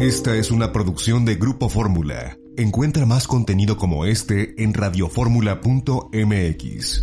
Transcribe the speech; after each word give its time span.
Esta 0.00 0.36
es 0.36 0.52
una 0.52 0.70
producción 0.70 1.24
de 1.24 1.34
Grupo 1.34 1.68
Fórmula. 1.68 2.36
Encuentra 2.56 3.04
más 3.04 3.26
contenido 3.26 3.76
como 3.76 4.04
este 4.04 4.54
en 4.62 4.72
radioformula.mx. 4.72 7.02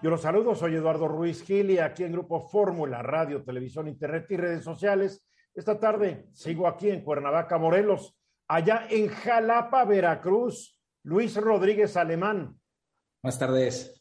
Yo 0.00 0.10
los 0.10 0.22
saludo, 0.22 0.54
soy 0.54 0.76
Eduardo 0.76 1.08
Ruiz 1.08 1.42
Gil 1.42 1.72
y 1.72 1.78
aquí 1.78 2.04
en 2.04 2.12
Grupo 2.12 2.48
Fórmula, 2.48 3.02
radio, 3.02 3.42
televisión, 3.42 3.88
internet 3.88 4.26
y 4.28 4.36
redes 4.36 4.62
sociales. 4.62 5.26
Esta 5.52 5.80
tarde 5.80 6.28
sigo 6.32 6.68
aquí 6.68 6.90
en 6.90 7.02
Cuernavaca, 7.02 7.58
Morelos, 7.58 8.16
allá 8.46 8.86
en 8.88 9.08
Jalapa, 9.08 9.84
Veracruz, 9.84 10.78
Luis 11.02 11.34
Rodríguez 11.34 11.96
Alemán. 11.96 12.56
Buenas 13.20 13.40
tardes. 13.40 14.00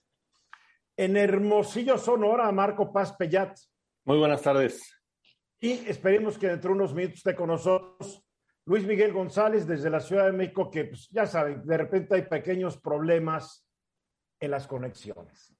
En 0.95 1.17
Hermosillo, 1.17 1.97
Sonora, 1.97 2.51
Marco 2.51 2.93
Paz 2.93 3.13
Pellat. 3.13 3.57
Muy 4.05 4.19
buenas 4.19 4.43
tardes. 4.43 5.00
Y 5.63 5.87
esperemos 5.87 6.39
que 6.39 6.47
dentro 6.47 6.71
de 6.71 6.75
unos 6.75 6.93
minutos 6.93 7.19
esté 7.19 7.35
con 7.35 7.49
nosotros 7.49 8.25
Luis 8.65 8.83
Miguel 8.85 9.13
González 9.13 9.67
desde 9.67 9.91
la 9.91 9.99
Ciudad 9.99 10.25
de 10.25 10.31
México, 10.31 10.71
que 10.71 10.85
pues, 10.85 11.07
ya 11.09 11.27
saben, 11.27 11.63
de 11.63 11.77
repente 11.77 12.15
hay 12.15 12.23
pequeños 12.23 12.81
problemas 12.81 13.67
en 14.39 14.51
las 14.51 14.67
conexiones. 14.67 15.55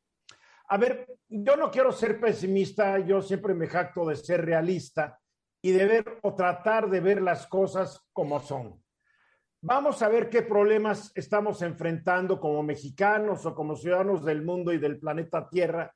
A 0.70 0.78
ver, 0.78 1.08
yo 1.28 1.56
no 1.56 1.70
quiero 1.70 1.92
ser 1.92 2.20
pesimista, 2.20 2.98
yo 3.00 3.22
siempre 3.22 3.54
me 3.54 3.68
jacto 3.68 4.06
de 4.08 4.16
ser 4.16 4.44
realista 4.44 5.20
y 5.62 5.72
de 5.72 5.86
ver 5.86 6.20
o 6.24 6.34
tratar 6.34 6.90
de 6.90 7.00
ver 7.00 7.22
las 7.22 7.46
cosas 7.46 8.02
como 8.12 8.40
son. 8.40 8.82
Vamos 9.62 10.02
a 10.02 10.10
ver 10.10 10.30
qué 10.30 10.42
problemas 10.42 11.12
estamos 11.14 11.62
enfrentando 11.62 12.40
como 12.40 12.64
mexicanos 12.64 13.46
o 13.46 13.54
como 13.54 13.76
ciudadanos 13.76 14.26
del 14.26 14.42
mundo 14.42 14.74
y 14.74 14.80
del 14.80 15.00
planeta 15.00 15.48
Tierra. 15.48 15.94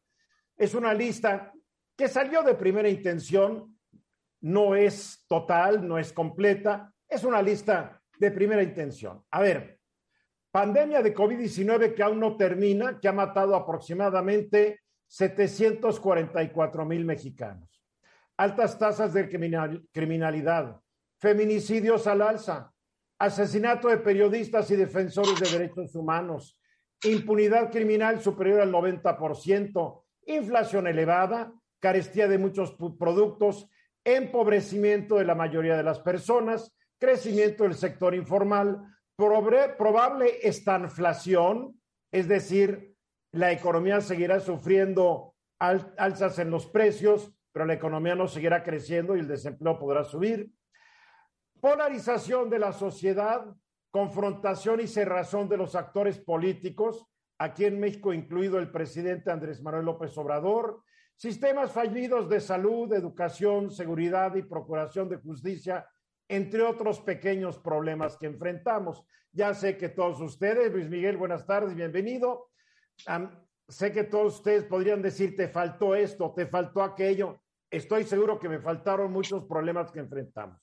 Es 0.55 0.75
una 0.75 0.93
lista 0.93 1.51
que 1.95 2.07
salió 2.07 2.43
de 2.43 2.53
primera 2.53 2.89
intención, 2.89 3.74
no 4.45 4.75
es 4.75 5.25
total, 5.27 5.87
no 5.87 5.97
es 5.97 6.13
completa, 6.13 6.93
es 7.09 7.23
una 7.23 7.41
lista 7.41 7.99
de 8.19 8.29
primera 8.29 8.61
intención. 8.61 9.23
A 9.31 9.41
ver, 9.41 9.79
pandemia 10.51 11.01
de 11.01 11.15
COVID-19 11.15 11.95
que 11.95 12.03
aún 12.03 12.19
no 12.19 12.37
termina, 12.37 12.99
que 12.99 13.07
ha 13.07 13.11
matado 13.11 13.55
aproximadamente 13.55 14.81
744 15.07 16.85
mil 16.85 17.05
mexicanos. 17.05 17.83
Altas 18.37 18.77
tasas 18.77 19.13
de 19.13 19.27
criminalidad, 19.91 20.79
feminicidios 21.17 22.05
al 22.05 22.21
alza, 22.21 22.71
asesinato 23.17 23.87
de 23.87 23.97
periodistas 23.97 24.69
y 24.69 24.75
defensores 24.75 25.39
de 25.39 25.57
derechos 25.57 25.95
humanos, 25.95 26.59
impunidad 27.03 27.71
criminal 27.71 28.21
superior 28.21 28.61
al 28.61 28.71
90%, 28.71 30.03
inflación 30.27 30.85
elevada, 30.85 31.51
carestía 31.79 32.27
de 32.27 32.37
muchos 32.37 32.75
productos 32.99 33.71
empobrecimiento 34.05 35.15
de 35.15 35.25
la 35.25 35.35
mayoría 35.35 35.75
de 35.75 35.83
las 35.83 35.99
personas, 35.99 36.73
crecimiento 36.99 37.63
del 37.63 37.73
sector 37.73 38.15
informal, 38.15 38.81
probable 39.17 40.47
estanflación, 40.47 41.79
es 42.11 42.27
decir, 42.27 42.95
la 43.31 43.51
economía 43.51 43.99
seguirá 43.99 44.39
sufriendo 44.39 45.35
alzas 45.59 46.39
en 46.39 46.51
los 46.51 46.67
precios, 46.67 47.33
pero 47.51 47.65
la 47.65 47.73
economía 47.73 48.15
no 48.15 48.27
seguirá 48.27 48.63
creciendo 48.63 49.15
y 49.15 49.19
el 49.19 49.27
desempleo 49.27 49.79
podrá 49.79 50.03
subir. 50.03 50.51
Polarización 51.59 52.49
de 52.49 52.59
la 52.59 52.73
sociedad, 52.73 53.45
confrontación 53.91 54.81
y 54.81 54.87
cerrazón 54.87 55.49
de 55.49 55.57
los 55.57 55.75
actores 55.75 56.19
políticos, 56.19 57.07
aquí 57.39 57.65
en 57.65 57.79
México 57.79 58.13
incluido 58.13 58.59
el 58.59 58.71
presidente 58.71 59.31
Andrés 59.31 59.61
Manuel 59.61 59.85
López 59.85 60.17
Obrador, 60.17 60.83
sistemas 61.15 61.71
fallidos 61.71 62.29
de 62.29 62.39
salud, 62.39 62.91
educación, 62.93 63.71
seguridad 63.71 64.35
y 64.35 64.43
procuración 64.43 65.09
de 65.09 65.17
justicia, 65.17 65.87
entre 66.27 66.61
otros 66.63 66.99
pequeños 66.99 67.59
problemas 67.59 68.17
que 68.17 68.27
enfrentamos. 68.27 69.05
Ya 69.31 69.53
sé 69.53 69.77
que 69.77 69.89
todos 69.89 70.19
ustedes, 70.21 70.71
Luis 70.71 70.89
Miguel, 70.89 71.17
buenas 71.17 71.45
tardes, 71.45 71.75
bienvenido. 71.75 72.49
sé 73.67 73.91
que 73.91 74.03
todos 74.03 74.35
ustedes 74.35 74.63
podrían 74.65 75.01
decir, 75.01 75.35
te 75.35 75.47
faltó 75.47 75.95
esto, 75.95 76.33
te 76.35 76.47
faltó 76.47 76.81
aquello. 76.81 77.41
Estoy 77.69 78.03
seguro 78.03 78.39
que 78.39 78.49
me 78.49 78.59
faltaron 78.59 79.11
muchos 79.11 79.45
problemas 79.45 79.91
que 79.91 79.99
enfrentamos. 79.99 80.59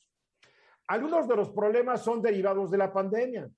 Algunos 0.88 1.28
de 1.28 1.36
los 1.36 1.50
problemas 1.50 2.02
son 2.02 2.22
derivados 2.22 2.70
de 2.70 2.78
la 2.78 2.92
pandemia. 2.92 3.48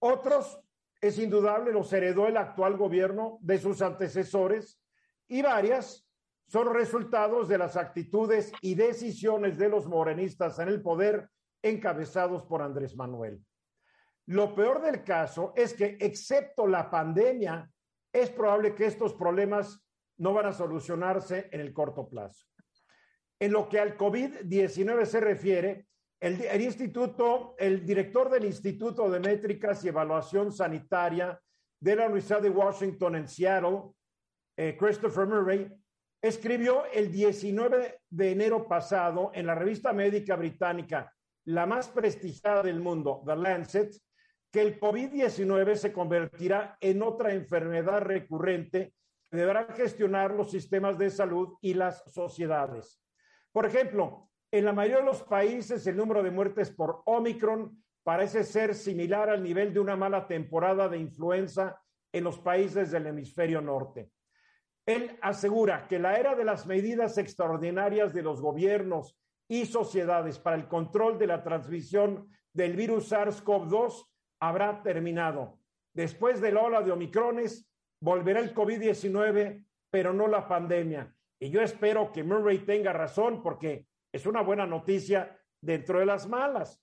Otros, 0.00 0.60
es 1.00 1.18
indudable, 1.18 1.72
los 1.72 1.92
heredó 1.92 2.26
el 2.26 2.36
actual 2.36 2.76
gobierno 2.76 3.38
de 3.40 3.58
sus 3.58 3.80
antecesores 3.80 4.78
y 5.28 5.40
varias 5.40 6.09
son 6.50 6.74
resultados 6.74 7.46
de 7.46 7.58
las 7.58 7.76
actitudes 7.76 8.52
y 8.60 8.74
decisiones 8.74 9.56
de 9.56 9.68
los 9.68 9.86
morenistas 9.86 10.58
en 10.58 10.66
el 10.66 10.82
poder 10.82 11.30
encabezados 11.62 12.42
por 12.44 12.60
Andrés 12.60 12.96
Manuel. 12.96 13.40
Lo 14.26 14.52
peor 14.52 14.82
del 14.82 15.04
caso 15.04 15.52
es 15.54 15.74
que, 15.74 15.96
excepto 16.00 16.66
la 16.66 16.90
pandemia, 16.90 17.70
es 18.12 18.30
probable 18.30 18.74
que 18.74 18.86
estos 18.86 19.14
problemas 19.14 19.80
no 20.18 20.34
van 20.34 20.46
a 20.46 20.52
solucionarse 20.52 21.48
en 21.52 21.60
el 21.60 21.72
corto 21.72 22.08
plazo. 22.08 22.44
En 23.38 23.52
lo 23.52 23.68
que 23.68 23.78
al 23.78 23.96
COVID-19 23.96 25.04
se 25.04 25.20
refiere, 25.20 25.86
el, 26.18 26.60
instituto, 26.60 27.54
el 27.58 27.86
director 27.86 28.28
del 28.28 28.44
Instituto 28.44 29.08
de 29.08 29.20
Métricas 29.20 29.84
y 29.84 29.88
Evaluación 29.88 30.50
Sanitaria 30.50 31.40
de 31.78 31.94
la 31.94 32.06
Universidad 32.06 32.42
de 32.42 32.50
Washington 32.50 33.14
en 33.14 33.28
Seattle, 33.28 33.92
eh, 34.56 34.76
Christopher 34.76 35.28
Murray, 35.28 35.79
escribió 36.22 36.84
el 36.92 37.10
19 37.10 38.00
de 38.10 38.32
enero 38.32 38.68
pasado 38.68 39.30
en 39.34 39.46
la 39.46 39.54
revista 39.54 39.92
médica 39.92 40.36
británica, 40.36 41.14
la 41.46 41.66
más 41.66 41.88
prestigiada 41.88 42.62
del 42.62 42.80
mundo, 42.80 43.22
The 43.24 43.36
Lancet, 43.36 43.94
que 44.52 44.60
el 44.60 44.78
COVID-19 44.78 45.76
se 45.76 45.92
convertirá 45.92 46.76
en 46.80 47.02
otra 47.02 47.32
enfermedad 47.32 48.02
recurrente 48.02 48.94
que 49.30 49.36
deberán 49.36 49.68
gestionar 49.74 50.32
los 50.32 50.50
sistemas 50.50 50.98
de 50.98 51.08
salud 51.08 51.56
y 51.60 51.74
las 51.74 52.02
sociedades. 52.12 53.00
Por 53.52 53.64
ejemplo, 53.64 54.28
en 54.50 54.64
la 54.64 54.72
mayoría 54.72 54.98
de 54.98 55.04
los 55.04 55.22
países 55.22 55.86
el 55.86 55.96
número 55.96 56.22
de 56.22 56.32
muertes 56.32 56.70
por 56.70 57.02
Omicron 57.06 57.82
parece 58.02 58.42
ser 58.42 58.74
similar 58.74 59.30
al 59.30 59.42
nivel 59.42 59.72
de 59.72 59.80
una 59.80 59.96
mala 59.96 60.26
temporada 60.26 60.88
de 60.88 60.98
influenza 60.98 61.80
en 62.12 62.24
los 62.24 62.38
países 62.38 62.90
del 62.90 63.06
hemisferio 63.06 63.60
norte. 63.60 64.10
Él 64.86 65.18
asegura 65.22 65.86
que 65.86 65.98
la 65.98 66.18
era 66.18 66.34
de 66.34 66.44
las 66.44 66.66
medidas 66.66 67.18
extraordinarias 67.18 68.12
de 68.12 68.22
los 68.22 68.40
gobiernos 68.40 69.16
y 69.48 69.66
sociedades 69.66 70.38
para 70.38 70.56
el 70.56 70.68
control 70.68 71.18
de 71.18 71.26
la 71.26 71.42
transmisión 71.42 72.28
del 72.52 72.76
virus 72.76 73.12
SARS-CoV-2 73.12 74.06
habrá 74.40 74.82
terminado. 74.82 75.58
Después 75.92 76.40
de 76.40 76.52
la 76.52 76.62
ola 76.62 76.82
de 76.82 76.92
Omicrones, 76.92 77.68
volverá 78.00 78.40
el 78.40 78.54
COVID-19, 78.54 79.66
pero 79.90 80.12
no 80.12 80.28
la 80.28 80.48
pandemia. 80.48 81.14
Y 81.38 81.50
yo 81.50 81.62
espero 81.62 82.12
que 82.12 82.22
Murray 82.22 82.58
tenga 82.60 82.92
razón 82.92 83.42
porque 83.42 83.86
es 84.12 84.26
una 84.26 84.42
buena 84.42 84.66
noticia 84.66 85.38
dentro 85.60 85.98
de 85.98 86.06
las 86.06 86.28
malas. 86.28 86.82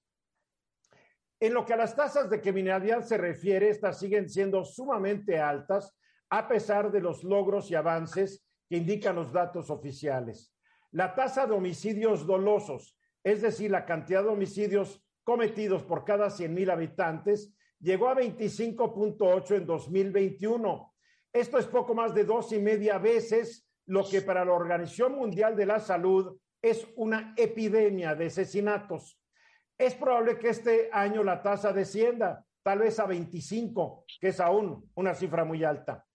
En 1.40 1.54
lo 1.54 1.66
que 1.66 1.74
a 1.74 1.78
las 1.78 1.96
tasas 1.96 2.30
de 2.30 2.42
criminalidad 2.42 3.02
se 3.02 3.18
refiere, 3.18 3.70
estas 3.70 4.00
siguen 4.00 4.28
siendo 4.28 4.64
sumamente 4.64 5.40
altas 5.40 5.96
a 6.30 6.48
pesar 6.48 6.92
de 6.92 7.02
los 7.02 7.24
logros 7.24 7.72
y 7.72 7.76
avances 7.76 8.46
que 8.70 8.78
indican 8.78 9.16
los 9.16 9.32
datos 9.32 9.70
oficiales. 9.70 10.54
La 10.92 11.16
tasa 11.16 11.46
de 11.46 11.54
homicidios 11.54 12.26
dolosos, 12.26 12.98
es 13.24 13.42
decir, 13.42 13.72
la 13.72 13.86
cantidad 13.86 14.24
de 14.24 14.30
homicidios 14.30 15.04
cometidos 15.24 15.84
por 15.84 16.06
cada 16.06 16.30
100 16.30 16.54
mil 16.54 16.70
habitantes, 16.70 17.54
llegó 17.80 18.10
a 18.10 18.16
25.8 18.16 19.56
en 19.56 19.66
2021. 19.66 20.94
Esto 21.34 21.58
es 21.58 21.68
poco 21.68 21.94
más 21.94 22.14
de 22.14 22.24
dos 22.24 22.52
y 22.52 22.60
media 22.60 22.98
veces 22.98 23.68
lo 23.86 24.08
que 24.08 24.22
para 24.22 24.44
la 24.44 24.54
Organización 24.54 25.14
Mundial 25.16 25.56
de 25.56 25.66
la 25.66 25.80
Salud 25.80 26.38
es 26.62 26.88
una 26.96 27.34
epidemia 27.38 28.16
de 28.16 28.28
asesinatos. 28.28 29.20
Es 29.78 29.94
probable 29.94 30.40
que 30.40 30.50
este 30.50 30.90
año 30.92 31.24
la 31.24 31.42
tasa 31.42 31.72
descienda, 31.72 32.46
tal 32.64 32.80
vez 32.80 33.00
a 33.00 33.06
25, 33.06 34.06
que 34.20 34.30
es 34.30 34.40
aún 34.40 34.90
una 34.96 35.14
cifra 35.14 35.46
muy 35.46 35.64
alta. 35.64 36.07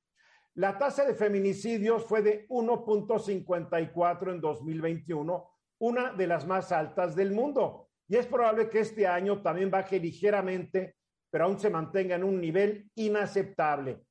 La 0.54 0.76
tasa 0.76 1.06
de 1.06 1.14
feminicidios 1.14 2.04
fue 2.04 2.20
de 2.20 2.46
1.54 2.48 4.32
en 4.32 4.40
2021, 4.40 5.50
una 5.78 6.12
de 6.12 6.26
las 6.26 6.46
más 6.46 6.72
altas 6.72 7.16
del 7.16 7.32
mundo. 7.32 7.88
Y 8.06 8.16
es 8.16 8.26
probable 8.26 8.68
que 8.68 8.80
este 8.80 9.06
año 9.06 9.40
también 9.40 9.70
baje 9.70 9.98
ligeramente, 9.98 10.96
pero 11.30 11.44
aún 11.44 11.58
se 11.58 11.70
mantenga 11.70 12.16
en 12.16 12.24
un 12.24 12.38
nivel 12.38 12.90
inaceptable. 12.96 14.02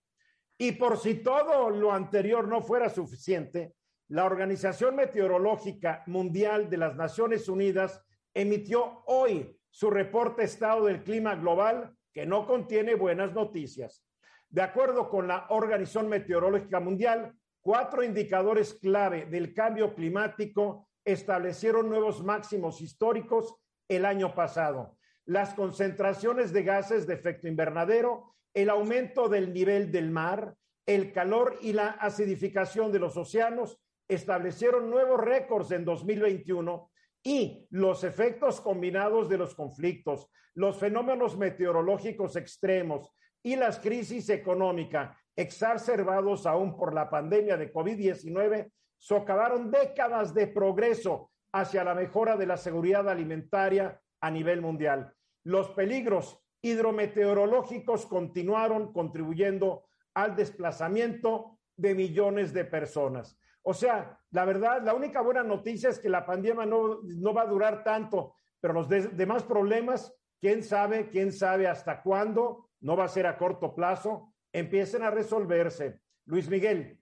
Y 0.57 0.71
por 0.71 0.97
si 0.97 1.15
todo 1.15 1.69
lo 1.69 1.91
anterior 1.91 2.47
no 2.47 2.61
fuera 2.61 2.89
suficiente, 2.89 3.75
la 4.07 4.25
Organización 4.25 4.95
Meteorológica 4.95 6.03
Mundial 6.07 6.71
de 6.71 6.77
las 6.77 6.95
Naciones 6.95 7.47
Unidas 7.49 8.03
emitió 8.33 9.03
hoy 9.05 9.57
su 9.69 9.91
reporte 9.91 10.44
Estado 10.44 10.85
del 10.85 11.03
Clima 11.03 11.35
Global, 11.35 11.95
que 12.11 12.25
no 12.25 12.47
contiene 12.47 12.95
buenas 12.95 13.31
noticias. 13.33 14.03
De 14.51 14.62
acuerdo 14.62 15.09
con 15.09 15.30
la 15.30 15.45
Organización 15.50 16.09
Meteorológica 16.09 16.81
Mundial, 16.81 17.33
cuatro 17.62 18.03
indicadores 18.03 18.74
clave 18.74 19.25
del 19.25 19.53
cambio 19.53 19.95
climático 19.95 20.89
establecieron 21.06 21.89
nuevos 21.89 22.21
máximos 22.21 22.81
históricos 22.81 23.56
el 23.88 24.03
año 24.03 24.36
pasado. 24.36 24.98
Las 25.25 25.53
concentraciones 25.53 26.51
de 26.51 26.63
gases 26.63 27.07
de 27.07 27.13
efecto 27.13 27.48
invernadero, 27.48 28.36
el 28.53 28.69
aumento 28.69 29.30
del 29.30 29.53
nivel 29.53 29.89
del 29.89 30.12
mar, 30.12 30.54
el 30.86 31.13
calor 31.13 31.57
y 31.62 31.71
la 31.71 31.92
acidificación 31.92 32.92
de 32.92 33.00
los 33.00 33.15
océanos 33.15 33.80
establecieron 34.09 34.89
nuevos 34.89 35.21
récords 35.21 35.71
en 35.71 35.86
2021 35.86 36.92
y 37.24 37.68
los 37.69 38.04
efectos 38.04 38.59
combinados 38.59 39.30
de 39.30 39.38
los 39.38 39.56
conflictos, 39.56 40.27
los 40.56 40.77
fenómenos 40.77 41.38
meteorológicos 41.38 42.36
extremos 42.36 43.13
y 43.43 43.55
las 43.55 43.79
crisis 43.79 44.29
económicas 44.29 45.15
exacerbados 45.35 46.45
aún 46.45 46.75
por 46.77 46.93
la 46.93 47.09
pandemia 47.09 47.57
de 47.57 47.71
COVID-19 47.73 48.71
socavaron 48.97 49.71
décadas 49.71 50.33
de 50.33 50.47
progreso 50.47 51.31
hacia 51.53 51.83
la 51.83 51.95
mejora 51.95 52.38
de 52.38 52.45
la 52.45 52.57
seguridad 52.57 53.09
alimentaria 53.09 53.99
a 54.21 54.29
nivel 54.29 54.61
mundial. 54.61 55.13
Los 55.43 55.69
peligros 55.69 56.39
hidrometeorológicos 56.61 58.05
continuaron 58.05 58.93
contribuyendo 58.93 59.85
al 60.13 60.35
desplazamiento 60.35 61.57
de 61.75 61.95
millones 61.95 62.53
de 62.53 62.65
personas. 62.65 63.37
O 63.63 63.73
sea, 63.73 64.19
la 64.31 64.45
verdad, 64.45 64.81
la 64.83 64.94
única 64.94 65.21
buena 65.21 65.44
noticia 65.44 65.89
es 65.89 65.99
que 65.99 66.09
la 66.09 66.25
pandemia 66.25 66.65
no, 66.65 66.99
no 67.03 67.33
va 67.33 67.44
a 67.44 67.47
durar 67.47 67.83
tanto, 67.83 68.35
pero 68.59 68.73
los 68.73 68.87
demás 68.87 69.44
problemas, 69.44 70.13
quién 70.39 70.63
sabe, 70.63 71.09
quién 71.09 71.31
sabe 71.31 71.67
hasta 71.67 72.01
cuándo, 72.01 72.69
no 72.81 72.95
va 72.95 73.06
a 73.06 73.10
ser 73.10 73.25
a 73.25 73.38
corto 73.38 73.74
plazo, 73.74 74.33
empiecen 74.51 75.04
a 75.04 75.12
resolverse. 75.12 76.01
Luis 76.25 76.50
Miguel. 76.50 77.00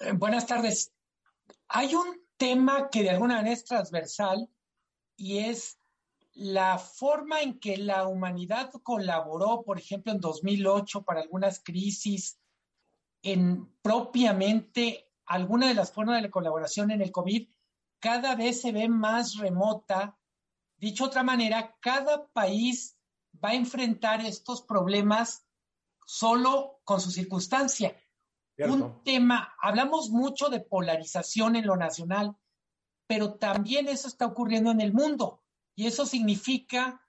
Eh, 0.00 0.12
buenas 0.12 0.46
tardes. 0.46 0.92
Hay 1.68 1.94
un 1.94 2.20
tema 2.36 2.88
que 2.90 3.02
de 3.02 3.10
alguna 3.10 3.36
manera 3.36 3.54
es 3.54 3.64
transversal 3.64 4.48
y 5.16 5.38
es 5.38 5.78
la 6.32 6.78
forma 6.78 7.40
en 7.40 7.58
que 7.58 7.76
la 7.76 8.06
humanidad 8.06 8.70
colaboró, 8.82 9.62
por 9.64 9.78
ejemplo, 9.78 10.12
en 10.12 10.20
2008 10.20 11.02
para 11.02 11.20
algunas 11.20 11.60
crisis, 11.62 12.38
en 13.22 13.72
propiamente 13.82 15.10
alguna 15.26 15.68
de 15.68 15.74
las 15.74 15.92
formas 15.92 16.22
de 16.22 16.30
colaboración 16.30 16.90
en 16.90 17.02
el 17.02 17.10
COVID, 17.10 17.48
cada 17.98 18.36
vez 18.36 18.60
se 18.60 18.72
ve 18.72 18.88
más 18.88 19.36
remota. 19.36 20.16
Dicho 20.76 21.04
de 21.04 21.08
otra 21.08 21.22
manera, 21.24 21.76
cada 21.80 22.28
país 22.28 22.97
va 23.44 23.50
a 23.50 23.54
enfrentar 23.54 24.24
estos 24.24 24.62
problemas 24.62 25.46
solo 26.06 26.80
con 26.84 27.00
su 27.00 27.10
circunstancia. 27.10 27.96
Un 28.58 29.04
tema, 29.04 29.54
hablamos 29.60 30.10
mucho 30.10 30.48
de 30.48 30.60
polarización 30.60 31.54
en 31.54 31.66
lo 31.66 31.76
nacional, 31.76 32.36
pero 33.06 33.34
también 33.34 33.88
eso 33.88 34.08
está 34.08 34.26
ocurriendo 34.26 34.70
en 34.70 34.80
el 34.80 34.92
mundo. 34.92 35.44
Y 35.76 35.86
eso 35.86 36.06
significa 36.06 37.06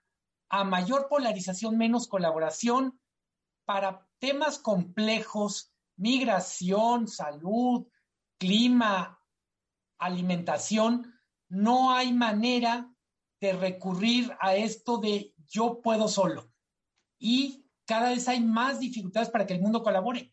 a 0.48 0.64
mayor 0.64 1.08
polarización, 1.08 1.76
menos 1.76 2.06
colaboración 2.06 3.00
para 3.64 4.08
temas 4.18 4.58
complejos, 4.58 5.72
migración, 5.96 7.08
salud, 7.08 7.86
clima, 8.38 9.20
alimentación. 9.98 11.20
No 11.48 11.92
hay 11.92 12.12
manera 12.12 12.92
de 13.40 13.52
recurrir 13.54 14.36
a 14.40 14.54
esto 14.54 14.98
de 14.98 15.34
yo 15.50 15.80
puedo 15.82 16.08
solo. 16.08 16.50
Y 17.18 17.66
cada 17.86 18.10
vez 18.10 18.28
hay 18.28 18.40
más 18.40 18.80
dificultades 18.80 19.28
para 19.28 19.46
que 19.46 19.54
el 19.54 19.60
mundo 19.60 19.82
colabore. 19.82 20.32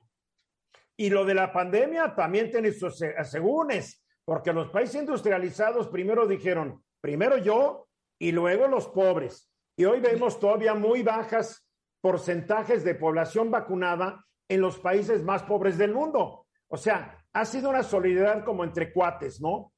Y 0.96 1.10
lo 1.10 1.26
de 1.26 1.34
la 1.34 1.52
pandemia 1.52 2.16
también 2.16 2.50
tiene 2.50 2.72
sus 2.72 3.02
asegúnes, 3.02 4.04
porque 4.24 4.54
los 4.54 4.70
países 4.70 5.02
industrializados 5.02 5.88
primero 5.90 6.28
dijeron, 6.28 6.84
primero 7.02 7.38
yo 7.38 7.88
y 8.20 8.32
luego 8.32 8.68
los 8.68 8.88
pobres. 8.88 9.52
Y 9.76 9.86
hoy 9.86 10.00
vemos 10.00 10.40
todavía 10.40 10.74
muy 10.74 11.04
bajas 11.04 11.68
porcentajes 12.02 12.84
de 12.84 12.96
población 12.96 13.52
vacunada 13.52 14.26
en 14.48 14.62
los 14.62 14.80
países 14.80 15.24
más 15.24 15.44
pobres 15.44 15.78
del 15.78 15.94
mundo. 15.94 16.48
O 16.68 16.78
sea, 16.78 17.24
ha 17.34 17.46
sido 17.46 17.70
una 17.70 17.84
solidaridad 17.84 18.44
como 18.44 18.64
entre 18.64 18.92
cuates, 18.92 19.42
¿no? 19.42 19.74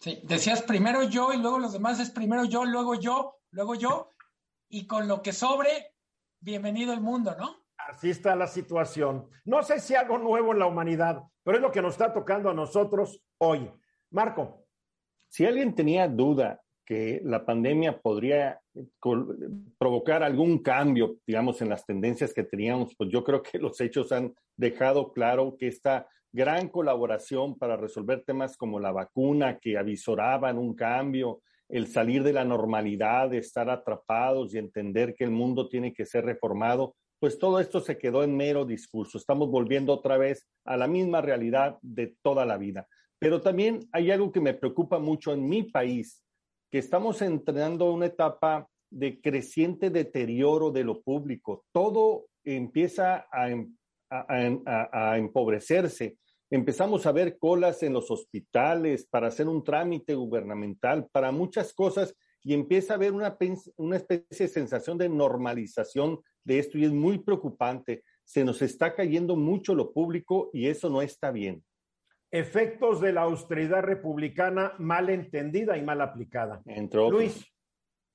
Sí, 0.00 0.20
decías 0.24 0.62
primero 0.62 1.02
yo 1.02 1.32
y 1.32 1.38
luego 1.38 1.58
los 1.58 1.72
demás 1.72 1.98
es 2.00 2.10
primero 2.10 2.44
yo, 2.44 2.64
luego 2.64 2.94
yo, 2.94 3.36
luego 3.50 3.74
yo, 3.74 4.10
y 4.70 4.86
con 4.86 5.08
lo 5.08 5.20
que 5.20 5.32
sobre, 5.32 5.68
bienvenido 6.40 6.92
el 6.92 7.00
mundo, 7.00 7.34
¿no? 7.38 7.56
Así 7.76 8.10
está 8.10 8.36
la 8.36 8.46
situación. 8.46 9.28
No 9.44 9.62
sé 9.62 9.80
si 9.80 9.96
algo 9.96 10.16
nuevo 10.16 10.52
en 10.52 10.60
la 10.60 10.66
humanidad, 10.66 11.22
pero 11.42 11.56
es 11.56 11.62
lo 11.62 11.72
que 11.72 11.82
nos 11.82 11.94
está 11.94 12.12
tocando 12.12 12.48
a 12.48 12.54
nosotros 12.54 13.20
hoy. 13.38 13.68
Marco. 14.10 14.64
Si 15.28 15.44
alguien 15.44 15.74
tenía 15.74 16.08
duda 16.08 16.60
que 16.84 17.20
la 17.24 17.44
pandemia 17.44 18.00
podría 18.00 18.60
provocar 19.78 20.22
algún 20.22 20.58
cambio, 20.62 21.16
digamos, 21.26 21.60
en 21.62 21.68
las 21.68 21.84
tendencias 21.84 22.32
que 22.32 22.44
teníamos, 22.44 22.94
pues 22.96 23.10
yo 23.10 23.22
creo 23.24 23.42
que 23.42 23.58
los 23.58 23.80
hechos 23.80 24.12
han 24.12 24.34
dejado 24.56 25.12
claro 25.12 25.56
que 25.56 25.68
esta 25.68 26.08
gran 26.32 26.68
colaboración 26.68 27.58
para 27.58 27.76
resolver 27.76 28.24
temas 28.24 28.56
como 28.56 28.78
la 28.78 28.92
vacuna, 28.92 29.58
que 29.58 29.76
avisoraban 29.76 30.58
un 30.58 30.74
cambio, 30.74 31.42
el 31.70 31.86
salir 31.86 32.22
de 32.22 32.32
la 32.32 32.44
normalidad, 32.44 33.30
de 33.30 33.38
estar 33.38 33.70
atrapados 33.70 34.54
y 34.54 34.58
entender 34.58 35.14
que 35.14 35.24
el 35.24 35.30
mundo 35.30 35.68
tiene 35.68 35.92
que 35.92 36.06
ser 36.06 36.24
reformado, 36.24 36.94
pues 37.20 37.38
todo 37.38 37.60
esto 37.60 37.80
se 37.80 37.98
quedó 37.98 38.24
en 38.24 38.36
mero 38.36 38.64
discurso. 38.64 39.18
Estamos 39.18 39.50
volviendo 39.50 39.92
otra 39.92 40.16
vez 40.16 40.48
a 40.64 40.76
la 40.76 40.88
misma 40.88 41.20
realidad 41.20 41.78
de 41.82 42.16
toda 42.22 42.46
la 42.46 42.56
vida. 42.56 42.88
Pero 43.18 43.40
también 43.40 43.80
hay 43.92 44.10
algo 44.10 44.32
que 44.32 44.40
me 44.40 44.54
preocupa 44.54 44.98
mucho 44.98 45.32
en 45.32 45.46
mi 45.46 45.64
país, 45.64 46.24
que 46.70 46.78
estamos 46.78 47.20
entrando 47.20 47.92
una 47.92 48.06
etapa 48.06 48.66
de 48.90 49.20
creciente 49.20 49.90
deterioro 49.90 50.70
de 50.70 50.84
lo 50.84 51.02
público. 51.02 51.64
Todo 51.72 52.26
empieza 52.42 53.26
a, 53.30 53.48
a 54.10 55.18
empobrecerse 55.18 56.16
empezamos 56.50 57.06
a 57.06 57.12
ver 57.12 57.38
colas 57.38 57.82
en 57.82 57.92
los 57.92 58.10
hospitales 58.10 59.06
para 59.06 59.28
hacer 59.28 59.48
un 59.48 59.62
trámite 59.62 60.14
gubernamental, 60.14 61.08
para 61.10 61.30
muchas 61.30 61.72
cosas, 61.72 62.14
y 62.42 62.54
empieza 62.54 62.94
a 62.94 62.96
haber 62.96 63.12
una, 63.12 63.36
una 63.76 63.96
especie 63.96 64.46
de 64.46 64.52
sensación 64.52 64.98
de 64.98 65.08
normalización 65.08 66.20
de 66.44 66.58
esto 66.58 66.78
y 66.78 66.84
es 66.84 66.92
muy 66.92 67.18
preocupante. 67.18 68.02
Se 68.24 68.44
nos 68.44 68.62
está 68.62 68.94
cayendo 68.94 69.36
mucho 69.36 69.74
lo 69.74 69.92
público 69.92 70.50
y 70.52 70.66
eso 70.66 70.88
no 70.88 71.02
está 71.02 71.30
bien. 71.30 71.62
Efectos 72.30 73.00
de 73.00 73.12
la 73.12 73.22
austeridad 73.22 73.82
republicana 73.82 74.74
mal 74.78 75.10
entendida 75.10 75.76
y 75.76 75.82
mal 75.82 76.00
aplicada. 76.00 76.62
Entre 76.64 76.98
otros. 76.98 77.20
Luis. 77.20 77.46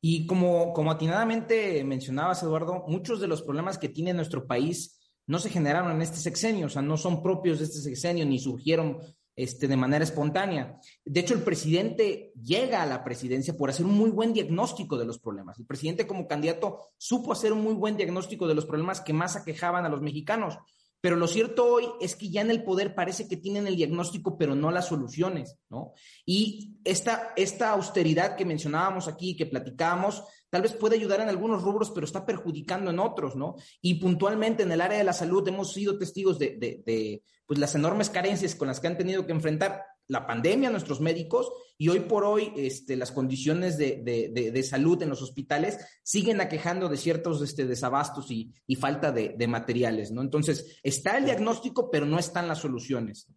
Y 0.01 0.25
como, 0.27 0.71
como 0.73 0.91
atinadamente 0.91 1.83
mencionabas, 1.83 2.41
Eduardo, 2.43 2.85
muchos 2.87 3.19
de 3.19 3.27
los 3.27 3.41
problemas 3.41 3.77
que 3.77 3.89
tiene 3.89 4.13
nuestro 4.13 4.45
país 4.45 4.99
no 5.27 5.39
se 5.39 5.49
generaron 5.49 5.91
en 5.91 6.01
este 6.01 6.17
sexenio, 6.17 6.67
o 6.67 6.69
sea, 6.69 6.81
no 6.81 6.97
son 6.97 7.23
propios 7.23 7.59
de 7.59 7.65
este 7.65 7.79
sexenio 7.79 8.25
ni 8.25 8.39
surgieron 8.39 8.99
este, 9.35 9.67
de 9.67 9.75
manera 9.75 10.03
espontánea. 10.03 10.79
De 11.03 11.19
hecho, 11.19 11.33
el 11.33 11.41
presidente 11.41 12.31
llega 12.41 12.81
a 12.81 12.85
la 12.85 13.03
presidencia 13.03 13.57
por 13.57 13.69
hacer 13.69 13.85
un 13.85 13.93
muy 13.93 14.09
buen 14.09 14.33
diagnóstico 14.33 14.97
de 14.97 15.05
los 15.05 15.19
problemas. 15.19 15.59
El 15.59 15.65
presidente 15.65 16.07
como 16.07 16.27
candidato 16.27 16.79
supo 16.97 17.33
hacer 17.33 17.51
un 17.51 17.61
muy 17.61 17.73
buen 17.73 17.97
diagnóstico 17.97 18.47
de 18.47 18.55
los 18.55 18.65
problemas 18.65 19.01
que 19.01 19.13
más 19.13 19.35
aquejaban 19.35 19.85
a 19.85 19.89
los 19.89 20.01
mexicanos. 20.01 20.57
Pero 21.01 21.17
lo 21.17 21.27
cierto 21.27 21.65
hoy 21.65 21.85
es 22.01 22.15
que 22.15 22.29
ya 22.29 22.41
en 22.41 22.49
el 22.49 22.63
poder 22.63 22.95
parece 22.95 23.27
que 23.27 23.37
tienen 23.37 23.67
el 23.67 23.75
diagnóstico, 23.75 24.37
pero 24.37 24.55
no 24.55 24.71
las 24.71 24.87
soluciones, 24.87 25.57
¿no? 25.69 25.93
Y 26.25 26.77
esta, 26.83 27.33
esta 27.35 27.71
austeridad 27.71 28.35
que 28.35 28.45
mencionábamos 28.45 29.07
aquí, 29.07 29.35
que 29.35 29.45
platicábamos, 29.45 30.23
tal 30.55 30.61
vez 30.61 30.71
puede 30.71 30.95
ayudar 30.95 31.19
en 31.19 31.27
algunos 31.27 31.63
rubros, 31.63 31.91
pero 31.91 32.05
está 32.05 32.25
perjudicando 32.25 32.89
en 32.89 32.99
otros, 32.99 33.35
¿no? 33.35 33.57
Y 33.81 33.95
puntualmente 33.95 34.63
en 34.63 34.71
el 34.71 34.79
área 34.79 34.97
de 34.97 35.03
la 35.03 35.11
salud 35.11 35.45
hemos 35.49 35.73
sido 35.73 35.97
testigos 35.97 36.39
de, 36.39 37.21
pues, 37.45 37.59
las 37.59 37.75
enormes 37.75 38.09
carencias 38.09 38.55
con 38.55 38.69
las 38.69 38.79
que 38.79 38.87
han 38.87 38.97
tenido 38.97 39.25
que 39.25 39.33
enfrentar 39.33 39.83
la 40.07 40.25
pandemia, 40.25 40.69
nuestros 40.69 41.01
médicos, 41.01 41.51
y 41.77 41.89
hoy 41.89 41.99
por 41.99 42.23
hoy 42.23 42.53
este, 42.55 42.95
las 42.95 43.11
condiciones 43.11 43.77
de, 43.77 44.63
salud 44.63 45.03
en 45.03 45.09
los 45.09 45.21
hospitales 45.21 45.77
siguen 46.03 46.39
aquejando 46.39 46.87
de 46.87 46.95
ciertos 46.95 47.41
este, 47.41 47.65
desabastos 47.65 48.31
y, 48.31 48.53
y 48.65 48.77
falta 48.77 49.11
de, 49.11 49.47
materiales, 49.49 50.11
¿no? 50.11 50.21
Entonces, 50.21 50.79
está 50.83 51.17
el 51.17 51.25
diagnóstico, 51.25 51.91
pero 51.91 52.05
no 52.05 52.17
están 52.17 52.47
las 52.47 52.59
soluciones. 52.59 53.27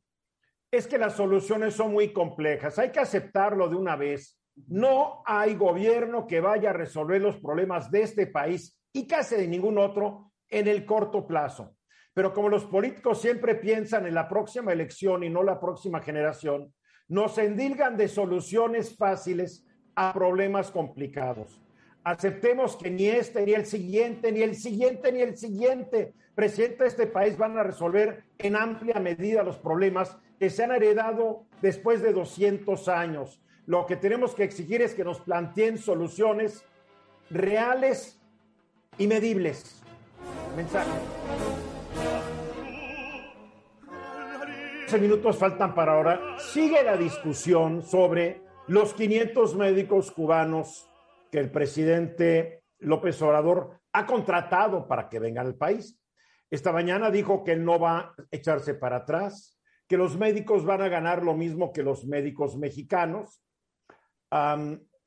Es 0.70 0.86
que 0.86 0.98
las 0.98 1.16
soluciones 1.16 1.74
son 1.74 1.90
muy 1.90 2.12
complejas, 2.12 2.78
hay 2.78 2.92
que 2.92 3.00
aceptarlo 3.00 3.68
de 3.68 3.74
una 3.74 3.96
vez. 3.96 4.37
No 4.66 5.22
hay 5.24 5.54
gobierno 5.54 6.26
que 6.26 6.40
vaya 6.40 6.70
a 6.70 6.74
resolver 6.74 7.20
los 7.20 7.36
problemas 7.36 7.90
de 7.90 8.02
este 8.02 8.26
país 8.26 8.78
y 8.92 9.06
casi 9.06 9.36
de 9.36 9.48
ningún 9.48 9.78
otro 9.78 10.32
en 10.48 10.66
el 10.66 10.84
corto 10.84 11.26
plazo. 11.26 11.76
Pero 12.14 12.32
como 12.32 12.48
los 12.48 12.64
políticos 12.64 13.20
siempre 13.20 13.54
piensan 13.54 14.06
en 14.06 14.14
la 14.14 14.28
próxima 14.28 14.72
elección 14.72 15.22
y 15.22 15.30
no 15.30 15.42
la 15.42 15.60
próxima 15.60 16.00
generación, 16.00 16.72
nos 17.08 17.38
endilgan 17.38 17.96
de 17.96 18.08
soluciones 18.08 18.96
fáciles 18.96 19.64
a 19.94 20.12
problemas 20.12 20.70
complicados. 20.70 21.60
Aceptemos 22.04 22.76
que 22.76 22.90
ni 22.90 23.06
este, 23.06 23.44
ni 23.44 23.52
el 23.52 23.66
siguiente, 23.66 24.32
ni 24.32 24.42
el 24.42 24.54
siguiente, 24.54 25.12
ni 25.12 25.20
el 25.20 25.36
siguiente 25.36 26.14
presidente 26.34 26.84
de 26.84 26.88
este 26.88 27.06
país 27.06 27.36
van 27.36 27.58
a 27.58 27.62
resolver 27.62 28.24
en 28.38 28.56
amplia 28.56 29.00
medida 29.00 29.42
los 29.42 29.58
problemas 29.58 30.16
que 30.38 30.50
se 30.50 30.64
han 30.64 30.72
heredado 30.72 31.46
después 31.60 32.00
de 32.00 32.12
200 32.12 32.88
años. 32.88 33.42
Lo 33.68 33.84
que 33.84 33.96
tenemos 33.96 34.34
que 34.34 34.44
exigir 34.44 34.80
es 34.80 34.94
que 34.94 35.04
nos 35.04 35.20
planteen 35.20 35.76
soluciones 35.76 36.64
reales 37.28 38.18
y 38.96 39.06
medibles. 39.06 39.82
Mensaje. 40.56 40.90
15 44.86 44.98
minutos 45.00 45.36
faltan 45.36 45.74
para 45.74 45.92
ahora. 45.92 46.38
Sigue 46.38 46.82
la 46.82 46.96
discusión 46.96 47.82
sobre 47.82 48.40
los 48.68 48.94
500 48.94 49.54
médicos 49.56 50.12
cubanos 50.12 50.88
que 51.30 51.38
el 51.38 51.50
presidente 51.50 52.62
López 52.78 53.20
Obrador 53.20 53.82
ha 53.92 54.06
contratado 54.06 54.88
para 54.88 55.10
que 55.10 55.18
vengan 55.18 55.46
al 55.46 55.56
país. 55.56 56.00
Esta 56.50 56.72
mañana 56.72 57.10
dijo 57.10 57.44
que 57.44 57.56
no 57.56 57.78
va 57.78 57.98
a 57.98 58.14
echarse 58.30 58.72
para 58.72 58.96
atrás, 58.96 59.60
que 59.86 59.98
los 59.98 60.16
médicos 60.16 60.64
van 60.64 60.80
a 60.80 60.88
ganar 60.88 61.22
lo 61.22 61.34
mismo 61.34 61.70
que 61.70 61.82
los 61.82 62.06
médicos 62.06 62.56
mexicanos. 62.56 63.42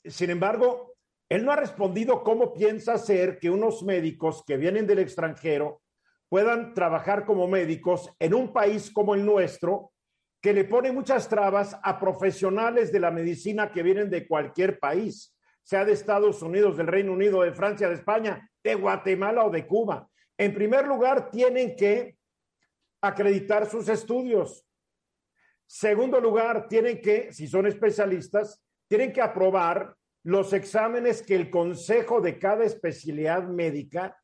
Sin 0.03 0.29
embargo, 0.29 0.95
él 1.29 1.45
no 1.45 1.51
ha 1.51 1.55
respondido 1.55 2.23
cómo 2.23 2.53
piensa 2.53 2.93
hacer 2.93 3.39
que 3.39 3.49
unos 3.49 3.83
médicos 3.83 4.43
que 4.45 4.57
vienen 4.57 4.85
del 4.85 4.99
extranjero 4.99 5.81
puedan 6.27 6.73
trabajar 6.73 7.25
como 7.25 7.47
médicos 7.47 8.09
en 8.19 8.33
un 8.33 8.51
país 8.51 8.91
como 8.91 9.15
el 9.15 9.25
nuestro, 9.25 9.91
que 10.41 10.53
le 10.53 10.63
pone 10.63 10.91
muchas 10.91 11.29
trabas 11.29 11.77
a 11.83 11.99
profesionales 11.99 12.91
de 12.91 12.99
la 12.99 13.11
medicina 13.11 13.71
que 13.71 13.83
vienen 13.83 14.09
de 14.09 14.27
cualquier 14.27 14.79
país, 14.79 15.37
sea 15.61 15.85
de 15.85 15.93
Estados 15.93 16.41
Unidos, 16.41 16.77
del 16.77 16.87
Reino 16.87 17.13
Unido, 17.13 17.43
de 17.43 17.53
Francia, 17.53 17.87
de 17.87 17.95
España, 17.95 18.49
de 18.63 18.75
Guatemala 18.75 19.45
o 19.45 19.49
de 19.49 19.67
Cuba. 19.67 20.09
En 20.37 20.53
primer 20.53 20.87
lugar, 20.87 21.29
tienen 21.29 21.75
que 21.75 22.17
acreditar 23.01 23.69
sus 23.69 23.87
estudios. 23.87 24.65
Segundo 25.67 26.19
lugar, 26.19 26.67
tienen 26.67 26.99
que, 27.01 27.31
si 27.31 27.47
son 27.47 27.67
especialistas, 27.67 28.63
tienen 28.91 29.13
que 29.13 29.21
aprobar 29.21 29.95
los 30.21 30.51
exámenes 30.51 31.21
que 31.21 31.33
el 31.33 31.49
consejo 31.49 32.19
de 32.19 32.37
cada 32.37 32.65
especialidad 32.65 33.47
médica 33.47 34.21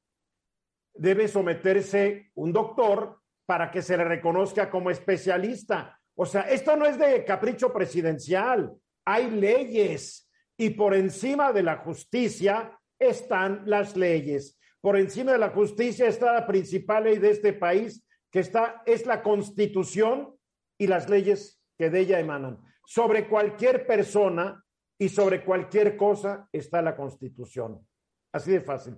debe 0.94 1.30
someterse 1.30 2.32
un 2.36 2.52
doctor 2.52 3.22
para 3.46 3.72
que 3.72 3.82
se 3.82 3.96
le 3.96 4.04
reconozca 4.04 4.70
como 4.70 4.92
especialista. 4.92 5.98
O 6.16 6.26
sea, 6.26 6.42
esto 6.42 6.76
no 6.76 6.86
es 6.86 7.00
de 7.00 7.24
capricho 7.24 7.72
presidencial, 7.72 8.74
hay 9.06 9.32
leyes 9.32 10.30
y 10.58 10.72
por 10.72 10.94
encima 10.94 11.54
de 11.54 11.64
la 11.64 11.78
justicia 11.78 12.78
están 13.00 13.62
las 13.68 13.96
leyes. 13.96 14.60
Por 14.82 14.98
encima 14.98 15.32
de 15.32 15.38
la 15.38 15.52
justicia 15.52 16.10
está 16.10 16.34
la 16.34 16.46
principal 16.46 17.06
ley 17.06 17.20
de 17.20 17.30
este 17.30 17.54
país, 17.54 18.06
que 18.30 18.40
está 18.40 18.84
es 18.86 19.06
la 19.06 19.24
Constitución 19.24 20.36
y 20.78 20.88
las 20.88 21.08
leyes 21.10 21.57
que 21.78 21.90
de 21.90 22.00
ella 22.00 22.20
emanan. 22.20 22.60
Sobre 22.86 23.28
cualquier 23.28 23.86
persona 23.86 24.64
y 24.98 25.10
sobre 25.10 25.44
cualquier 25.44 25.96
cosa 25.96 26.50
está 26.52 26.82
la 26.82 26.96
Constitución. 26.96 27.86
Así 28.32 28.52
de 28.52 28.62
fácil. 28.62 28.98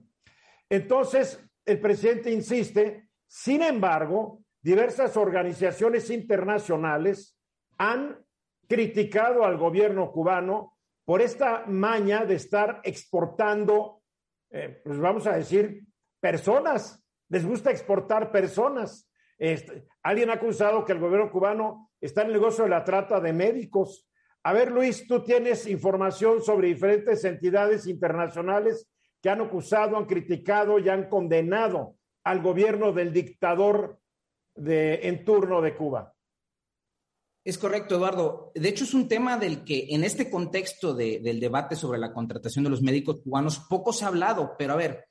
Entonces, 0.70 1.44
el 1.66 1.80
presidente 1.80 2.32
insiste, 2.32 3.10
sin 3.28 3.62
embargo, 3.62 4.44
diversas 4.62 5.18
organizaciones 5.18 6.10
internacionales 6.10 7.38
han 7.78 8.24
criticado 8.68 9.44
al 9.44 9.58
gobierno 9.58 10.12
cubano 10.12 10.78
por 11.06 11.22
esta 11.22 11.66
maña 11.66 12.24
de 12.26 12.36
estar 12.36 12.82
exportando, 12.84 14.04
eh, 14.52 14.82
pues 14.84 15.00
vamos 15.00 15.26
a 15.26 15.36
decir, 15.36 15.84
personas. 16.20 17.04
Les 17.30 17.46
gusta 17.46 17.72
exportar 17.72 18.32
personas. 18.32 19.10
Este, 19.38 19.88
alguien 20.04 20.30
ha 20.30 20.34
acusado 20.34 20.86
que 20.86 20.92
el 20.92 21.00
gobierno 21.00 21.32
cubano 21.32 21.89
está 22.02 22.22
en 22.22 22.28
el 22.28 22.34
negocio 22.34 22.64
de 22.64 22.70
la 22.70 22.84
trata 22.84 23.20
de 23.20 23.34
médicos. 23.34 24.08
A 24.44 24.54
ver, 24.54 24.72
Luis, 24.72 25.08
tú 25.08 25.24
tienes 25.24 25.68
información 25.68 26.42
sobre 26.42 26.70
diferentes 26.70 27.24
entidades 27.26 27.88
internacionales 27.88 28.88
que 29.22 29.30
han 29.30 29.42
acusado, 29.42 29.98
han 29.98 30.06
criticado 30.06 30.80
y 30.80 30.90
han 30.90 31.10
condenado 31.10 31.96
al 32.24 32.42
gobierno 32.42 32.94
del 32.94 33.12
dictador 33.12 34.00
de, 34.56 35.08
en 35.08 35.26
turno 35.26 35.62
de 35.62 35.76
Cuba. 35.76 36.14
Es 37.44 37.58
correcto, 37.58 37.96
Eduardo. 37.96 38.52
De 38.54 38.70
hecho, 38.70 38.84
es 38.84 38.94
un 38.94 39.08
tema 39.08 39.38
del 39.38 39.64
que 39.64 39.88
en 39.90 40.04
este 40.04 40.30
contexto 40.30 40.94
del 40.94 41.40
debate 41.40 41.76
sobre 41.76 41.98
la 41.98 42.14
contratación 42.14 42.64
de 42.64 42.70
los 42.70 42.82
médicos 42.82 43.22
cubanos 43.24 43.60
poco 43.70 43.94
se 43.94 44.06
ha 44.06 44.10
hablado, 44.10 44.56
pero 44.58 44.74
a 44.74 44.78
ver, 44.78 45.06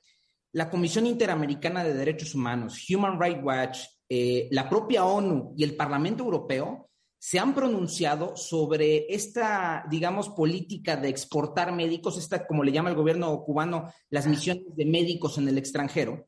la 0.51 0.69
Comisión 0.69 1.05
Interamericana 1.05 1.83
de 1.83 1.93
Derechos 1.93 2.35
Humanos, 2.35 2.85
Human 2.89 3.19
Rights 3.19 3.43
Watch, 3.43 3.79
eh, 4.09 4.47
la 4.51 4.67
propia 4.67 5.05
ONU 5.05 5.53
y 5.55 5.63
el 5.63 5.75
Parlamento 5.75 6.23
Europeo 6.23 6.89
se 7.19 7.37
han 7.37 7.53
pronunciado 7.53 8.35
sobre 8.35 9.13
esta, 9.13 9.85
digamos, 9.89 10.29
política 10.29 10.95
de 10.95 11.09
exportar 11.09 11.73
médicos, 11.73 12.17
esta, 12.17 12.47
como 12.47 12.63
le 12.63 12.71
llama 12.71 12.89
el 12.89 12.95
gobierno 12.95 13.43
cubano, 13.43 13.91
las 14.09 14.25
misiones 14.25 14.75
de 14.75 14.85
médicos 14.85 15.37
en 15.37 15.47
el 15.47 15.57
extranjero. 15.57 16.25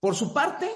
Por 0.00 0.16
su 0.16 0.34
parte, 0.34 0.68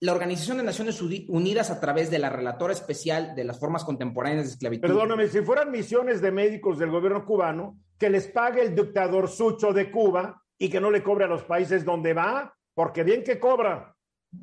la 0.00 0.12
Organización 0.12 0.56
de 0.56 0.64
Naciones 0.64 1.00
Unidas, 1.00 1.70
a 1.70 1.78
través 1.78 2.10
de 2.10 2.18
la 2.18 2.30
relatora 2.30 2.72
especial 2.72 3.34
de 3.36 3.44
las 3.44 3.60
formas 3.60 3.84
contemporáneas 3.84 4.46
de 4.46 4.52
esclavitud. 4.52 4.88
Perdóname, 4.88 5.28
si 5.28 5.40
fueran 5.42 5.70
misiones 5.70 6.20
de 6.20 6.32
médicos 6.32 6.78
del 6.78 6.90
gobierno 6.90 7.24
cubano, 7.24 7.78
que 7.96 8.10
les 8.10 8.26
pague 8.26 8.62
el 8.62 8.74
dictador 8.74 9.28
Sucho 9.28 9.72
de 9.72 9.90
Cuba 9.90 10.42
y 10.58 10.68
que 10.68 10.80
no 10.80 10.90
le 10.90 11.02
cobre 11.02 11.26
a 11.26 11.28
los 11.28 11.44
países 11.44 11.84
donde 11.84 12.12
va, 12.12 12.54
porque 12.74 13.04
bien 13.04 13.22
que 13.22 13.38
cobra. 13.38 13.94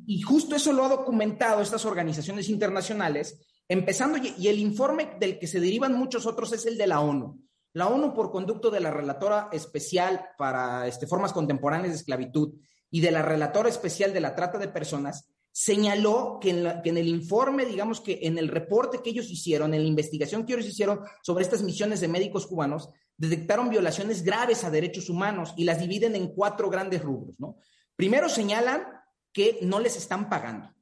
Y 0.06 0.20
justo 0.22 0.54
eso 0.56 0.72
lo 0.72 0.84
ha 0.84 0.88
documentado 0.88 1.62
estas 1.62 1.84
organizaciones 1.84 2.48
internacionales 2.48 3.38
Empezando, 3.68 4.16
y 4.16 4.48
el 4.48 4.58
informe 4.58 5.10
del 5.20 5.38
que 5.38 5.46
se 5.46 5.60
derivan 5.60 5.92
muchos 5.92 6.24
otros 6.24 6.52
es 6.54 6.64
el 6.64 6.78
de 6.78 6.86
la 6.86 7.00
ONU. 7.00 7.38
La 7.74 7.88
ONU, 7.88 8.14
por 8.14 8.30
conducto 8.30 8.70
de 8.70 8.80
la 8.80 8.90
relatora 8.90 9.50
especial 9.52 10.30
para 10.38 10.86
este, 10.86 11.06
formas 11.06 11.34
contemporáneas 11.34 11.92
de 11.92 11.98
esclavitud 11.98 12.54
y 12.90 13.02
de 13.02 13.10
la 13.10 13.20
relatora 13.20 13.68
especial 13.68 14.14
de 14.14 14.20
la 14.20 14.34
trata 14.34 14.56
de 14.56 14.68
personas, 14.68 15.28
señaló 15.52 16.38
que 16.40 16.50
en, 16.50 16.96
el 16.96 17.08
informe, 17.08 17.66
digamos 17.66 18.00
que 18.00 18.20
en 18.22 18.38
el 18.38 18.48
reporte 18.48 19.02
que 19.02 19.10
ellos 19.10 19.30
hicieron, 19.30 19.74
en 19.74 19.82
la 19.82 19.88
investigación 19.88 20.46
que 20.46 20.54
ellos 20.54 20.66
hicieron 20.66 21.00
sobre 21.22 21.44
estas 21.44 21.62
misiones 21.62 22.00
de 22.00 22.08
médicos 22.08 22.46
cubanos, 22.46 22.88
detectaron 23.18 23.68
violaciones 23.68 24.22
graves 24.22 24.64
a 24.64 24.70
derechos 24.70 25.10
humanos 25.10 25.52
y 25.58 25.64
las 25.64 25.78
dividen 25.78 26.16
en 26.16 26.28
cuatro 26.28 26.70
grandes 26.70 27.02
rubros. 27.02 27.34
¿no? 27.38 27.58
Primero 27.96 28.30
señalan 28.30 28.84
que 29.38 29.60
no 29.62 29.78
les 29.78 29.96
están 29.96 30.28
pagando 30.28 30.74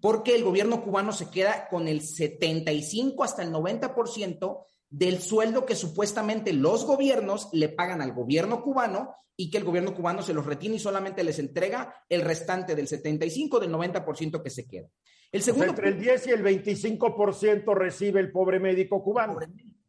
porque 0.00 0.36
el 0.36 0.44
gobierno 0.44 0.84
cubano 0.84 1.10
se 1.10 1.30
queda 1.30 1.66
con 1.68 1.88
el 1.88 2.00
75 2.00 3.24
hasta 3.24 3.42
el 3.42 3.52
90% 3.52 4.64
del 4.88 5.20
sueldo 5.20 5.66
que 5.66 5.74
supuestamente 5.74 6.52
los 6.52 6.84
gobiernos 6.84 7.48
le 7.52 7.68
pagan 7.68 8.00
al 8.00 8.12
gobierno 8.12 8.62
cubano 8.62 9.16
y 9.36 9.50
que 9.50 9.58
el 9.58 9.64
gobierno 9.64 9.92
cubano 9.96 10.22
se 10.22 10.32
los 10.32 10.46
retiene 10.46 10.76
y 10.76 10.78
solamente 10.78 11.24
les 11.24 11.40
entrega 11.40 11.92
el 12.08 12.22
restante 12.22 12.76
del 12.76 12.86
75 12.86 13.58
del 13.58 13.72
90% 13.72 14.40
que 14.40 14.50
se 14.50 14.68
queda. 14.68 14.88
El 15.32 15.42
segundo 15.42 15.70
entre 15.70 15.88
el 15.88 15.98
10 15.98 16.28
y 16.28 16.30
el 16.30 16.44
25% 16.44 17.74
recibe 17.74 18.20
el 18.20 18.30
pobre 18.30 18.60
médico 18.60 19.02
cubano. 19.02 19.40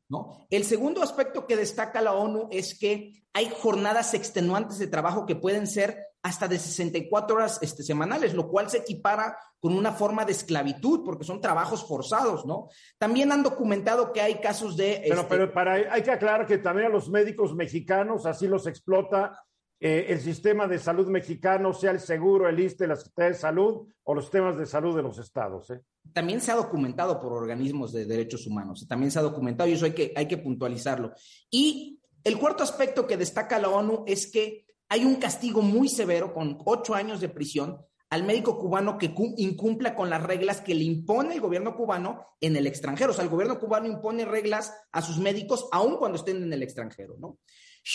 ¿no? 0.10 0.48
El 0.50 0.64
segundo 0.64 1.04
aspecto 1.04 1.46
que 1.46 1.56
destaca 1.56 2.02
la 2.02 2.14
ONU 2.14 2.48
es 2.50 2.76
que 2.80 3.24
hay 3.34 3.52
jornadas 3.56 4.16
extenuantes 4.16 4.80
de 4.80 4.88
trabajo 4.88 5.28
que 5.28 5.36
pueden 5.36 5.68
ser 5.68 6.07
hasta 6.28 6.48
de 6.50 6.60
64 6.60 7.36
horas 7.38 7.58
este, 7.62 7.84
semanales, 7.84 8.34
lo 8.34 8.50
cual 8.50 8.70
se 8.70 8.80
equipara 8.80 9.38
con 9.62 9.74
una 9.74 9.94
forma 9.94 10.26
de 10.26 10.34
esclavitud, 10.34 11.02
porque 11.06 11.24
son 11.24 11.40
trabajos 11.40 11.88
forzados, 11.88 12.46
¿no? 12.46 12.68
También 12.98 13.32
han 13.32 13.44
documentado 13.44 14.12
que 14.12 14.20
hay 14.20 14.36
casos 14.42 14.76
de... 14.76 15.04
Pero, 15.08 15.22
este, 15.22 15.30
pero 15.30 15.54
para, 15.54 15.74
hay 15.74 16.04
que 16.04 16.12
aclarar 16.12 16.46
que 16.46 16.58
también 16.58 16.88
a 16.88 16.90
los 16.90 17.10
médicos 17.10 17.56
mexicanos 17.56 18.26
así 18.26 18.46
los 18.46 18.68
explota 18.68 19.42
eh, 19.80 20.08
el 20.10 20.20
sistema 20.20 20.68
de 20.68 20.80
salud 20.80 21.08
mexicano, 21.08 21.72
sea 21.72 21.92
el 21.92 22.02
seguro, 22.02 22.50
el 22.50 22.60
ISTE, 22.60 22.88
la 22.88 22.98
Secretaría 22.98 23.32
de 23.32 23.40
Salud 23.40 23.88
o 24.04 24.14
los 24.14 24.30
temas 24.30 24.58
de 24.58 24.66
salud 24.66 24.98
de 24.98 25.04
los 25.04 25.18
estados. 25.20 25.70
¿eh? 25.70 25.80
También 26.12 26.42
se 26.42 26.52
ha 26.52 26.56
documentado 26.56 27.22
por 27.22 27.32
organismos 27.32 27.94
de 27.94 28.06
derechos 28.06 28.46
humanos, 28.46 28.86
también 28.86 29.12
se 29.12 29.20
ha 29.20 29.22
documentado 29.22 29.70
y 29.70 29.74
eso 29.74 29.86
hay 29.86 29.94
que, 29.94 30.12
hay 30.14 30.28
que 30.28 30.38
puntualizarlo. 30.38 31.14
Y 31.50 32.02
el 32.26 32.38
cuarto 32.38 32.64
aspecto 32.64 33.08
que 33.08 33.16
destaca 33.16 33.60
la 33.60 33.70
ONU 33.70 34.04
es 34.06 34.30
que 34.30 34.67
hay 34.90 35.06
un 35.06 35.16
castigo 35.16 35.62
muy 35.62 35.90
severo 35.90 36.34
con 36.34 36.58
ocho 36.66 36.96
años 36.96 37.20
de 37.22 37.30
prisión 37.30 37.80
al 38.10 38.24
médico 38.24 38.58
cubano 38.58 38.98
que 38.98 39.14
incumpla 39.36 39.94
con 39.94 40.10
las 40.10 40.24
reglas 40.24 40.62
que 40.62 40.74
le 40.74 40.84
impone 40.84 41.34
el 41.34 41.42
gobierno 41.42 41.76
cubano 41.76 42.26
en 42.40 42.56
el 42.56 42.66
extranjero. 42.66 43.12
O 43.12 43.14
sea, 43.14 43.26
el 43.26 43.30
gobierno 43.30 43.60
cubano 43.60 43.86
impone 43.88 44.24
reglas 44.24 44.74
a 44.94 45.02
sus 45.02 45.18
médicos 45.18 45.68
aun 45.74 45.98
cuando 45.98 46.18
estén 46.18 46.42
en 46.42 46.54
el 46.54 46.64
extranjero, 46.64 47.16
¿no? 47.20 47.38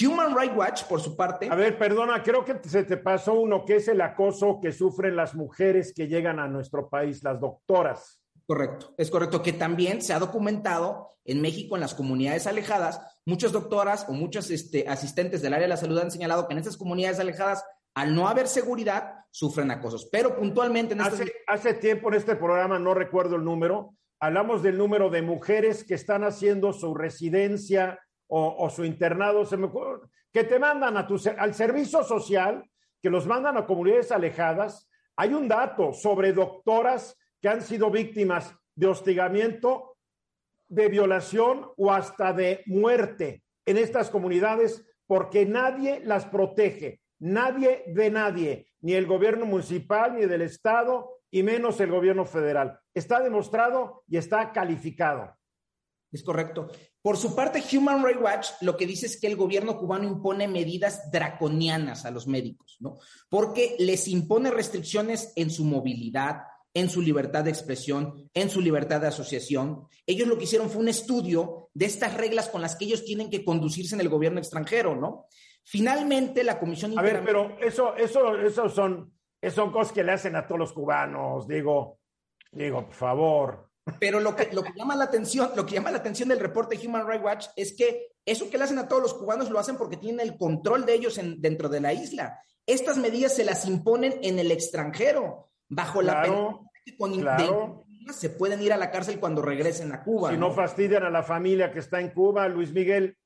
Human 0.00 0.36
Rights 0.36 0.56
Watch, 0.56 0.84
por 0.84 1.00
su 1.00 1.16
parte. 1.16 1.48
A 1.50 1.54
ver, 1.54 1.78
perdona, 1.78 2.22
creo 2.22 2.44
que 2.44 2.58
se 2.66 2.84
te 2.84 2.96
pasó 2.96 3.34
uno 3.34 3.64
que 3.64 3.76
es 3.76 3.88
el 3.88 4.00
acoso 4.00 4.58
que 4.60 4.72
sufren 4.72 5.16
las 5.16 5.34
mujeres 5.34 5.92
que 5.94 6.08
llegan 6.08 6.38
a 6.38 6.48
nuestro 6.48 6.88
país, 6.88 7.22
las 7.22 7.38
doctoras. 7.40 8.21
Correcto, 8.46 8.94
es 8.98 9.10
correcto, 9.10 9.42
que 9.42 9.52
también 9.52 10.02
se 10.02 10.12
ha 10.12 10.18
documentado 10.18 11.08
en 11.24 11.40
México, 11.40 11.76
en 11.76 11.80
las 11.80 11.94
comunidades 11.94 12.46
alejadas, 12.46 13.00
muchas 13.24 13.52
doctoras 13.52 14.06
o 14.08 14.12
muchos 14.12 14.50
este, 14.50 14.88
asistentes 14.88 15.42
del 15.42 15.54
área 15.54 15.66
de 15.66 15.68
la 15.68 15.76
salud 15.76 15.98
han 15.98 16.10
señalado 16.10 16.46
que 16.46 16.54
en 16.54 16.60
esas 16.60 16.76
comunidades 16.76 17.20
alejadas, 17.20 17.64
al 17.94 18.14
no 18.14 18.28
haber 18.28 18.48
seguridad, 18.48 19.14
sufren 19.30 19.70
acosos. 19.70 20.08
Pero 20.10 20.36
puntualmente 20.36 20.94
en 20.94 21.00
hace, 21.00 21.32
hace 21.46 21.74
tiempo 21.74 22.08
en 22.08 22.14
este 22.14 22.36
programa, 22.36 22.78
no 22.78 22.94
recuerdo 22.94 23.36
el 23.36 23.44
número, 23.44 23.94
hablamos 24.18 24.62
del 24.62 24.78
número 24.78 25.10
de 25.10 25.22
mujeres 25.22 25.84
que 25.84 25.94
están 25.94 26.24
haciendo 26.24 26.72
su 26.72 26.94
residencia 26.94 27.98
o, 28.34 28.70
su 28.70 28.84
internado, 28.84 29.44
se 29.44 29.58
me 29.58 29.68
que 30.32 30.44
te 30.44 30.58
mandan 30.58 30.96
a 30.96 31.06
tu, 31.06 31.20
al 31.36 31.54
servicio 31.54 32.02
social, 32.02 32.64
que 33.02 33.10
los 33.10 33.26
mandan 33.26 33.58
a 33.58 33.66
comunidades 33.66 34.10
alejadas. 34.10 34.88
Hay 35.16 35.34
un 35.34 35.48
dato 35.48 35.92
sobre 35.92 36.32
doctoras 36.32 37.14
que 37.42 37.48
han 37.48 37.60
sido 37.60 37.90
víctimas 37.90 38.54
de 38.74 38.86
hostigamiento, 38.86 39.98
de 40.68 40.88
violación 40.88 41.66
o 41.76 41.92
hasta 41.92 42.32
de 42.32 42.62
muerte 42.66 43.42
en 43.66 43.76
estas 43.76 44.08
comunidades 44.08 44.86
porque 45.06 45.44
nadie 45.44 46.00
las 46.04 46.24
protege, 46.24 47.02
nadie 47.18 47.82
de 47.88 48.10
nadie, 48.10 48.68
ni 48.80 48.94
el 48.94 49.06
gobierno 49.06 49.44
municipal, 49.44 50.14
ni 50.14 50.24
del 50.24 50.42
Estado, 50.42 51.20
y 51.30 51.42
menos 51.42 51.80
el 51.80 51.90
gobierno 51.90 52.24
federal. 52.24 52.78
Está 52.94 53.20
demostrado 53.20 54.04
y 54.08 54.16
está 54.16 54.52
calificado. 54.52 55.34
Es 56.12 56.22
correcto. 56.22 56.70
Por 57.00 57.16
su 57.16 57.34
parte, 57.34 57.62
Human 57.74 58.04
Rights 58.04 58.22
Watch 58.22 58.48
lo 58.60 58.76
que 58.76 58.86
dice 58.86 59.06
es 59.06 59.18
que 59.18 59.26
el 59.26 59.36
gobierno 59.36 59.78
cubano 59.78 60.04
impone 60.04 60.46
medidas 60.46 61.10
draconianas 61.10 62.04
a 62.04 62.10
los 62.10 62.26
médicos, 62.26 62.76
¿no? 62.80 62.98
Porque 63.28 63.76
les 63.78 64.06
impone 64.08 64.50
restricciones 64.50 65.32
en 65.36 65.50
su 65.50 65.64
movilidad, 65.64 66.42
en 66.74 66.88
su 66.88 67.02
libertad 67.02 67.44
de 67.44 67.50
expresión, 67.50 68.30
en 68.34 68.48
su 68.48 68.60
libertad 68.60 69.00
de 69.00 69.08
asociación. 69.08 69.86
Ellos 70.06 70.28
lo 70.28 70.38
que 70.38 70.44
hicieron 70.44 70.70
fue 70.70 70.80
un 70.80 70.88
estudio 70.88 71.70
de 71.74 71.86
estas 71.86 72.14
reglas 72.14 72.48
con 72.48 72.62
las 72.62 72.76
que 72.76 72.86
ellos 72.86 73.04
tienen 73.04 73.30
que 73.30 73.44
conducirse 73.44 73.94
en 73.94 74.00
el 74.00 74.08
gobierno 74.08 74.38
extranjero, 74.38 74.96
¿no? 74.96 75.26
Finalmente, 75.64 76.42
la 76.42 76.58
Comisión 76.58 76.98
A 76.98 77.02
ver, 77.02 77.22
pero 77.24 77.56
eso, 77.60 77.94
eso, 77.96 78.36
eso 78.36 78.68
son, 78.68 79.12
son 79.54 79.70
cosas 79.70 79.92
que 79.92 80.02
le 80.02 80.12
hacen 80.12 80.34
a 80.34 80.46
todos 80.46 80.58
los 80.58 80.72
cubanos, 80.72 81.46
digo, 81.46 81.98
digo, 82.50 82.86
por 82.86 82.94
favor. 82.94 83.68
Pero 83.98 84.20
lo 84.20 84.34
que, 84.36 84.48
lo 84.52 84.62
que 84.62 84.72
llama 84.76 84.96
la 84.96 85.04
atención, 85.04 85.50
lo 85.56 85.66
que 85.66 85.74
llama 85.74 85.90
la 85.90 85.98
atención 85.98 86.28
del 86.28 86.40
reporte 86.40 86.78
Human 86.86 87.06
Rights 87.06 87.24
Watch 87.24 87.46
es 87.56 87.74
que 87.76 88.12
eso 88.24 88.48
que 88.48 88.58
le 88.58 88.64
hacen 88.64 88.78
a 88.78 88.86
todos 88.86 89.02
los 89.02 89.14
cubanos 89.14 89.50
lo 89.50 89.58
hacen 89.58 89.76
porque 89.76 89.96
tienen 89.96 90.20
el 90.20 90.36
control 90.36 90.86
de 90.86 90.94
ellos 90.94 91.18
en, 91.18 91.40
dentro 91.40 91.68
de 91.68 91.80
la 91.80 91.92
isla. 91.92 92.40
Estas 92.64 92.96
medidas 92.96 93.34
se 93.34 93.44
las 93.44 93.66
imponen 93.66 94.20
en 94.22 94.38
el 94.38 94.52
extranjero, 94.52 95.51
bajo 95.72 96.02
la 96.02 96.22
pena 96.22 96.58
que 96.84 96.96
con 96.96 97.18
claro. 97.18 97.86
se 98.12 98.28
pueden 98.28 98.60
ir 98.62 98.72
a 98.72 98.76
la 98.76 98.90
cárcel 98.90 99.18
cuando 99.18 99.40
regresen 99.40 99.92
a 99.92 100.02
Cuba. 100.02 100.30
Si 100.30 100.36
¿no? 100.36 100.52
fastidian 100.52 101.04
a 101.04 101.10
la 101.10 101.22
familia 101.22 101.72
que 101.72 101.78
está 101.78 102.00
en 102.00 102.10
Cuba, 102.10 102.48
Luis 102.48 102.72
Miguel. 102.72 103.16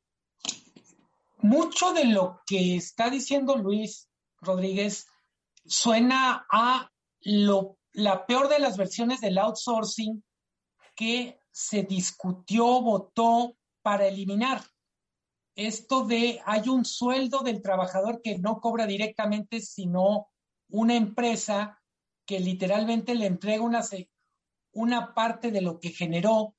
Mucho 1.38 1.92
de 1.92 2.04
lo 2.04 2.40
que 2.46 2.76
está 2.76 3.10
diciendo 3.10 3.56
Luis 3.56 4.08
Rodríguez 4.40 5.06
suena 5.64 6.46
a 6.50 6.90
lo, 7.20 7.78
la 7.92 8.26
peor 8.26 8.48
de 8.48 8.60
las 8.60 8.76
versiones 8.76 9.20
del 9.20 9.38
outsourcing 9.38 10.22
que 10.94 11.40
se 11.50 11.82
discutió, 11.82 12.80
votó 12.80 13.56
para 13.82 14.06
eliminar. 14.06 14.62
Esto 15.56 16.06
de 16.06 16.40
hay 16.44 16.68
un 16.68 16.84
sueldo 16.84 17.40
del 17.40 17.62
trabajador 17.62 18.20
que 18.22 18.38
no 18.38 18.60
cobra 18.60 18.86
directamente, 18.86 19.60
sino 19.60 20.28
una 20.68 20.94
empresa 20.94 21.80
que 22.26 22.40
literalmente 22.40 23.14
le 23.14 23.26
entrega 23.26 23.62
una, 23.62 23.82
una 24.72 25.14
parte 25.14 25.50
de 25.50 25.62
lo 25.62 25.78
que 25.80 25.90
generó 25.90 26.54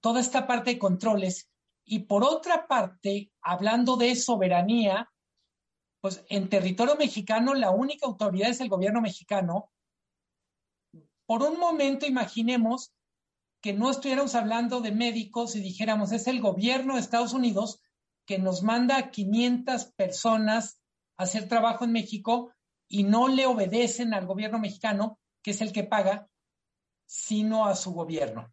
toda 0.00 0.20
esta 0.20 0.46
parte 0.46 0.70
de 0.70 0.78
controles. 0.78 1.50
Y 1.84 2.00
por 2.00 2.24
otra 2.24 2.66
parte, 2.66 3.32
hablando 3.42 3.96
de 3.96 4.14
soberanía, 4.14 5.10
pues 6.00 6.24
en 6.28 6.48
territorio 6.48 6.96
mexicano 6.96 7.54
la 7.54 7.70
única 7.70 8.06
autoridad 8.06 8.50
es 8.50 8.60
el 8.60 8.68
gobierno 8.68 9.00
mexicano. 9.00 9.70
Por 11.26 11.42
un 11.42 11.58
momento 11.58 12.06
imaginemos 12.06 12.94
que 13.60 13.72
no 13.72 13.90
estuviéramos 13.90 14.34
hablando 14.34 14.80
de 14.80 14.92
médicos 14.92 15.56
y 15.56 15.60
dijéramos, 15.60 16.12
es 16.12 16.28
el 16.28 16.40
gobierno 16.40 16.94
de 16.94 17.00
Estados 17.00 17.32
Unidos 17.32 17.80
que 18.24 18.38
nos 18.38 18.62
manda 18.62 18.96
a 18.96 19.10
500 19.10 19.86
personas 19.92 20.80
a 21.16 21.24
hacer 21.24 21.48
trabajo 21.48 21.84
en 21.84 21.92
México 21.92 22.52
y 22.88 23.04
no 23.04 23.28
le 23.28 23.46
obedecen 23.46 24.14
al 24.14 24.26
gobierno 24.26 24.58
mexicano, 24.58 25.18
que 25.42 25.52
es 25.52 25.60
el 25.60 25.72
que 25.72 25.84
paga, 25.84 26.28
sino 27.06 27.66
a 27.66 27.76
su 27.76 27.92
gobierno. 27.92 28.52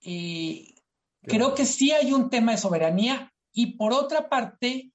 Y 0.00 0.76
creo 1.22 1.54
que 1.54 1.66
sí 1.66 1.90
hay 1.90 2.12
un 2.12 2.30
tema 2.30 2.52
de 2.52 2.58
soberanía 2.58 3.32
y 3.52 3.76
por 3.76 3.92
otra 3.92 4.28
parte 4.28 4.92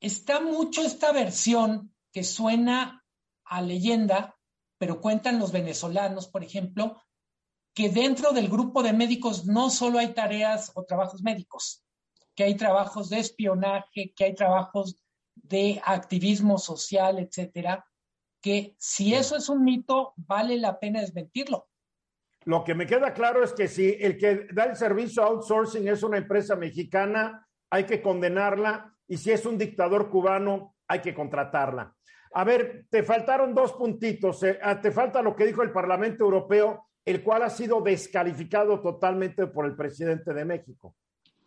está 0.00 0.40
mucho 0.40 0.82
esta 0.82 1.12
versión 1.12 1.94
que 2.12 2.24
suena 2.24 3.04
a 3.44 3.62
leyenda, 3.62 4.36
pero 4.78 5.00
cuentan 5.00 5.38
los 5.38 5.52
venezolanos, 5.52 6.28
por 6.28 6.42
ejemplo, 6.44 7.02
que 7.74 7.88
dentro 7.88 8.32
del 8.32 8.48
grupo 8.48 8.82
de 8.82 8.92
médicos 8.92 9.46
no 9.46 9.70
solo 9.70 9.98
hay 9.98 10.12
tareas 10.14 10.72
o 10.74 10.84
trabajos 10.84 11.22
médicos, 11.22 11.84
que 12.34 12.44
hay 12.44 12.56
trabajos 12.56 13.10
de 13.10 13.18
espionaje, 13.20 14.12
que 14.14 14.24
hay 14.24 14.34
trabajos 14.34 14.96
de 15.42 15.80
activismo 15.84 16.58
social, 16.58 17.18
etcétera, 17.18 17.84
que 18.40 18.74
si 18.78 19.14
eso 19.14 19.36
es 19.36 19.48
un 19.48 19.64
mito, 19.64 20.14
vale 20.16 20.56
la 20.58 20.78
pena 20.78 21.00
desmentirlo. 21.00 21.68
Lo 22.44 22.64
que 22.64 22.74
me 22.74 22.86
queda 22.86 23.12
claro 23.12 23.44
es 23.44 23.52
que 23.52 23.68
si 23.68 23.96
el 24.00 24.16
que 24.16 24.46
da 24.52 24.64
el 24.64 24.76
servicio 24.76 25.22
outsourcing 25.22 25.86
es 25.88 26.02
una 26.02 26.16
empresa 26.16 26.56
mexicana, 26.56 27.46
hay 27.70 27.84
que 27.84 28.00
condenarla 28.00 28.94
y 29.06 29.18
si 29.18 29.30
es 29.30 29.44
un 29.44 29.58
dictador 29.58 30.10
cubano, 30.10 30.76
hay 30.88 31.00
que 31.00 31.14
contratarla. 31.14 31.94
A 32.32 32.44
ver, 32.44 32.86
te 32.88 33.02
faltaron 33.02 33.54
dos 33.54 33.72
puntitos. 33.72 34.42
Eh, 34.44 34.58
ah, 34.62 34.80
te 34.80 34.90
falta 34.90 35.20
lo 35.20 35.36
que 35.36 35.46
dijo 35.46 35.62
el 35.62 35.72
Parlamento 35.72 36.24
Europeo 36.24 36.90
el 37.04 37.22
cual 37.22 37.42
ha 37.42 37.50
sido 37.50 37.80
descalificado 37.80 38.80
totalmente 38.80 39.46
por 39.46 39.66
el 39.66 39.74
presidente 39.74 40.32
de 40.32 40.44
México. 40.44 40.94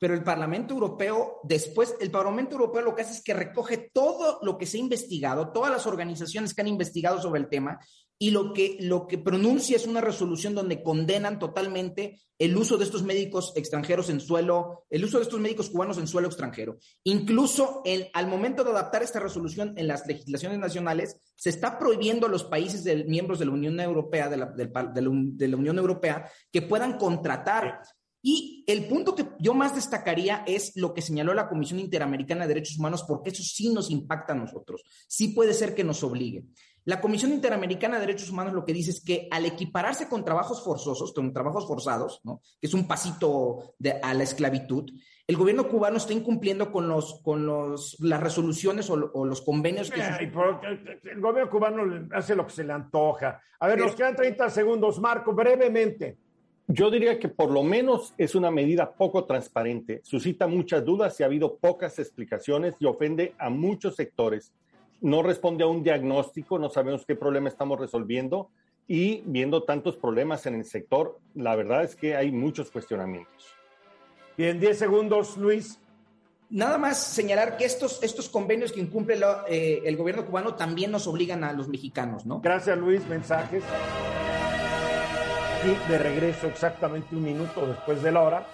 Pero 0.03 0.15
el 0.15 0.23
Parlamento 0.25 0.73
Europeo, 0.73 1.39
después, 1.43 1.95
el 2.01 2.11
Parlamento 2.11 2.55
Europeo 2.55 2.81
lo 2.81 2.93
que 2.93 3.03
hace 3.03 3.13
es 3.13 3.23
que 3.23 3.33
recoge 3.33 3.89
todo 3.93 4.39
lo 4.41 4.57
que 4.57 4.65
se 4.65 4.75
ha 4.75 4.81
investigado, 4.81 5.53
todas 5.53 5.71
las 5.71 5.87
organizaciones 5.87 6.53
que 6.53 6.59
han 6.59 6.67
investigado 6.67 7.21
sobre 7.21 7.39
el 7.39 7.47
tema, 7.47 7.79
y 8.19 8.31
lo 8.31 8.51
que, 8.51 8.75
lo 8.81 9.07
que 9.07 9.17
pronuncia 9.17 9.77
es 9.77 9.87
una 9.87 10.01
resolución 10.01 10.55
donde 10.55 10.83
condenan 10.83 11.39
totalmente 11.39 12.19
el 12.37 12.57
uso 12.57 12.77
de 12.77 12.83
estos 12.83 13.03
médicos 13.03 13.53
extranjeros 13.55 14.09
en 14.09 14.19
suelo, 14.19 14.83
el 14.89 15.05
uso 15.05 15.19
de 15.19 15.23
estos 15.23 15.39
médicos 15.39 15.69
cubanos 15.69 15.97
en 15.97 16.07
suelo 16.07 16.27
extranjero. 16.27 16.79
Incluso 17.05 17.81
al 18.13 18.27
momento 18.27 18.65
de 18.65 18.71
adaptar 18.71 19.03
esta 19.03 19.21
resolución 19.21 19.73
en 19.77 19.87
las 19.87 20.05
legislaciones 20.05 20.59
nacionales, 20.59 21.15
se 21.37 21.49
está 21.49 21.79
prohibiendo 21.79 22.27
a 22.27 22.29
los 22.29 22.43
países 22.43 22.83
miembros 23.07 23.39
de 23.39 23.45
la 23.45 23.51
Unión 23.51 23.79
Europea, 23.79 24.27
de 24.27 24.35
la, 24.35 24.47
de 24.47 25.47
la 25.47 25.57
Unión 25.57 25.77
Europea, 25.77 26.29
que 26.51 26.61
puedan 26.61 26.97
contratar 26.97 27.79
y 28.25 28.63
el 28.67 28.86
punto 28.86 29.15
que 29.15 29.27
yo 29.38 29.53
más 29.53 29.75
destacaría 29.75 30.45
es 30.47 30.77
lo 30.77 30.93
que 30.93 31.01
señaló 31.01 31.33
la 31.33 31.49
Comisión 31.49 31.81
Interamericana 31.81 32.43
de 32.43 32.53
Derechos 32.53 32.79
Humanos, 32.79 33.03
porque 33.05 33.31
eso 33.31 33.43
sí 33.43 33.71
nos 33.73 33.91
impacta 33.91 34.31
a 34.31 34.38
nosotros, 34.38 34.81
sí 35.09 35.27
puede 35.27 35.53
ser 35.53 35.75
que 35.75 35.83
nos 35.83 36.03
obligue. 36.03 36.45
La 36.86 37.01
Comisión 37.01 37.33
Interamericana 37.33 37.95
de 37.95 38.07
Derechos 38.07 38.29
Humanos 38.29 38.53
lo 38.53 38.63
que 38.63 38.71
dice 38.71 38.91
es 38.91 39.03
que 39.03 39.27
al 39.29 39.45
equipararse 39.45 40.07
con 40.07 40.23
trabajos 40.23 40.63
forzosos, 40.63 41.13
con 41.13 41.33
trabajos 41.33 41.67
forzados, 41.67 42.21
¿no? 42.23 42.41
que 42.62 42.67
es 42.67 42.73
un 42.73 42.88
pasito 42.88 43.75
de, 43.77 43.99
a 44.01 44.13
la 44.13 44.23
esclavitud, 44.23 44.89
el 45.27 45.38
gobierno 45.38 45.67
cubano 45.67 45.97
está 45.97 46.13
incumpliendo 46.13 46.71
con 46.71 46.88
los 46.88 47.21
con 47.23 47.45
los 47.45 47.97
las 48.01 48.21
resoluciones 48.21 48.89
o, 48.89 48.97
los 48.97 49.41
convenios 49.41 49.89
que 49.89 50.01
el 50.01 51.21
gobierno 51.21 51.49
cubano 51.49 52.09
hace 52.13 52.36
lo 52.36 52.45
que 52.45 52.53
se 52.53 52.63
le 52.63 52.73
antoja. 52.73 53.41
A 53.59 53.67
ver, 53.67 53.79
nos 53.79 53.95
quedan 53.95 54.15
30 54.15 54.49
segundos, 54.49 54.99
Marco, 54.99 55.33
brevemente. 55.33 56.17
Yo 56.67 56.89
diría 56.89 57.19
que 57.19 57.28
por 57.28 57.52
lo 57.52 57.63
menos 57.63 58.13
es 58.17 58.36
una 58.36 58.49
medida 58.49 58.93
poco 58.93 59.26
transparente, 59.26 60.02
suscita 60.04 60.47
muchas 60.47 60.86
dudas 60.86 61.19
y 61.19 61.23
ha 61.23 61.26
habido 61.26 61.58
pocas 61.58 61.99
explicaciones 61.99 62.76
y 62.80 62.86
ofende 62.86 63.34
a 63.38 63.49
muchos 63.49 63.95
sectores 63.95 64.54
no 65.04 65.21
responde 65.21 65.65
a 65.65 65.67
un 65.67 65.84
diagnóstico, 65.84 66.58
no 66.58 66.69
sabemos 66.69 67.06
qué 67.06 67.15
problema 67.15 67.49
estamos 67.49 67.78
resolviendo 67.78 68.49
y 68.88 69.21
viendo 69.26 69.63
tantos 69.63 69.97
problemas 69.97 70.45
en 70.45 70.56
el 70.56 70.65
sector, 70.65 71.19
la 71.36 71.56
verdad 71.56 71.84
es 71.84 71.95
que 71.95 72.15
hay 72.15 72.32
muchos 72.32 72.71
cuestionamientos. 72.71 73.54
Bien, 74.38 74.60
10 74.60 74.80
segundos, 74.80 75.38
Luis. 75.38 75.78
Nada 76.49 76.78
más 76.78 76.97
señalar 77.04 77.58
que 77.58 77.65
estos, 77.65 78.02
estos 78.02 78.30
convenios 78.30 78.71
que 78.71 78.80
incumple 78.80 79.19
eh, 79.49 79.82
el 79.84 79.97
gobierno 79.97 80.26
cubano 80.26 80.56
también 80.56 80.91
nos 80.91 81.06
obligan 81.06 81.43
a 81.43 81.52
los 81.52 81.67
mexicanos, 81.67 82.26
¿no? 82.26 82.39
Gracias, 82.39 82.78
Luis. 82.78 83.06
Mensajes. 83.08 83.63
De 85.63 85.97
regreso 85.97 86.47
exactamente 86.47 87.15
un 87.15 87.23
minuto 87.23 87.65
después 87.65 88.04
de 88.04 88.12
la 88.12 88.21
hora. 88.21 88.47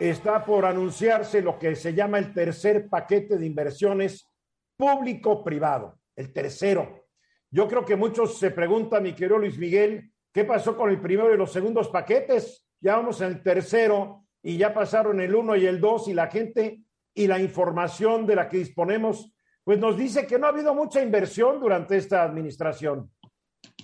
Está 0.00 0.44
por 0.44 0.64
anunciarse 0.64 1.40
lo 1.40 1.60
que 1.60 1.76
se 1.76 1.94
llama 1.94 2.18
el 2.18 2.34
tercer 2.34 2.88
paquete 2.88 3.38
de 3.38 3.46
inversiones 3.46 4.28
público-privado, 4.76 6.00
el 6.16 6.32
tercero. 6.32 7.06
Yo 7.52 7.68
creo 7.68 7.84
que 7.84 7.94
muchos 7.94 8.36
se 8.36 8.50
preguntan, 8.50 9.04
mi 9.04 9.12
querido 9.12 9.38
Luis 9.38 9.56
Miguel, 9.58 10.10
¿qué 10.32 10.44
pasó 10.44 10.76
con 10.76 10.90
el 10.90 11.00
primero 11.00 11.32
y 11.32 11.36
los 11.36 11.52
segundos 11.52 11.88
paquetes? 11.88 12.66
Ya 12.80 12.96
vamos 12.96 13.20
en 13.20 13.28
el 13.28 13.40
tercero 13.40 14.24
y 14.42 14.56
ya 14.56 14.74
pasaron 14.74 15.20
el 15.20 15.36
uno 15.36 15.54
y 15.54 15.66
el 15.66 15.80
dos 15.80 16.08
y 16.08 16.14
la 16.14 16.26
gente 16.26 16.80
y 17.14 17.28
la 17.28 17.38
información 17.38 18.26
de 18.26 18.34
la 18.34 18.48
que 18.48 18.56
disponemos, 18.56 19.32
pues 19.62 19.78
nos 19.78 19.96
dice 19.96 20.26
que 20.26 20.40
no 20.40 20.46
ha 20.46 20.50
habido 20.50 20.74
mucha 20.74 21.00
inversión 21.00 21.60
durante 21.60 21.96
esta 21.96 22.24
administración. 22.24 23.12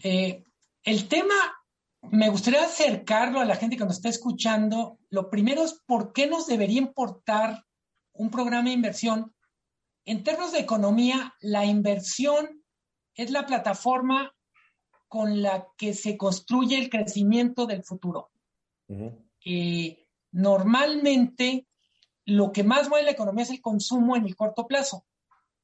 Eh, 0.03 0.43
el 0.83 1.09
tema 1.09 1.60
me 2.03 2.29
gustaría 2.29 2.65
acercarlo 2.65 3.41
a 3.41 3.45
la 3.45 3.57
gente 3.57 3.77
que 3.77 3.85
nos 3.85 3.97
está 3.97 4.09
escuchando. 4.09 4.99
Lo 5.11 5.29
primero 5.29 5.63
es 5.63 5.81
por 5.87 6.13
qué 6.13 6.27
nos 6.27 6.47
debería 6.47 6.79
importar 6.79 7.65
un 8.13 8.31
programa 8.31 8.69
de 8.69 8.75
inversión. 8.75 9.35
En 10.05 10.25
términos 10.25 10.53
de 10.53 10.61
economía, 10.61 11.35
la 11.41 11.65
inversión 11.65 12.65
es 13.15 13.31
la 13.31 13.47
plataforma 13.47 14.35
con 15.09 15.43
la 15.43 15.67
que 15.77 15.93
se 15.93 16.17
construye 16.17 16.79
el 16.79 16.89
crecimiento 16.89 17.67
del 17.67 17.85
futuro. 17.85 18.31
Eh, 19.45 20.07
normalmente, 20.33 21.67
lo 22.25 22.53
que 22.53 22.65
más 22.65 22.89
mueve 22.89 23.05
la 23.05 23.11
economía 23.13 23.45
es 23.45 23.51
el 23.51 23.61
consumo 23.61 24.17
en 24.17 24.25
el 24.25 24.37
corto 24.37 24.67
plazo, 24.67 25.05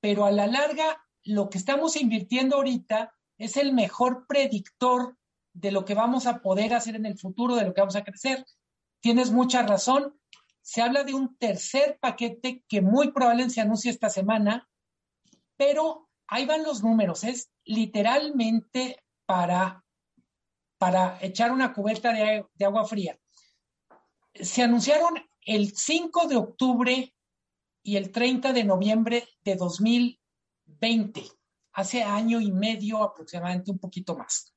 pero 0.01 0.25
a 0.25 0.31
la 0.31 0.47
larga, 0.47 1.03
lo 1.25 1.49
que 1.49 1.59
estamos 1.59 1.97
invirtiendo 1.97 2.57
ahorita 2.57 3.15
es 3.39 3.57
el 3.57 3.73
mejor 3.73 4.27
predictor 4.27 5.17
de 5.57 5.71
lo 5.71 5.85
que 5.85 5.95
vamos 5.95 6.27
a 6.27 6.43
poder 6.43 6.75
hacer 6.75 6.97
en 6.97 7.07
el 7.07 7.19
futuro, 7.19 7.57
de 7.57 7.65
lo 7.65 7.73
que 7.73 7.81
vamos 7.81 7.97
a 7.97 8.05
crecer. 8.05 8.45
Tienes 9.01 9.31
mucha 9.31 9.63
razón. 9.63 10.19
Se 10.61 10.83
habla 10.83 11.03
de 11.03 11.15
un 11.15 11.37
tercer 11.39 11.99
paquete 11.99 12.63
que 12.69 12.83
muy 12.83 13.11
probablemente 13.13 13.55
se 13.55 13.61
anuncie 13.63 13.91
esta 13.91 14.11
semana, 14.11 14.69
pero 15.57 16.09
ahí 16.27 16.45
van 16.45 16.63
los 16.63 16.83
números. 16.83 17.25
Es 17.25 17.51
literalmente 17.65 19.03
para, 19.25 19.83
para 20.79 21.19
echar 21.23 21.53
una 21.53 21.73
cubeta 21.73 22.13
de, 22.13 22.45
de 22.53 22.65
agua 22.65 22.85
fría. 22.85 23.19
Se 24.35 24.63
anunciaron 24.63 25.15
el 25.41 25.75
5 25.75 26.29
de 26.29 26.37
octubre 26.37 27.15
y 27.83 27.97
el 27.97 28.11
30 28.11 28.53
de 28.53 28.65
noviembre 28.65 29.29
de 29.43 29.55
2020, 29.55 31.23
hace 31.73 32.03
año 32.03 32.41
y 32.41 32.53
medio 32.53 33.03
aproximadamente, 33.03 33.71
un 33.71 33.79
poquito 33.79 34.17
más. 34.17 34.53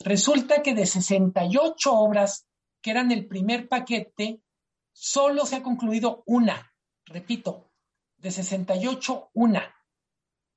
Resulta 0.00 0.62
que 0.62 0.74
de 0.74 0.86
68 0.86 1.92
obras 1.92 2.46
que 2.80 2.90
eran 2.90 3.12
el 3.12 3.26
primer 3.26 3.68
paquete, 3.68 4.40
solo 4.92 5.44
se 5.44 5.56
ha 5.56 5.62
concluido 5.62 6.22
una, 6.26 6.74
repito, 7.04 7.70
de 8.16 8.30
68, 8.30 9.30
una, 9.34 9.74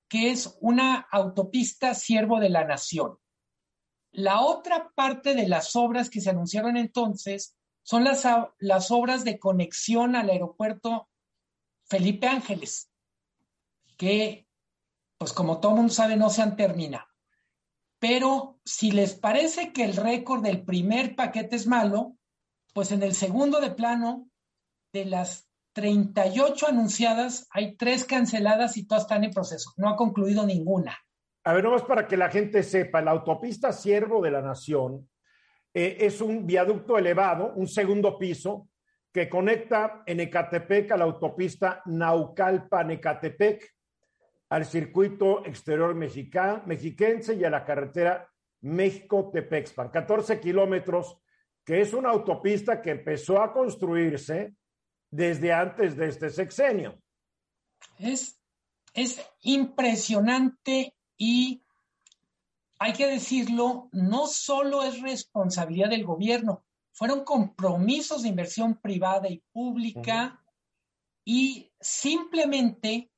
que 0.08 0.32
es 0.32 0.58
una 0.62 0.96
autopista 1.12 1.94
siervo 1.94 2.40
de 2.40 2.50
la 2.50 2.64
nación. 2.64 3.18
La 4.12 4.42
otra 4.42 4.92
parte 4.96 5.34
de 5.34 5.48
las 5.48 5.76
obras 5.76 6.10
que 6.10 6.22
se 6.22 6.30
anunciaron 6.30 6.78
entonces 6.78 7.58
son 7.82 8.04
las, 8.04 8.26
las 8.60 8.92
obras 8.92 9.24
de 9.24 9.40
conexión 9.40 10.16
al 10.16 10.30
aeropuerto 10.30 11.10
Felipe 11.86 12.28
Ángeles, 12.28 12.90
que, 13.98 14.48
pues 15.18 15.34
como 15.34 15.60
todo 15.60 15.76
mundo 15.76 15.94
sabe, 15.94 16.16
no 16.16 16.30
se 16.30 16.42
han 16.42 16.56
terminado. 16.56 17.13
Pero 18.04 18.60
si 18.66 18.92
les 18.92 19.16
parece 19.16 19.72
que 19.72 19.86
el 19.86 19.96
récord 19.96 20.44
del 20.44 20.66
primer 20.66 21.16
paquete 21.16 21.56
es 21.56 21.68
malo, 21.68 22.18
pues 22.74 22.92
en 22.92 23.02
el 23.02 23.14
segundo 23.14 23.62
de 23.62 23.72
plano, 23.72 24.28
de 24.92 25.06
las 25.06 25.48
38 25.72 26.68
anunciadas, 26.68 27.48
hay 27.50 27.78
tres 27.78 28.04
canceladas 28.04 28.76
y 28.76 28.86
todas 28.86 29.04
están 29.04 29.24
en 29.24 29.32
proceso. 29.32 29.72
No 29.78 29.88
ha 29.88 29.96
concluido 29.96 30.46
ninguna. 30.46 31.00
A 31.46 31.54
ver, 31.54 31.64
nomás 31.64 31.84
para 31.84 32.06
que 32.06 32.18
la 32.18 32.30
gente 32.30 32.62
sepa, 32.64 33.02
la 33.02 33.12
autopista 33.12 33.72
Siervo 33.72 34.22
de 34.22 34.32
la 34.32 34.42
Nación 34.42 35.10
eh, 35.74 35.96
es 36.02 36.20
un 36.20 36.46
viaducto 36.46 36.98
elevado, 36.98 37.54
un 37.56 37.70
segundo 37.70 38.20
piso, 38.20 38.68
que 39.14 39.30
conecta 39.30 40.04
en 40.06 40.20
Ecatepec 40.20 40.92
a 40.92 40.98
la 40.98 41.06
autopista 41.06 41.82
Naucalpan-Ecatepec 41.86 43.64
al 44.54 44.68
circuito 44.68 45.44
exterior 45.48 45.96
mexiquense 45.96 47.34
y 47.34 47.44
a 47.44 47.50
la 47.50 47.66
carretera 47.66 48.32
México-Tepexpan, 48.62 49.90
14 49.90 50.40
kilómetros, 50.40 51.18
que 51.66 51.82
es 51.82 51.92
una 51.92 52.12
autopista 52.12 52.80
que 52.80 52.92
empezó 52.92 53.42
a 53.42 53.52
construirse 53.52 54.54
desde 55.10 55.52
antes 55.52 55.98
de 55.98 56.08
este 56.08 56.30
sexenio. 56.30 57.02
Es, 57.98 58.40
es 58.94 59.28
impresionante 59.42 60.94
y 61.18 61.64
hay 62.78 62.94
que 62.94 63.08
decirlo, 63.08 63.90
no 63.92 64.28
solo 64.28 64.84
es 64.84 65.02
responsabilidad 65.02 65.90
del 65.90 66.06
gobierno, 66.06 66.64
fueron 66.92 67.24
compromisos 67.24 68.22
de 68.22 68.30
inversión 68.30 68.80
privada 68.80 69.28
y 69.30 69.42
pública 69.52 70.46
y 71.26 71.72
simplemente 71.80 73.10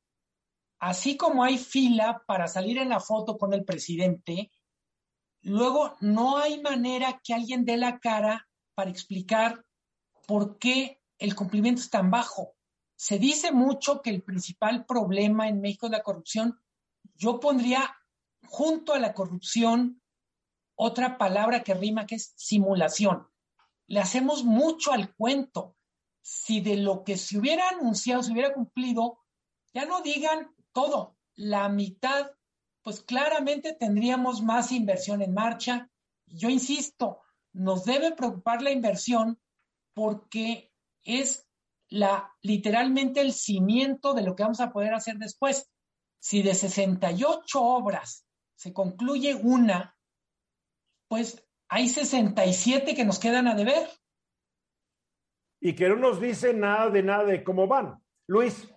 así 0.79 1.17
como 1.17 1.43
hay 1.43 1.57
fila 1.57 2.23
para 2.27 2.47
salir 2.47 2.77
en 2.77 2.89
la 2.89 2.99
foto 2.99 3.37
con 3.37 3.53
el 3.53 3.63
presidente, 3.63 4.51
luego 5.41 5.95
no 6.01 6.37
hay 6.37 6.61
manera 6.61 7.21
que 7.23 7.33
alguien 7.33 7.65
dé 7.65 7.77
la 7.77 7.99
cara 7.99 8.47
para 8.73 8.89
explicar 8.89 9.65
por 10.27 10.57
qué 10.57 11.01
el 11.17 11.35
cumplimiento 11.35 11.81
es 11.81 11.89
tan 11.89 12.11
bajo. 12.11 12.55
Se 12.95 13.19
dice 13.19 13.51
mucho 13.51 14.01
que 14.01 14.09
el 14.09 14.23
principal 14.23 14.85
problema 14.85 15.47
en 15.47 15.61
México 15.61 15.87
es 15.87 15.91
la 15.91 16.03
corrupción. 16.03 16.59
Yo 17.15 17.39
pondría 17.39 17.95
junto 18.47 18.93
a 18.93 18.99
la 18.99 19.13
corrupción 19.13 20.01
otra 20.75 21.17
palabra 21.17 21.63
que 21.63 21.73
rima 21.73 22.05
que 22.05 22.15
es 22.15 22.33
simulación. 22.35 23.27
Le 23.87 23.99
hacemos 23.99 24.43
mucho 24.43 24.91
al 24.91 25.13
cuento. 25.15 25.75
Si 26.21 26.59
de 26.59 26.77
lo 26.77 27.03
que 27.03 27.17
se 27.17 27.37
hubiera 27.37 27.69
anunciado 27.69 28.23
se 28.23 28.31
hubiera 28.31 28.53
cumplido, 28.53 29.19
ya 29.73 29.85
no 29.85 30.01
digan 30.01 30.54
todo, 30.75 31.15
la 31.35 31.69
mitad, 31.69 32.31
pues 32.83 33.01
claramente 33.01 33.73
tendríamos 33.73 34.43
más 34.43 34.73
inversión 34.73 35.21
en 35.21 35.33
marcha. 35.33 35.89
Yo 36.27 36.49
insisto, 36.49 37.21
nos 37.53 37.85
debe 37.85 38.11
preocupar 38.11 38.61
la 38.61 38.71
inversión 38.71 39.39
porque 39.93 40.73
es 41.03 41.47
la 41.87 42.35
literalmente 42.41 43.21
el 43.21 43.31
cimiento 43.31 44.13
de 44.13 44.23
lo 44.23 44.35
que 44.35 44.43
vamos 44.43 44.59
a 44.59 44.73
poder 44.73 44.93
hacer 44.93 45.15
después. 45.15 45.71
Si 46.19 46.41
de 46.43 46.53
68 46.53 47.61
obras 47.61 48.27
se 48.55 48.73
concluye 48.73 49.33
una, 49.33 49.97
pues 51.07 51.41
hay 51.69 51.87
67 51.87 52.95
que 52.95 53.05
nos 53.05 53.19
quedan 53.19 53.47
a 53.47 53.55
deber. 53.55 53.87
Y 55.61 55.73
que 55.73 55.87
no 55.87 55.95
nos 55.95 56.19
dice 56.19 56.53
nada 56.53 56.89
de 56.89 57.01
nada 57.01 57.23
de 57.23 57.43
cómo 57.45 57.65
van. 57.65 58.03
Luis. 58.27 58.67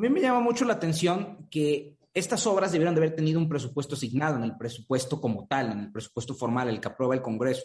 A 0.00 0.02
mí 0.02 0.08
me 0.08 0.22
llama 0.22 0.40
mucho 0.40 0.64
la 0.64 0.72
atención 0.72 1.46
que 1.50 1.98
estas 2.14 2.46
obras 2.46 2.72
debieron 2.72 2.94
de 2.94 3.02
haber 3.02 3.14
tenido 3.14 3.38
un 3.38 3.50
presupuesto 3.50 3.96
asignado 3.96 4.38
en 4.38 4.44
el 4.44 4.56
presupuesto 4.56 5.20
como 5.20 5.46
tal, 5.46 5.72
en 5.72 5.78
el 5.78 5.92
presupuesto 5.92 6.34
formal, 6.34 6.70
el 6.70 6.80
que 6.80 6.88
aprueba 6.88 7.14
el 7.14 7.20
Congreso. 7.20 7.64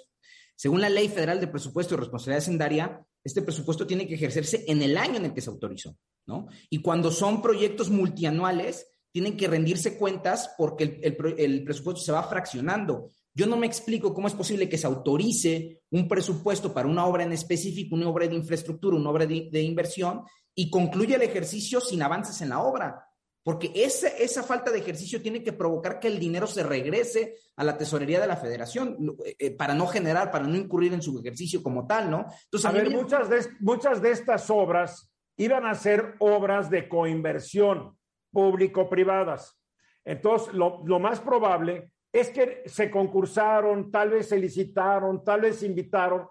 Según 0.54 0.82
la 0.82 0.90
Ley 0.90 1.08
Federal 1.08 1.40
de 1.40 1.48
Presupuesto 1.48 1.94
y 1.94 1.98
Responsabilidad 1.98 2.44
Sendaria, 2.44 3.06
este 3.24 3.42
presupuesto 3.42 3.88
tiene 3.88 4.06
que 4.06 4.16
ejercerse 4.16 4.66
en 4.68 4.82
el 4.82 4.98
año 4.98 5.16
en 5.16 5.24
el 5.24 5.34
que 5.34 5.40
se 5.40 5.50
autorizó, 5.50 5.96
¿no? 6.26 6.48
Y 6.70 6.82
cuando 6.82 7.10
son 7.10 7.42
proyectos 7.42 7.90
multianuales, 7.90 8.86
tienen 9.14 9.38
que 9.38 9.48
rendirse 9.48 9.98
cuentas 9.98 10.54
porque 10.58 11.00
el, 11.04 11.64
presupuesto 11.64 12.02
se 12.02 12.12
va 12.12 12.24
fraccionando. 12.24 13.12
Yo 13.34 13.46
no 13.46 13.56
me 13.56 13.66
explico 13.66 14.14
cómo 14.14 14.28
es 14.28 14.34
posible 14.34 14.68
que 14.68 14.78
se 14.78 14.88
autorice 14.88 15.84
un 15.90 16.10
presupuesto 16.10 16.74
para 16.74 16.90
una 16.90 17.06
obra 17.06 17.24
en 17.24 17.32
específico, 17.32 17.96
una 17.96 18.10
obra 18.10 18.28
de 18.28 18.36
infraestructura, 18.36 18.98
una 18.98 19.10
obra 19.10 19.26
de 19.26 19.62
inversión, 19.62 20.24
y 20.56 20.70
concluye 20.70 21.16
el 21.16 21.22
ejercicio 21.22 21.82
sin 21.82 22.02
avances 22.02 22.42
en 22.42 22.50
la 22.50 22.62
obra. 22.62 23.08
Porque 23.44 23.72
esa, 23.76 24.08
esa 24.08 24.42
falta 24.42 24.72
de 24.72 24.80
ejercicio 24.80 25.22
tiene 25.22 25.44
que 25.44 25.54
provocar 25.54 26.00
que 26.00 26.08
el 26.08 26.18
dinero 26.18 26.48
se 26.48 26.64
regrese 26.64 27.36
a 27.56 27.64
la 27.64 27.78
tesorería 27.78 28.20
de 28.20 28.26
la 28.26 28.38
federación 28.38 29.16
eh, 29.24 29.36
eh, 29.38 29.52
para 29.52 29.76
no 29.76 29.86
generar, 29.86 30.32
para 30.32 30.48
no 30.48 30.56
incurrir 30.56 30.94
en 30.94 31.04
su 31.04 31.20
ejercicio 31.20 31.62
como 31.62 31.86
tal, 31.86 32.10
¿no? 32.10 32.26
Entonces, 32.46 32.66
a, 32.66 32.72
ver, 32.72 32.90
muchas, 32.90 33.30
de, 33.30 33.46
muchas 33.60 34.02
de 34.02 34.12
estas 34.12 34.50
obras 34.50 35.14
iban 35.38 35.68
a 35.68 35.76
ser 35.76 36.16
obras 36.20 36.72
de 36.72 36.90
coinversión 36.90 37.96
público-privadas. 38.32 39.60
Entonces, 40.04 40.52
lo, 40.54 40.82
lo 40.84 41.00
más 41.00 41.20
probable 41.20 41.92
es 42.12 42.32
que 42.32 42.64
se 42.66 42.90
concursaron, 42.90 43.92
tal 43.92 44.10
vez 44.10 44.30
se 44.30 44.40
licitaron, 44.40 45.24
tal 45.24 45.42
vez 45.42 45.58
se 45.58 45.68
invitaron, 45.68 46.28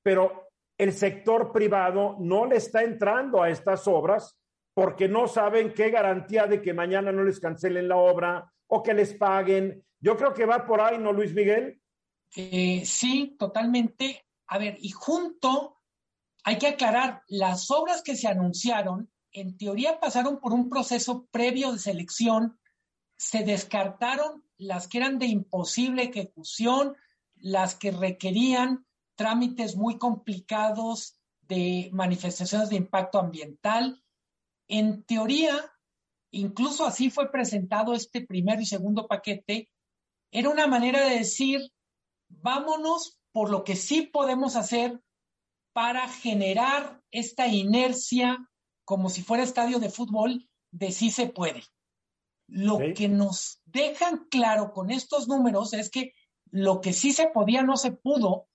pero 0.00 0.51
el 0.78 0.92
sector 0.92 1.52
privado 1.52 2.16
no 2.18 2.46
le 2.46 2.56
está 2.56 2.82
entrando 2.82 3.42
a 3.42 3.50
estas 3.50 3.86
obras 3.86 4.38
porque 4.74 5.08
no 5.08 5.28
saben 5.28 5.74
qué 5.74 5.90
garantía 5.90 6.46
de 6.46 6.62
que 6.62 6.72
mañana 6.72 7.12
no 7.12 7.24
les 7.24 7.40
cancelen 7.40 7.88
la 7.88 7.96
obra 7.96 8.50
o 8.68 8.82
que 8.82 8.94
les 8.94 9.14
paguen. 9.14 9.84
Yo 10.00 10.16
creo 10.16 10.32
que 10.32 10.46
va 10.46 10.66
por 10.66 10.80
ahí, 10.80 10.98
¿no, 10.98 11.12
Luis 11.12 11.34
Miguel? 11.34 11.80
Eh, 12.34 12.82
sí, 12.84 13.36
totalmente. 13.38 14.24
A 14.46 14.58
ver, 14.58 14.76
y 14.80 14.90
junto 14.90 15.78
hay 16.44 16.58
que 16.58 16.68
aclarar, 16.68 17.22
las 17.28 17.70
obras 17.70 18.02
que 18.02 18.16
se 18.16 18.28
anunciaron, 18.28 19.10
en 19.30 19.56
teoría 19.56 20.00
pasaron 20.00 20.40
por 20.40 20.52
un 20.52 20.68
proceso 20.68 21.26
previo 21.30 21.72
de 21.72 21.78
selección, 21.78 22.58
se 23.16 23.44
descartaron 23.44 24.44
las 24.58 24.88
que 24.88 24.98
eran 24.98 25.18
de 25.18 25.26
imposible 25.26 26.04
ejecución, 26.04 26.96
las 27.36 27.74
que 27.74 27.92
requerían 27.92 28.86
trámites 29.14 29.76
muy 29.76 29.98
complicados 29.98 31.18
de 31.42 31.90
manifestaciones 31.92 32.70
de 32.70 32.76
impacto 32.76 33.18
ambiental. 33.18 34.02
En 34.68 35.04
teoría, 35.04 35.54
incluso 36.30 36.86
así 36.86 37.10
fue 37.10 37.30
presentado 37.30 37.94
este 37.94 38.24
primer 38.26 38.60
y 38.60 38.66
segundo 38.66 39.06
paquete, 39.06 39.70
era 40.30 40.48
una 40.48 40.66
manera 40.66 41.04
de 41.04 41.18
decir, 41.18 41.60
vámonos 42.28 43.18
por 43.32 43.50
lo 43.50 43.64
que 43.64 43.76
sí 43.76 44.02
podemos 44.02 44.56
hacer 44.56 45.02
para 45.72 46.08
generar 46.08 47.02
esta 47.10 47.46
inercia 47.46 48.48
como 48.84 49.10
si 49.10 49.22
fuera 49.22 49.42
estadio 49.42 49.78
de 49.78 49.90
fútbol 49.90 50.48
de 50.70 50.90
sí 50.92 51.10
se 51.10 51.26
puede. 51.26 51.62
Lo 52.48 52.78
que 52.94 53.08
nos 53.08 53.60
dejan 53.64 54.26
claro 54.30 54.72
con 54.72 54.90
estos 54.90 55.28
números 55.28 55.72
es 55.72 55.90
que 55.90 56.12
lo 56.50 56.80
que 56.80 56.92
sí 56.92 57.12
se 57.12 57.28
podía 57.28 57.62
no 57.62 57.76
se 57.76 57.92
pudo 57.92 58.48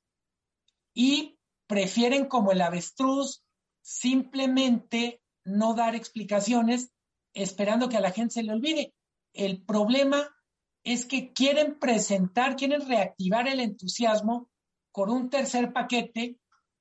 y 0.99 1.37
prefieren 1.67 2.25
como 2.25 2.51
el 2.51 2.59
avestruz 2.59 3.45
simplemente 3.83 5.21
no 5.45 5.75
dar 5.75 5.93
explicaciones 5.93 6.91
esperando 7.35 7.87
que 7.87 7.97
a 7.97 8.01
la 8.01 8.09
gente 8.09 8.33
se 8.33 8.43
le 8.43 8.51
olvide. 8.51 8.95
El 9.31 9.63
problema 9.63 10.35
es 10.83 11.05
que 11.05 11.33
quieren 11.33 11.77
presentar, 11.77 12.55
quieren 12.55 12.87
reactivar 12.87 13.47
el 13.47 13.59
entusiasmo 13.59 14.49
con 14.91 15.11
un 15.11 15.29
tercer 15.29 15.71
paquete 15.71 16.39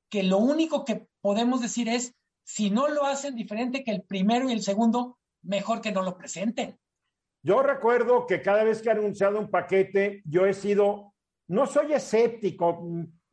que 0.08 0.22
lo 0.22 0.38
único 0.38 0.86
que 0.86 1.06
podemos 1.20 1.60
decir 1.60 1.86
es, 1.90 2.14
si 2.42 2.70
no 2.70 2.88
lo 2.88 3.04
hacen 3.04 3.34
diferente 3.34 3.84
que 3.84 3.90
el 3.90 4.02
primero 4.02 4.48
y 4.48 4.54
el 4.54 4.62
segundo, 4.62 5.18
mejor 5.42 5.82
que 5.82 5.92
no 5.92 6.00
lo 6.00 6.16
presenten. 6.16 6.78
Yo 7.42 7.62
recuerdo 7.62 8.26
que 8.26 8.40
cada 8.40 8.64
vez 8.64 8.80
que 8.80 8.90
han 8.90 8.98
anunciado 8.98 9.38
un 9.38 9.50
paquete, 9.50 10.22
yo 10.24 10.46
he 10.46 10.54
sido, 10.54 11.12
no 11.48 11.66
soy 11.66 11.92
escéptico, 11.92 12.82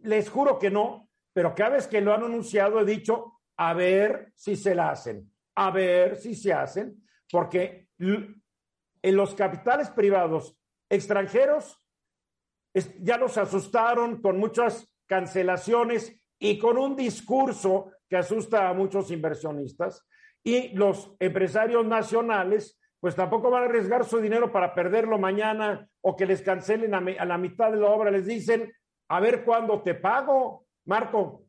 les 0.04 0.30
juro 0.30 0.60
que 0.60 0.70
no, 0.70 1.10
pero 1.34 1.56
cada 1.56 1.72
vez 1.72 1.88
que 1.88 2.02
lo 2.02 2.14
han 2.14 2.24
anunciado 2.24 2.80
he 2.80 2.86
dicho, 2.86 3.40
a 3.58 3.74
ver 3.74 4.32
si 4.36 4.56
se 4.56 4.76
la 4.76 4.92
hacen, 4.92 5.32
a 5.56 5.72
ver 5.72 6.16
si 6.18 6.36
se 6.36 6.54
hacen, 6.54 7.04
porque 7.32 7.88
en 8.00 9.16
los 9.16 9.34
capitales 9.36 9.90
privados 9.90 10.58
extranjeros 10.90 11.80
ya 13.00 13.18
los 13.18 13.38
asustaron 13.38 14.22
con 14.22 14.38
muchas 14.38 14.92
cancelaciones 15.08 16.20
y 16.40 16.58
con 16.58 16.78
un 16.78 16.96
discurso 16.96 17.92
que 18.10 18.18
asusta 18.18 18.70
a 18.70 18.74
muchos 18.74 19.12
inversionistas. 19.12 20.06
Y 20.44 20.70
los 20.70 21.16
empresarios 21.20 21.86
nacionales, 21.86 22.80
pues 23.00 23.16
tampoco 23.16 23.50
van 23.50 23.64
a 23.64 23.66
arriesgar 23.68 24.04
su 24.06 24.20
dinero 24.20 24.52
para 24.52 24.74
perderlo 24.74 25.18
mañana 25.18 25.88
o 26.02 26.16
que 26.16 26.26
les 26.26 26.42
cancelen 26.42 26.94
a, 26.94 26.98
a 26.98 27.26
la 27.26 27.38
mitad 27.38 27.72
de 27.72 27.78
la 27.78 27.88
obra. 27.88 28.12
Les 28.12 28.26
dicen, 28.26 28.74
a 29.08 29.20
ver 29.20 29.44
cuándo 29.44 29.82
te 29.82 29.96
pago, 29.96 30.66
Marco. 30.86 31.46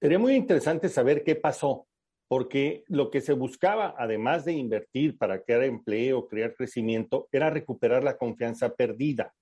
Sería 0.00 0.18
muy 0.18 0.34
interesante 0.34 0.88
saber 0.88 1.22
qué 1.22 1.36
pasó, 1.36 1.86
porque 2.28 2.84
lo 2.88 3.10
que 3.10 3.20
se 3.20 3.32
buscaba, 3.34 3.94
además 3.98 4.44
de 4.44 4.52
invertir 4.52 5.16
para 5.18 5.42
crear 5.42 5.64
empleo, 5.64 6.26
crear 6.26 6.54
crecimiento, 6.54 7.28
era 7.30 7.50
recuperar 7.50 8.02
la 8.02 8.16
confianza 8.16 8.74
perdida. 8.74 9.34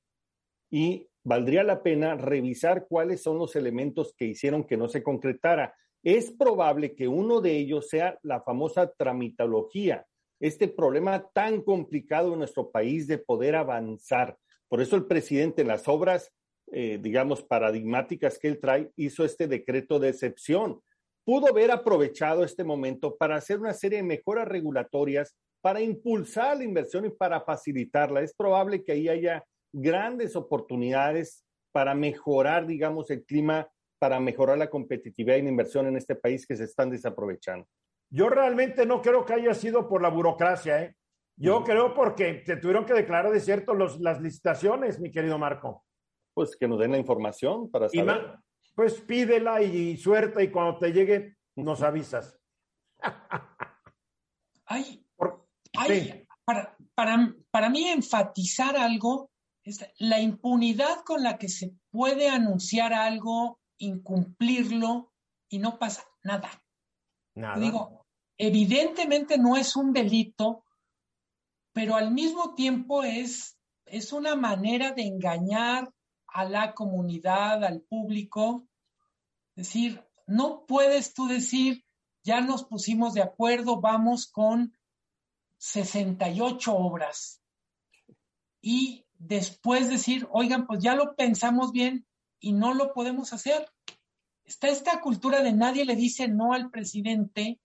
Y 0.70 1.09
valdría 1.25 1.64
la 1.64 1.83
pena 1.83 2.14
revisar 2.14 2.87
cuáles 2.88 3.23
son 3.23 3.38
los 3.38 3.57
elementos 3.57 4.14
que 4.16 4.27
hicieron 4.27 4.64
que 4.64 4.77
no 4.77 4.88
se 4.88 5.03
concretara. 5.03 5.75
Es 6.03 6.31
probable 6.31 6.94
que 6.94 7.09
uno 7.09 7.40
de 7.40 7.57
ellos 7.57 7.88
sea 7.88 8.18
la 8.23 8.42
famosa 8.42 8.90
tramitología, 8.92 10.07
este 10.40 10.68
problema 10.68 11.29
tan 11.33 11.61
complicado 11.62 12.33
en 12.33 12.38
nuestro 12.38 12.70
país 12.70 13.07
de 13.07 13.18
poder 13.18 13.57
avanzar. 13.57 14.38
Por 14.68 14.81
eso 14.81 14.96
el 14.96 15.07
presidente 15.07 15.62
en 15.62 15.68
las 15.68 15.87
obras, 15.88 16.33
eh, 16.72 16.98
digamos, 17.00 17.42
paradigmáticas 17.42 18.38
que 18.38 18.48
él 18.48 18.61
trae, 18.61 18.90
hizo 18.96 19.24
este 19.24 19.46
decreto 19.48 19.98
de 19.98 20.11
excepción. 20.11 20.80
Pudo 21.24 21.48
haber 21.48 21.70
aprovechado 21.70 22.44
este 22.44 22.64
momento 22.64 23.16
para 23.16 23.37
hacer 23.37 23.59
una 23.59 23.74
serie 23.74 23.98
de 23.98 24.04
mejoras 24.04 24.48
regulatorias, 24.48 25.37
para 25.61 25.80
impulsar 25.80 26.56
la 26.56 26.64
inversión 26.64 27.04
y 27.06 27.11
para 27.11 27.40
facilitarla. 27.40 28.22
Es 28.22 28.35
probable 28.35 28.83
que 28.83 28.92
ahí 28.92 29.09
haya 29.09 29.44
grandes 29.72 30.37
oportunidades 30.37 31.44
para 31.72 31.94
mejorar, 31.94 32.66
digamos, 32.66 33.11
el 33.11 33.24
clima, 33.24 33.68
para 33.98 34.18
mejorar 34.18 34.59
la 34.59 34.70
competitividad 34.70 35.37
y 35.37 35.42
la 35.42 35.50
inversión 35.50 35.87
en 35.87 35.96
este 35.96 36.14
país 36.14 36.46
que 36.46 36.56
se 36.56 36.64
están 36.64 36.90
desaprovechando. 36.90 37.66
Yo 38.11 38.28
realmente 38.28 38.87
no 38.87 39.02
creo 39.02 39.24
que 39.24 39.35
haya 39.35 39.54
sido 39.54 39.88
por 39.88 40.02
la 40.02 40.09
burocracia, 40.09 40.83
¿eh? 40.83 40.94
Yo 41.37 41.64
creo 41.64 41.94
porque 41.94 42.42
se 42.44 42.56
tuvieron 42.56 42.85
que 42.85 42.92
declarar 42.92 43.33
de 43.33 43.40
cierto 43.40 43.74
las 43.74 44.20
licitaciones, 44.20 45.00
mi 45.00 45.11
querido 45.11 45.38
Marco. 45.38 45.85
Pues 46.40 46.57
que 46.57 46.66
nos 46.66 46.79
den 46.79 46.92
la 46.92 46.96
información 46.96 47.70
para 47.70 47.90
saber. 47.90 48.38
pues 48.74 48.98
pídela 49.03 49.61
y, 49.61 49.98
suerte 49.98 50.42
y 50.42 50.50
cuando 50.50 50.79
te 50.79 50.90
llegue 50.90 51.37
nos 51.55 51.83
avisas. 51.83 52.40
Ay, 54.64 55.05
para, 56.46 56.74
para, 56.94 57.37
para 57.50 57.68
mí 57.68 57.88
enfatizar 57.88 58.74
algo 58.74 59.31
la 59.98 60.18
impunidad 60.18 61.03
con 61.05 61.22
la 61.22 61.37
que 61.37 61.50
se 61.50 61.74
puede 61.90 62.31
anunciar 62.31 62.94
algo, 62.94 63.61
incumplirlo 63.76 65.12
y 65.50 65.59
no 65.59 65.79
pasa 65.79 66.07
nada. 66.22 66.48
Nada. 67.35 67.61
Digo, 67.61 68.07
evidentemente 68.38 69.37
no 69.37 69.59
es 69.59 69.76
un 69.76 69.92
delito, 69.92 70.64
pero 71.74 71.96
al 71.96 72.12
mismo 72.12 72.55
tiempo 72.55 73.03
es, 73.03 73.59
es 73.85 74.14
una 74.14 74.37
manera 74.37 74.92
de 74.92 75.03
engañar 75.03 75.92
a 76.33 76.45
la 76.45 76.75
comunidad, 76.75 77.64
al 77.64 77.83
público. 77.83 78.66
Decir, 79.55 80.05
no 80.27 80.64
puedes 80.66 81.14
tú 81.14 81.27
decir, 81.27 81.85
ya 82.23 82.40
nos 82.40 82.64
pusimos 82.64 83.14
de 83.14 83.23
acuerdo, 83.23 83.81
vamos 83.81 84.27
con 84.27 84.77
68 85.59 86.75
obras. 86.75 87.43
Y 88.62 89.07
después 89.19 89.88
decir, 89.88 90.29
oigan, 90.31 90.66
pues 90.66 90.83
ya 90.83 90.95
lo 90.95 91.14
pensamos 91.14 91.73
bien 91.73 92.07
y 92.38 92.53
no 92.53 92.75
lo 92.75 92.93
podemos 92.93 93.33
hacer. 93.33 93.71
Está 94.45 94.69
esta 94.69 95.01
cultura 95.01 95.43
de 95.43 95.53
nadie 95.53 95.85
le 95.85 95.97
dice 95.97 96.29
no 96.29 96.53
al 96.53 96.71
presidente, 96.71 97.61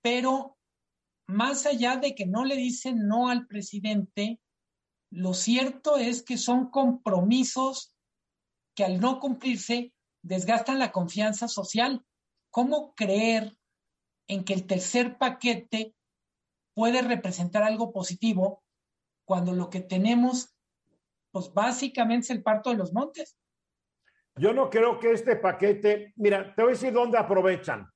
pero 0.00 0.58
más 1.26 1.66
allá 1.66 1.96
de 1.96 2.14
que 2.14 2.26
no 2.26 2.44
le 2.44 2.56
dicen 2.56 3.06
no 3.08 3.28
al 3.28 3.46
presidente, 3.46 4.40
lo 5.12 5.34
cierto 5.34 5.96
es 5.98 6.22
que 6.22 6.38
son 6.38 6.70
compromisos 6.70 7.94
que 8.74 8.84
al 8.84 8.98
no 8.98 9.20
cumplirse 9.20 9.92
desgastan 10.22 10.78
la 10.78 10.90
confianza 10.90 11.48
social. 11.48 12.04
¿Cómo 12.50 12.94
creer 12.94 13.56
en 14.26 14.44
que 14.44 14.54
el 14.54 14.66
tercer 14.66 15.18
paquete 15.18 15.94
puede 16.74 17.02
representar 17.02 17.62
algo 17.62 17.92
positivo 17.92 18.62
cuando 19.24 19.52
lo 19.52 19.68
que 19.68 19.80
tenemos, 19.80 20.56
pues 21.30 21.52
básicamente 21.52 22.24
es 22.24 22.30
el 22.30 22.42
parto 22.42 22.70
de 22.70 22.76
los 22.76 22.92
montes. 22.92 23.36
Yo 24.36 24.54
no 24.54 24.70
creo 24.70 24.98
que 24.98 25.12
este 25.12 25.36
paquete, 25.36 26.14
mira, 26.16 26.54
te 26.54 26.62
voy 26.62 26.70
a 26.70 26.74
decir 26.74 26.92
dónde 26.92 27.18
aprovechan. 27.18 27.86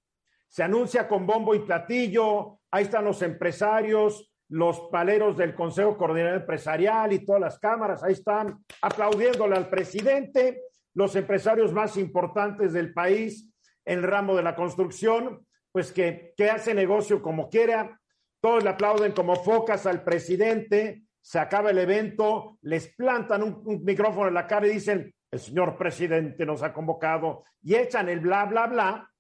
Se 0.48 0.62
anuncia 0.62 1.08
con 1.08 1.26
bombo 1.26 1.54
y 1.54 1.60
platillo, 1.60 2.60
ahí 2.70 2.84
están 2.84 3.04
los 3.04 3.22
empresarios, 3.22 4.30
los 4.48 4.80
paleros 4.90 5.36
del 5.36 5.54
Consejo 5.54 5.96
Coordinador 5.96 6.40
Empresarial 6.40 7.12
y 7.12 7.24
todas 7.24 7.40
las 7.40 7.58
cámaras, 7.58 8.02
ahí 8.02 8.12
están 8.12 8.58
aplaudiéndole 8.82 9.56
al 9.56 9.68
presidente, 9.68 10.62
los 10.94 11.14
empresarios 11.16 11.72
más 11.72 11.96
importantes 11.96 12.72
del 12.72 12.92
país 12.92 13.50
en 13.84 13.98
el 13.98 14.04
ramo 14.04 14.34
de 14.36 14.42
la 14.42 14.54
construcción, 14.54 15.46
pues 15.72 15.92
que, 15.92 16.32
que 16.36 16.50
hace 16.50 16.74
negocio 16.74 17.20
como 17.20 17.50
quiera, 17.50 18.00
todos 18.40 18.64
le 18.64 18.70
aplauden 18.70 19.12
como 19.12 19.36
focas 19.36 19.86
al 19.86 20.04
presidente, 20.04 21.02
se 21.26 21.40
acaba 21.40 21.70
el 21.70 21.78
evento, 21.78 22.56
les 22.62 22.94
plantan 22.94 23.42
un, 23.42 23.82
micrófono 23.84 24.28
en 24.28 24.34
la 24.34 24.46
cara 24.46 24.68
y 24.68 24.74
dicen, 24.74 25.12
el 25.28 25.40
señor 25.40 25.76
presidente 25.76 26.46
nos 26.46 26.62
ha 26.62 26.72
convocado 26.72 27.42
y 27.62 27.74
echan 27.74 28.08
el 28.08 28.20
bla, 28.20 28.44
bla, 28.44 28.68
bla. 28.68 29.10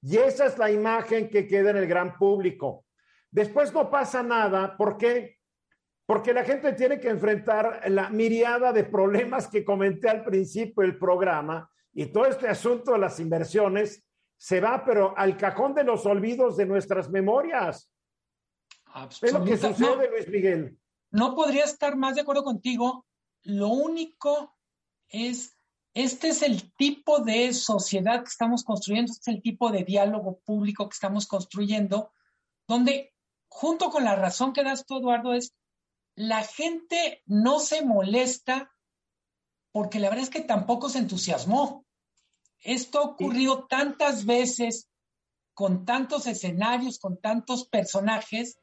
Y 0.00 0.16
esa 0.16 0.46
es 0.46 0.56
la 0.56 0.70
imagen 0.70 1.28
que 1.28 1.46
queda 1.46 1.68
en 1.68 1.76
el 1.76 1.86
gran 1.86 2.16
público. 2.16 2.86
Después 3.30 3.72
no 3.72 3.90
pasa 3.90 4.22
nada. 4.22 4.76
¿Por 4.76 4.96
qué? 4.96 5.38
Porque 6.06 6.32
la 6.32 6.44
gente 6.44 6.72
tiene 6.72 6.98
que 6.98 7.08
enfrentar 7.08 7.82
la 7.88 8.10
miriada 8.10 8.72
de 8.72 8.84
problemas 8.84 9.46
que 9.46 9.64
comenté 9.64 10.08
al 10.08 10.24
principio 10.24 10.82
del 10.82 10.98
programa 10.98 11.70
y 11.92 12.06
todo 12.06 12.26
este 12.26 12.48
asunto 12.48 12.92
de 12.92 12.98
las 12.98 13.20
inversiones 13.20 14.04
se 14.36 14.60
va, 14.60 14.84
pero 14.84 15.16
al 15.16 15.36
cajón 15.36 15.74
de 15.74 15.84
los 15.84 16.06
olvidos 16.06 16.56
de 16.56 16.66
nuestras 16.66 17.10
memorias. 17.10 17.92
Es 19.22 19.32
lo 19.32 19.44
que 19.44 19.56
sucede, 19.56 20.10
Luis 20.10 20.28
Miguel 20.28 20.80
no 21.10 21.34
podría 21.34 21.64
estar 21.64 21.96
más 21.96 22.14
de 22.14 22.22
acuerdo 22.22 22.44
contigo. 22.44 23.06
Lo 23.42 23.68
único 23.68 24.56
es, 25.08 25.56
este 25.94 26.28
es 26.28 26.42
el 26.42 26.72
tipo 26.74 27.20
de 27.20 27.52
sociedad 27.52 28.22
que 28.22 28.28
estamos 28.28 28.64
construyendo, 28.64 29.12
este 29.12 29.30
es 29.30 29.36
el 29.36 29.42
tipo 29.42 29.70
de 29.70 29.84
diálogo 29.84 30.40
público 30.40 30.88
que 30.88 30.94
estamos 30.94 31.26
construyendo, 31.26 32.12
donde 32.66 33.09
junto 33.50 33.90
con 33.90 34.04
la 34.04 34.16
razón 34.16 34.52
que 34.54 34.64
das 34.64 34.86
tú, 34.86 34.98
Eduardo, 34.98 35.34
es 35.34 35.52
la 36.14 36.42
gente 36.42 37.22
no 37.26 37.58
se 37.58 37.84
molesta 37.84 38.70
porque 39.72 39.98
la 39.98 40.08
verdad 40.08 40.24
es 40.24 40.30
que 40.30 40.40
tampoco 40.40 40.88
se 40.88 40.98
entusiasmó. 40.98 41.84
Esto 42.62 42.98
ha 42.98 43.02
ocurrido 43.02 43.66
tantas 43.66 44.24
veces 44.24 44.88
con 45.54 45.84
tantos 45.84 46.26
escenarios, 46.26 46.98
con 46.98 47.18
tantos 47.18 47.66
personajes, 47.66 48.58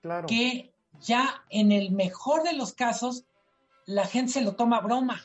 claro. 0.00 0.26
que 0.26 0.74
ya 1.00 1.44
en 1.48 1.72
el 1.72 1.92
mejor 1.92 2.42
de 2.42 2.52
los 2.52 2.72
casos, 2.74 3.24
la 3.86 4.06
gente 4.06 4.32
se 4.32 4.40
lo 4.42 4.54
toma 4.54 4.80
broma. 4.80 5.20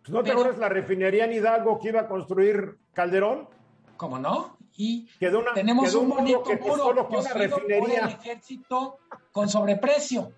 Pues, 0.00 0.10
¿No 0.10 0.22
te 0.22 0.32
acuerdas 0.32 0.58
la 0.58 0.68
refinería 0.68 1.24
en 1.24 1.32
Hidalgo 1.32 1.78
que 1.78 1.88
iba 1.88 2.02
a 2.02 2.08
construir 2.08 2.78
Calderón? 2.92 3.48
¿Cómo 3.96 4.18
no? 4.18 4.56
Y 4.82 5.06
Quedó 5.18 5.40
una- 5.40 5.52
tenemos 5.52 5.84
quedó 5.90 6.00
un 6.00 6.08
bonito 6.08 6.42
que 6.42 6.58
costó 6.58 6.84
muro 6.84 6.94
lo 7.02 7.08
que 7.08 7.16
una 7.18 7.28
por 7.30 7.38
refinería. 7.38 8.00
el 8.06 8.08
ejército 8.12 8.98
con 9.30 9.46
sobreprecio. 9.48 10.32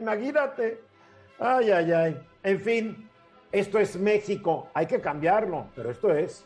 Imagínate. 0.00 0.80
Ay, 1.38 1.70
ay, 1.70 1.92
ay. 1.92 2.20
En 2.42 2.60
fin, 2.60 3.08
esto 3.52 3.78
es 3.78 3.96
México. 3.96 4.68
Hay 4.74 4.86
que 4.86 5.00
cambiarlo, 5.00 5.68
pero 5.76 5.90
esto 5.92 6.12
es. 6.12 6.44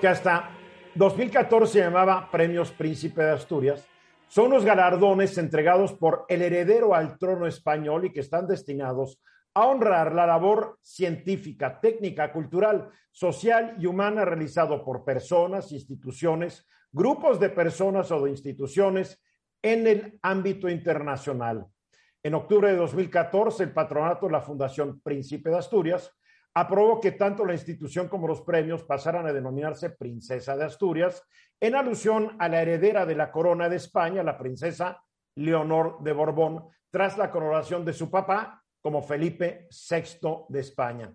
Que 0.00 0.08
hasta 0.08 0.50
2014 0.94 1.72
se 1.74 1.80
llamaba 1.80 2.28
Premios 2.30 2.70
Príncipe 2.72 3.22
de 3.22 3.32
Asturias. 3.32 3.86
Son 4.28 4.46
unos 4.46 4.64
galardones 4.64 5.36
entregados 5.38 5.92
por 5.92 6.24
el 6.28 6.40
heredero 6.42 6.94
al 6.94 7.18
trono 7.18 7.46
español 7.46 8.06
y 8.06 8.12
que 8.12 8.20
están 8.20 8.46
destinados 8.46 9.20
a 9.54 9.66
honrar 9.66 10.14
la 10.14 10.26
labor 10.26 10.78
científica, 10.80 11.80
técnica, 11.80 12.32
cultural, 12.32 12.90
social 13.10 13.76
y 13.78 13.86
humana 13.86 14.24
realizado 14.24 14.84
por 14.84 15.04
personas, 15.04 15.72
instituciones, 15.72 16.66
grupos 16.92 17.40
de 17.40 17.50
personas 17.50 18.10
o 18.10 18.24
de 18.24 18.30
instituciones 18.30 19.22
en 19.62 19.86
el 19.86 20.18
ámbito 20.22 20.68
internacional. 20.68 21.66
En 22.22 22.34
octubre 22.34 22.70
de 22.70 22.76
2014, 22.76 23.64
el 23.64 23.72
patronato 23.72 24.26
de 24.26 24.32
la 24.32 24.40
Fundación 24.40 25.00
Príncipe 25.00 25.50
de 25.50 25.58
Asturias 25.58 26.12
aprobó 26.54 27.00
que 27.00 27.12
tanto 27.12 27.44
la 27.44 27.54
institución 27.54 28.08
como 28.08 28.26
los 28.26 28.42
premios 28.42 28.84
pasaran 28.84 29.26
a 29.26 29.32
denominarse 29.32 29.90
Princesa 29.90 30.56
de 30.56 30.64
Asturias, 30.64 31.22
en 31.60 31.74
alusión 31.74 32.36
a 32.38 32.48
la 32.48 32.62
heredera 32.62 33.06
de 33.06 33.14
la 33.14 33.30
corona 33.30 33.68
de 33.68 33.76
España, 33.76 34.22
la 34.22 34.38
princesa 34.38 35.02
Leonor 35.36 36.02
de 36.02 36.12
Borbón, 36.12 36.66
tras 36.90 37.16
la 37.16 37.30
coronación 37.30 37.84
de 37.84 37.92
su 37.92 38.10
papá 38.10 38.59
como 38.80 39.02
Felipe 39.02 39.68
VI 39.70 40.46
de 40.48 40.60
España. 40.60 41.14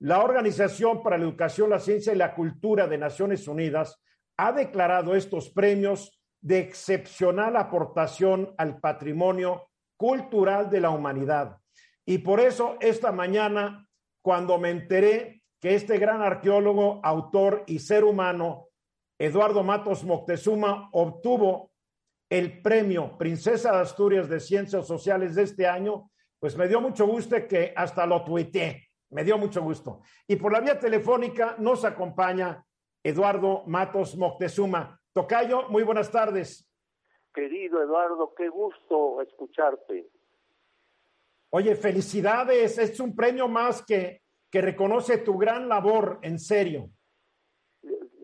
La 0.00 0.22
Organización 0.22 1.02
para 1.02 1.18
la 1.18 1.24
Educación, 1.24 1.70
la 1.70 1.78
Ciencia 1.78 2.12
y 2.12 2.16
la 2.16 2.34
Cultura 2.34 2.86
de 2.86 2.96
Naciones 2.96 3.46
Unidas 3.46 4.00
ha 4.36 4.52
declarado 4.52 5.14
estos 5.14 5.50
premios 5.50 6.18
de 6.40 6.60
excepcional 6.60 7.56
aportación 7.56 8.54
al 8.56 8.80
patrimonio 8.80 9.68
cultural 9.96 10.70
de 10.70 10.80
la 10.80 10.90
humanidad. 10.90 11.58
Y 12.06 12.18
por 12.18 12.40
eso 12.40 12.76
esta 12.80 13.12
mañana, 13.12 13.86
cuando 14.22 14.58
me 14.58 14.70
enteré 14.70 15.42
que 15.60 15.74
este 15.74 15.98
gran 15.98 16.22
arqueólogo, 16.22 17.00
autor 17.04 17.64
y 17.66 17.80
ser 17.80 18.04
humano, 18.04 18.68
Eduardo 19.18 19.62
Matos 19.62 20.02
Moctezuma, 20.04 20.88
obtuvo 20.92 21.72
el 22.30 22.62
premio 22.62 23.18
Princesa 23.18 23.72
de 23.72 23.82
Asturias 23.82 24.30
de 24.30 24.40
Ciencias 24.40 24.86
Sociales 24.86 25.34
de 25.34 25.42
este 25.42 25.66
año, 25.66 26.09
pues 26.40 26.56
me 26.56 26.66
dio 26.66 26.80
mucho 26.80 27.06
gusto 27.06 27.36
que 27.46 27.72
hasta 27.76 28.06
lo 28.06 28.24
tuiteé. 28.24 28.88
Me 29.10 29.24
dio 29.24 29.36
mucho 29.36 29.62
gusto. 29.62 30.00
Y 30.26 30.36
por 30.36 30.52
la 30.52 30.60
vía 30.60 30.78
telefónica 30.78 31.54
nos 31.58 31.84
acompaña 31.84 32.64
Eduardo 33.02 33.64
Matos 33.66 34.16
Moctezuma. 34.16 34.98
Tocayo, 35.12 35.68
muy 35.68 35.82
buenas 35.82 36.10
tardes. 36.10 36.66
Querido 37.34 37.82
Eduardo, 37.82 38.32
qué 38.34 38.48
gusto 38.48 39.20
escucharte. 39.20 40.08
Oye, 41.50 41.74
felicidades. 41.74 42.78
Es 42.78 42.98
un 43.00 43.14
premio 43.14 43.46
más 43.46 43.84
que, 43.84 44.22
que 44.50 44.62
reconoce 44.62 45.18
tu 45.18 45.36
gran 45.36 45.68
labor, 45.68 46.20
en 46.22 46.38
serio. 46.38 46.88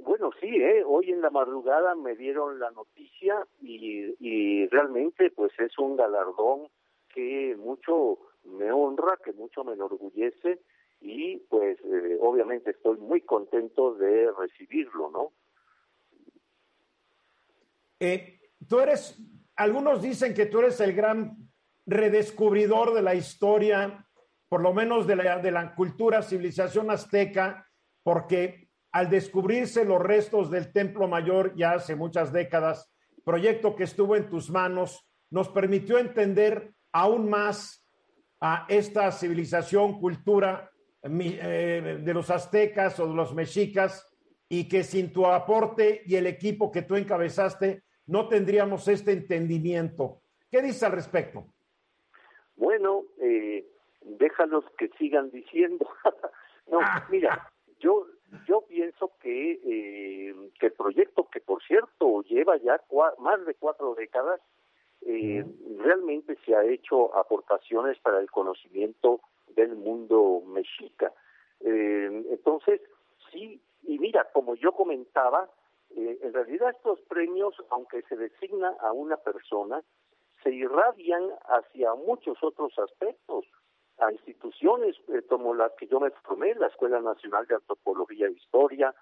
Bueno, 0.02 0.30
sí, 0.40 0.46
¿eh? 0.46 0.84
hoy 0.86 1.10
en 1.10 1.20
la 1.20 1.30
madrugada 1.30 1.94
me 1.96 2.14
dieron 2.14 2.58
la 2.60 2.70
noticia 2.70 3.46
y, 3.60 4.14
y 4.20 4.66
realmente 4.68 5.30
pues 5.32 5.52
es 5.58 5.76
un 5.78 5.96
galardón 5.96 6.68
que 7.16 7.56
mucho 7.56 8.18
me 8.44 8.70
honra, 8.70 9.18
que 9.24 9.32
mucho 9.32 9.64
me 9.64 9.72
enorgullece 9.72 10.60
y 11.00 11.38
pues 11.48 11.78
eh, 11.82 12.18
obviamente 12.20 12.72
estoy 12.72 12.98
muy 12.98 13.22
contento 13.22 13.94
de 13.94 14.30
recibirlo, 14.38 15.10
¿no? 15.10 15.32
Eh, 17.98 18.38
tú 18.68 18.80
eres, 18.80 19.18
algunos 19.56 20.02
dicen 20.02 20.34
que 20.34 20.44
tú 20.44 20.58
eres 20.58 20.78
el 20.80 20.92
gran 20.92 21.38
redescubridor 21.86 22.92
de 22.92 23.00
la 23.00 23.14
historia, 23.14 24.06
por 24.50 24.60
lo 24.60 24.74
menos 24.74 25.06
de 25.06 25.16
la, 25.16 25.38
de 25.38 25.50
la 25.50 25.74
cultura, 25.74 26.20
civilización 26.20 26.90
azteca, 26.90 27.66
porque 28.02 28.68
al 28.92 29.08
descubrirse 29.08 29.86
los 29.86 30.02
restos 30.02 30.50
del 30.50 30.70
Templo 30.70 31.08
Mayor 31.08 31.54
ya 31.56 31.72
hace 31.72 31.96
muchas 31.96 32.30
décadas, 32.30 32.92
proyecto 33.24 33.74
que 33.74 33.84
estuvo 33.84 34.16
en 34.16 34.28
tus 34.28 34.50
manos, 34.50 35.08
nos 35.30 35.48
permitió 35.48 35.98
entender 35.98 36.75
aún 36.96 37.28
más 37.28 37.84
a 38.40 38.64
esta 38.68 39.12
civilización, 39.12 40.00
cultura 40.00 40.70
eh, 41.02 42.00
de 42.02 42.14
los 42.14 42.30
aztecas 42.30 42.98
o 42.98 43.06
de 43.06 43.14
los 43.14 43.34
mexicas, 43.34 44.10
y 44.48 44.68
que 44.68 44.82
sin 44.82 45.12
tu 45.12 45.26
aporte 45.26 46.02
y 46.06 46.16
el 46.16 46.26
equipo 46.26 46.70
que 46.70 46.82
tú 46.82 46.96
encabezaste, 46.96 47.82
no 48.06 48.28
tendríamos 48.28 48.88
este 48.88 49.12
entendimiento. 49.12 50.22
¿Qué 50.50 50.62
dices 50.62 50.84
al 50.84 50.92
respecto? 50.92 51.46
Bueno, 52.54 53.04
eh, 53.20 53.66
déjalos 54.00 54.64
que 54.78 54.88
sigan 54.98 55.30
diciendo. 55.30 55.86
no, 56.70 56.78
mira, 57.10 57.52
yo 57.78 58.06
yo 58.48 58.62
pienso 58.62 59.12
que, 59.20 59.60
eh, 59.64 60.34
que 60.58 60.66
el 60.66 60.72
proyecto, 60.72 61.28
que 61.30 61.40
por 61.40 61.62
cierto 61.62 62.22
lleva 62.22 62.56
ya 62.56 62.80
más 63.18 63.44
de 63.44 63.54
cuatro 63.54 63.94
décadas, 63.94 64.40
eh, 65.08 65.44
realmente 65.78 66.36
se 66.44 66.54
ha 66.54 66.64
hecho 66.64 67.14
aportaciones 67.16 67.98
para 68.00 68.18
el 68.18 68.30
conocimiento 68.30 69.20
del 69.54 69.76
mundo 69.76 70.42
mexica. 70.46 71.12
Eh, 71.60 72.24
entonces, 72.30 72.80
sí, 73.30 73.60
y 73.84 73.98
mira, 73.98 74.28
como 74.32 74.56
yo 74.56 74.72
comentaba, 74.72 75.48
eh, 75.90 76.18
en 76.22 76.32
realidad 76.32 76.70
estos 76.70 77.00
premios, 77.02 77.54
aunque 77.70 78.02
se 78.02 78.16
designa 78.16 78.74
a 78.80 78.92
una 78.92 79.16
persona, 79.16 79.82
se 80.42 80.50
irradian 80.50 81.30
hacia 81.44 81.94
muchos 81.94 82.42
otros 82.42 82.76
aspectos, 82.78 83.46
a 83.98 84.12
instituciones 84.12 84.96
eh, 85.08 85.22
como 85.28 85.54
las 85.54 85.72
que 85.78 85.86
yo 85.86 86.00
me 86.00 86.10
formé, 86.10 86.54
la 86.56 86.66
Escuela 86.66 87.00
Nacional 87.00 87.46
de 87.46 87.54
Antropología 87.54 88.26
e 88.26 88.32
Historia, 88.32 88.94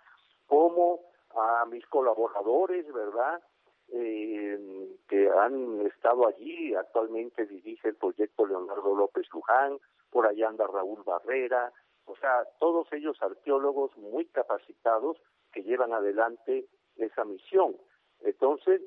como 0.47 1.01
a 1.31 1.65
mis 1.67 1.85
colaboradores, 1.87 2.93
¿verdad? 2.93 3.43
Eh, 3.93 4.99
que 5.09 5.29
han 5.29 5.81
estado 5.87 6.27
allí, 6.27 6.75
actualmente 6.75 7.47
dirige 7.47 7.89
el 7.89 7.97
proyecto 7.97 8.47
Leonardo 8.47 8.95
López 8.95 9.27
Luján, 9.33 9.79
por 10.11 10.27
allá 10.27 10.49
anda 10.49 10.67
Raúl 10.67 11.03
Barrera, 11.05 11.73
o 12.07 12.17
sea, 12.17 12.45
todos 12.59 12.87
ellos 12.93 13.17
arqueólogos 13.21 13.97
muy 13.97 14.27
capacitados 14.27 15.19
que 15.53 15.63
llevan 15.63 15.93
adelante 15.93 16.67
esa 16.97 17.25
misión. 17.25 17.77
Entonces, 18.21 18.83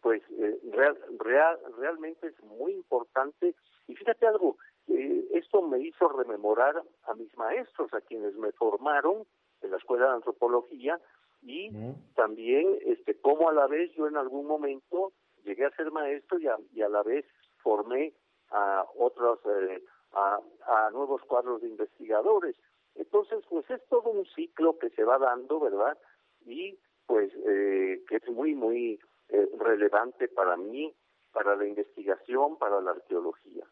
pues 0.00 0.22
eh, 0.30 0.58
real, 0.72 0.98
real, 1.18 1.58
realmente 1.78 2.28
es 2.28 2.42
muy 2.44 2.72
importante. 2.72 3.54
Y 3.86 3.94
fíjate 3.94 4.26
algo, 4.26 4.56
eh, 4.88 5.28
esto 5.32 5.62
me 5.62 5.80
hizo 5.80 6.08
rememorar 6.08 6.82
a 7.04 7.14
mis 7.14 7.36
maestros, 7.36 7.92
a 7.94 8.00
quienes 8.00 8.34
me 8.36 8.52
formaron 8.52 9.24
en 9.60 9.70
la 9.70 9.76
Escuela 9.76 10.06
de 10.06 10.14
Antropología, 10.14 11.00
y 11.42 11.70
también 12.14 12.78
este 12.86 13.18
cómo 13.20 13.48
a 13.48 13.52
la 13.52 13.66
vez 13.66 13.92
yo 13.94 14.06
en 14.06 14.16
algún 14.16 14.46
momento 14.46 15.12
llegué 15.44 15.64
a 15.64 15.74
ser 15.76 15.90
maestro 15.90 16.38
y 16.38 16.46
a, 16.46 16.56
y 16.72 16.82
a 16.82 16.88
la 16.88 17.02
vez 17.02 17.26
formé 17.62 18.14
a 18.50 18.84
otros 18.96 19.40
eh, 19.46 19.82
a, 20.12 20.38
a, 20.66 20.90
nuevos 20.90 21.22
cuadros 21.22 21.62
de 21.62 21.68
investigadores. 21.68 22.54
Entonces 22.94 23.44
pues 23.48 23.68
es 23.70 23.80
todo 23.88 24.10
un 24.10 24.24
ciclo 24.26 24.78
que 24.78 24.90
se 24.90 25.02
va 25.02 25.18
dando 25.18 25.58
verdad 25.58 25.98
y 26.46 26.78
pues 27.06 27.32
eh, 27.46 28.02
que 28.08 28.16
es 28.16 28.28
muy 28.28 28.54
muy 28.54 29.00
eh, 29.28 29.48
relevante 29.58 30.28
para 30.28 30.56
mí 30.56 30.94
para 31.32 31.56
la 31.56 31.66
investigación 31.66 32.56
para 32.58 32.80
la 32.80 32.92
arqueología. 32.92 33.66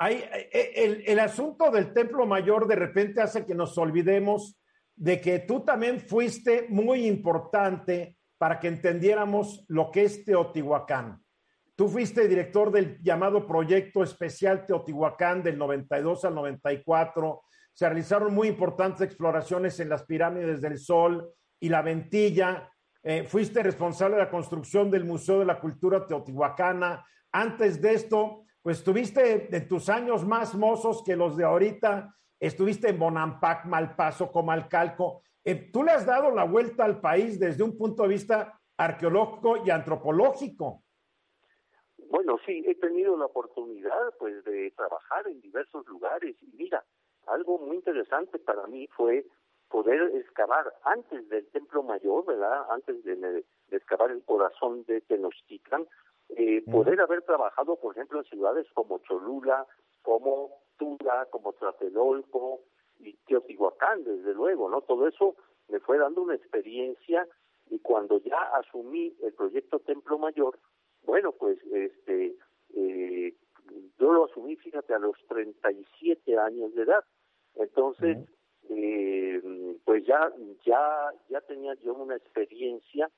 Hay, 0.00 0.22
el, 0.52 1.02
el 1.08 1.18
asunto 1.18 1.72
del 1.72 1.92
templo 1.92 2.24
mayor 2.24 2.68
de 2.68 2.76
repente 2.76 3.20
hace 3.20 3.44
que 3.44 3.56
nos 3.56 3.76
olvidemos 3.78 4.56
de 4.98 5.20
que 5.20 5.38
tú 5.38 5.60
también 5.60 6.00
fuiste 6.00 6.66
muy 6.68 7.06
importante 7.06 8.16
para 8.36 8.58
que 8.58 8.68
entendiéramos 8.68 9.64
lo 9.68 9.90
que 9.90 10.04
es 10.04 10.24
Teotihuacán. 10.24 11.22
Tú 11.76 11.88
fuiste 11.88 12.26
director 12.26 12.72
del 12.72 13.00
llamado 13.00 13.46
Proyecto 13.46 14.02
Especial 14.02 14.66
Teotihuacán 14.66 15.44
del 15.44 15.56
92 15.56 16.24
al 16.24 16.34
94. 16.34 17.42
Se 17.72 17.86
realizaron 17.86 18.34
muy 18.34 18.48
importantes 18.48 19.02
exploraciones 19.02 19.78
en 19.78 19.88
las 19.88 20.02
pirámides 20.02 20.60
del 20.60 20.78
Sol 20.78 21.32
y 21.60 21.68
la 21.68 21.82
Ventilla. 21.82 22.68
Eh, 23.04 23.22
fuiste 23.22 23.62
responsable 23.62 24.16
de 24.16 24.24
la 24.24 24.30
construcción 24.30 24.90
del 24.90 25.04
Museo 25.04 25.38
de 25.38 25.44
la 25.44 25.60
Cultura 25.60 26.04
Teotihuacana. 26.04 27.06
Antes 27.30 27.80
de 27.80 27.94
esto, 27.94 28.42
pues 28.62 28.82
tuviste 28.82 29.46
de 29.48 29.60
tus 29.60 29.88
años 29.88 30.26
más 30.26 30.56
mozos 30.56 31.04
que 31.04 31.14
los 31.14 31.36
de 31.36 31.44
ahorita 31.44 32.12
estuviste 32.40 32.88
en 32.88 32.98
Bonampak, 32.98 33.66
Malpaso, 33.66 34.30
Comalcalco. 34.30 35.22
Eh, 35.44 35.70
tú 35.72 35.82
le 35.82 35.92
has 35.92 36.06
dado 36.06 36.30
la 36.30 36.44
vuelta 36.44 36.84
al 36.84 37.00
país 37.00 37.38
desde 37.38 37.62
un 37.62 37.76
punto 37.76 38.02
de 38.02 38.08
vista 38.10 38.60
arqueológico 38.76 39.64
y 39.64 39.70
antropológico. 39.70 40.82
bueno, 42.10 42.38
sí, 42.46 42.64
he 42.66 42.74
tenido 42.76 43.16
la 43.16 43.26
oportunidad 43.26 44.14
pues 44.18 44.44
de 44.44 44.70
trabajar 44.76 45.26
en 45.26 45.40
diversos 45.40 45.86
lugares 45.86 46.36
y 46.42 46.46
mira, 46.56 46.84
algo 47.26 47.58
muy 47.58 47.76
interesante 47.76 48.38
para 48.38 48.66
mí 48.66 48.86
fue 48.96 49.26
poder 49.68 50.16
excavar 50.16 50.72
antes 50.84 51.28
del 51.28 51.46
Templo 51.50 51.82
Mayor, 51.82 52.24
¿verdad? 52.24 52.66
Antes 52.70 53.04
de, 53.04 53.44
excavar 53.70 54.10
el 54.10 54.24
corazón 54.24 54.84
de 54.84 55.02
Tenochtitlan, 55.02 55.86
eh, 56.30 56.62
poder 56.70 57.00
haber 57.00 57.22
trabajado, 57.22 57.76
por 57.76 57.94
ejemplo, 57.94 58.18
en 58.18 58.24
ciudades 58.24 58.66
como 58.72 58.98
Cholula, 59.00 59.66
como 60.02 60.62
Como 61.30 61.52
Tlatelolco 61.54 62.60
y 63.00 63.14
Teotihuacán, 63.26 64.04
desde 64.04 64.34
luego, 64.34 64.68
¿no? 64.68 64.82
Todo 64.82 65.06
eso 65.06 65.36
me 65.68 65.80
fue 65.80 65.98
dando 65.98 66.22
una 66.22 66.34
experiencia 66.34 67.26
y 67.70 67.78
cuando 67.80 68.18
ya 68.18 68.40
asumí 68.54 69.14
el 69.22 69.32
proyecto 69.34 69.80
Templo 69.80 70.18
Mayor, 70.18 70.58
bueno, 71.04 71.32
pues 71.32 71.58
este 71.72 72.36
eh, 72.74 73.34
yo 73.98 74.12
lo 74.12 74.24
asumí, 74.26 74.56
fíjate, 74.56 74.94
a 74.94 74.98
los 74.98 75.16
37 75.28 76.38
años 76.38 76.74
de 76.74 76.82
edad. 76.82 77.04
Entonces, 77.56 78.18
eh, 78.70 79.42
pues 79.84 80.06
ya, 80.06 80.32
ya, 80.64 81.12
ya 81.28 81.40
tenía 81.42 81.74
yo 81.74 81.94
una 81.94 82.16
experiencia 82.16 83.10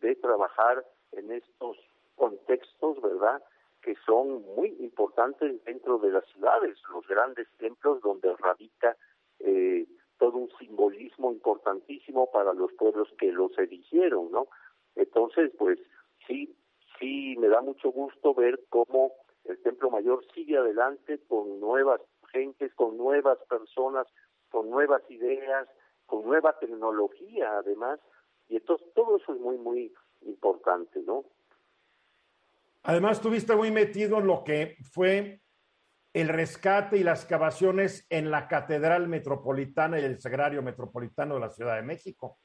de 0.00 0.14
trabajar 0.16 0.84
en 1.12 1.32
estos 1.32 1.76
contextos, 2.16 3.00
¿verdad? 3.00 3.42
Que 3.82 3.94
son 4.06 4.42
muy 4.56 4.76
importantes 4.80 5.64
dentro 5.64 5.98
de 5.98 6.10
las 6.10 6.26
ciudades, 6.26 6.76
los 6.92 7.06
grandes 7.06 7.48
templos 7.58 8.00
donde 8.02 8.34
radica 8.36 8.96
eh, 9.40 9.86
todo 10.18 10.36
un 10.38 10.50
simbolismo 10.58 11.32
importantísimo 11.32 12.30
para 12.30 12.52
los 12.52 12.72
pueblos 12.72 13.08
que 13.18 13.32
los 13.32 13.56
erigieron, 13.58 14.30
¿no? 14.30 14.48
Entonces, 14.96 15.52
pues 15.56 15.78
sí, 16.26 16.56
sí 16.98 17.36
me 17.38 17.48
da 17.48 17.60
mucho 17.60 17.90
gusto 17.90 18.34
ver 18.34 18.60
cómo 18.68 19.12
el 19.44 19.60
Templo 19.62 19.90
Mayor 19.90 20.24
sigue 20.34 20.58
adelante 20.58 21.20
con 21.28 21.60
nuevas 21.60 22.00
gentes, 22.32 22.74
con 22.74 22.96
nuevas 22.96 23.38
personas, 23.48 24.06
con 24.50 24.68
nuevas 24.70 25.02
ideas, 25.10 25.68
con 26.06 26.24
nueva 26.24 26.58
tecnología 26.58 27.58
además, 27.58 28.00
y 28.48 28.56
entonces 28.56 28.86
todo 28.94 29.16
eso 29.16 29.34
es 29.34 29.40
muy, 29.40 29.58
muy 29.58 29.94
importante, 30.22 31.00
¿no? 31.02 31.24
Además, 32.82 33.18
estuviste 33.18 33.54
muy 33.54 33.70
metido 33.70 34.18
en 34.18 34.26
lo 34.26 34.44
que 34.44 34.76
fue 34.92 35.40
el 36.12 36.28
rescate 36.28 36.96
y 36.96 37.04
las 37.04 37.20
excavaciones 37.20 38.06
en 38.10 38.30
la 38.30 38.48
Catedral 38.48 39.08
Metropolitana 39.08 40.00
y 40.00 40.04
el 40.04 40.20
Sagrario 40.20 40.62
Metropolitano 40.62 41.34
de 41.34 41.40
la 41.40 41.50
Ciudad 41.50 41.76
de 41.76 41.82
México. 41.82 42.38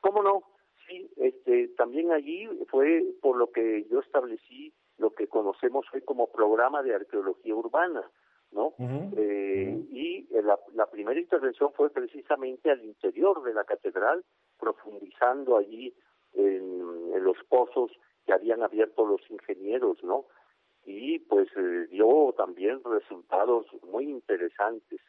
¿Cómo 0.00 0.22
no? 0.22 0.42
Sí, 0.88 1.08
este, 1.16 1.68
también 1.76 2.10
allí 2.12 2.48
fue 2.68 3.04
por 3.22 3.36
lo 3.36 3.50
que 3.52 3.86
yo 3.90 4.00
establecí 4.00 4.74
lo 4.98 5.14
que 5.14 5.28
conocemos 5.28 5.86
hoy 5.94 6.02
como 6.02 6.30
programa 6.30 6.82
de 6.82 6.94
arqueología 6.94 7.54
urbana, 7.54 8.02
¿no? 8.50 8.74
eh, 9.16 9.82
y 9.88 10.26
la, 10.42 10.58
la, 10.74 10.86
primera 10.90 11.18
intervención 11.18 11.72
fue 11.72 11.90
precisamente 11.90 12.70
al 12.70 12.84
interior 12.84 13.42
de 13.42 13.54
la 13.54 13.64
catedral, 13.64 14.24
profundizando 14.58 15.56
allí 15.56 15.94
en, 16.34 17.14
en 17.14 17.24
los 17.24 17.36
pozos 17.48 17.92
que 18.30 18.34
habían 18.34 18.62
abierto 18.62 19.04
los 19.04 19.20
ingenieros, 19.28 20.02
¿no? 20.04 20.26
Y 20.84 21.18
pues 21.18 21.48
eh, 21.56 21.88
dio 21.90 22.32
también 22.36 22.80
resultados 22.84 23.66
muy 23.90 24.08
interesantes. 24.08 25.00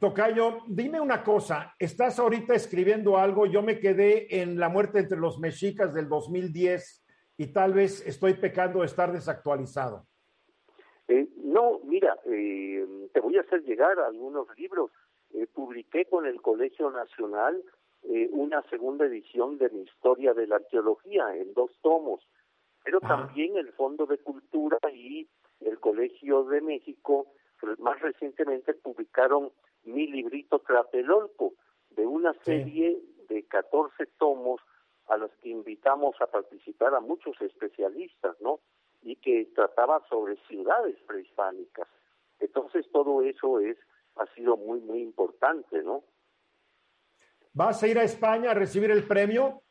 Tocayo, 0.00 0.62
dime 0.66 1.00
una 1.00 1.22
cosa, 1.22 1.74
estás 1.78 2.18
ahorita 2.18 2.54
escribiendo 2.54 3.16
algo, 3.16 3.46
yo 3.46 3.62
me 3.62 3.78
quedé 3.78 4.42
en 4.42 4.58
la 4.58 4.68
muerte 4.68 4.98
entre 4.98 5.16
los 5.16 5.38
mexicas 5.38 5.94
del 5.94 6.08
2010 6.08 7.06
y 7.38 7.52
tal 7.52 7.72
vez 7.72 8.04
estoy 8.04 8.34
pecando 8.34 8.80
de 8.80 8.86
estar 8.86 9.12
desactualizado. 9.12 10.06
Eh, 11.06 11.28
no, 11.36 11.78
mira, 11.84 12.18
eh, 12.26 12.84
te 13.12 13.20
voy 13.20 13.36
a 13.36 13.42
hacer 13.42 13.62
llegar 13.62 13.96
algunos 14.00 14.48
libros. 14.58 14.90
Eh, 15.30 15.46
publiqué 15.46 16.06
con 16.06 16.26
el 16.26 16.42
Colegio 16.42 16.90
Nacional 16.90 17.62
eh, 18.04 18.28
una 18.32 18.62
segunda 18.68 19.06
edición 19.06 19.58
de 19.58 19.70
mi 19.70 19.82
historia 19.82 20.34
de 20.34 20.46
la 20.46 20.56
arqueología 20.56 21.34
en 21.36 21.54
dos 21.54 21.70
tomos, 21.82 22.26
pero 22.84 23.00
también 23.00 23.56
el 23.56 23.72
Fondo 23.72 24.06
de 24.06 24.18
Cultura 24.18 24.78
y 24.92 25.28
el 25.60 25.80
Colegio 25.80 26.44
de 26.44 26.60
México 26.60 27.26
más 27.78 28.00
recientemente 28.00 28.74
publicaron 28.74 29.50
mi 29.84 30.06
librito 30.06 30.58
Tlatelolco, 30.60 31.54
de 31.90 32.06
una 32.06 32.34
serie 32.42 33.00
de 33.28 33.44
14 33.44 34.06
tomos 34.18 34.60
a 35.06 35.16
los 35.16 35.30
que 35.42 35.50
invitamos 35.50 36.16
a 36.20 36.26
participar 36.26 36.94
a 36.94 37.00
muchos 37.00 37.40
especialistas, 37.40 38.36
¿no? 38.40 38.60
Y 39.02 39.16
que 39.16 39.46
trataba 39.54 40.02
sobre 40.08 40.36
ciudades 40.48 40.96
prehispánicas. 41.06 41.86
Entonces 42.40 42.86
todo 42.90 43.22
eso 43.22 43.60
es 43.60 43.76
ha 44.16 44.26
sido 44.34 44.56
muy 44.56 44.80
muy 44.80 45.02
importante, 45.02 45.82
¿no? 45.82 46.04
¿Vas 47.54 47.82
a 47.82 47.86
ir 47.86 47.98
a 47.98 48.02
España 48.02 48.50
a 48.50 48.54
recibir 48.54 48.90
el 48.90 49.06
premio? 49.06 49.62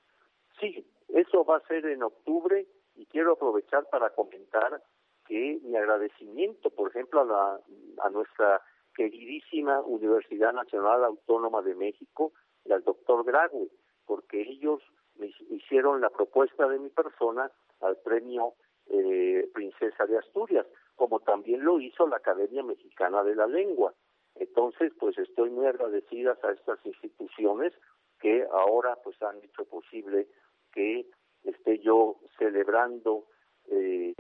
Sí, 0.60 0.88
eso 1.10 1.44
va 1.44 1.58
a 1.58 1.68
ser 1.68 1.86
en 1.86 2.02
octubre 2.02 2.66
y 2.96 3.06
quiero 3.08 3.34
aprovechar 3.34 3.88
para 3.92 4.10
comentar 4.12 4.82
que 5.28 5.60
mi 5.64 5.76
agradecimiento, 5.76 6.70
por 6.70 6.90
ejemplo, 6.90 7.22
a, 7.22 7.26
la, 7.26 7.60
a 8.04 8.10
nuestra 8.10 8.62
queridísima 8.96 9.82
Universidad 9.82 10.54
Nacional 10.54 11.04
Autónoma 11.04 11.62
de 11.62 11.76
México 11.76 12.32
y 12.64 12.72
al 12.72 12.84
doctor 12.84 13.26
Grague, 13.26 13.70
porque 14.06 14.42
ellos 14.42 14.82
me 15.16 15.32
hicieron 15.50 16.00
la 16.00 16.10
propuesta 16.10 16.68
de 16.68 16.80
mi 16.80 16.90
persona 16.90 17.52
al 17.82 17.98
premio 17.98 18.54
eh, 18.88 19.50
Princesa 19.54 20.06
de 20.06 20.18
Asturias, 20.18 20.66
como 20.96 21.20
también 21.20 21.64
lo 21.64 21.80
hizo 21.80 22.08
la 22.08 22.18
Academia 22.18 22.64
Mexicana 22.64 23.24
de 23.24 23.36
la 23.36 23.48
Lengua. 23.48 23.94
Entonces, 24.36 24.92
pues 25.00 25.18
estoy 25.18 25.50
muy 25.50 25.66
agradecida 25.66 26.38
a 26.42 26.52
estas 26.52 26.86
instituciones 26.86 27.74
que 28.20 28.46
ahora 28.52 28.98
pues 29.04 29.22
han 29.22 29.38
hecho 29.44 29.66
posible 29.66 30.28
que 30.72 31.10
esté 31.44 31.80
yo 31.80 32.20
celebrando 32.38 33.28
eh, 33.70 34.14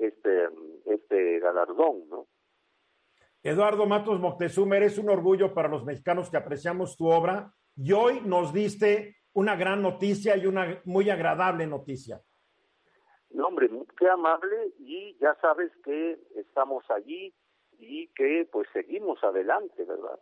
este, 0.00 0.48
este 0.86 1.38
galardón, 1.38 2.08
¿no? 2.08 2.26
Eduardo 3.44 3.86
Matos 3.86 4.20
Moctezuma, 4.20 4.76
eres 4.76 4.98
un 4.98 5.10
orgullo 5.10 5.52
para 5.52 5.68
los 5.68 5.84
mexicanos 5.84 6.30
que 6.30 6.36
apreciamos 6.36 6.96
tu 6.96 7.08
obra 7.08 7.52
y 7.76 7.92
hoy 7.92 8.20
nos 8.24 8.52
diste 8.52 9.16
una 9.32 9.56
gran 9.56 9.82
noticia 9.82 10.36
y 10.36 10.46
una 10.46 10.80
muy 10.84 11.10
agradable 11.10 11.66
noticia. 11.66 12.20
No, 13.30 13.48
hombre, 13.48 13.68
qué 13.98 14.08
amable 14.08 14.72
y 14.78 15.16
ya 15.18 15.34
sabes 15.40 15.72
que 15.84 16.20
estamos 16.36 16.88
allí 16.90 17.34
y 17.82 18.08
que 18.14 18.48
pues 18.50 18.68
seguimos 18.72 19.22
adelante, 19.24 19.84
¿verdad? 19.84 20.18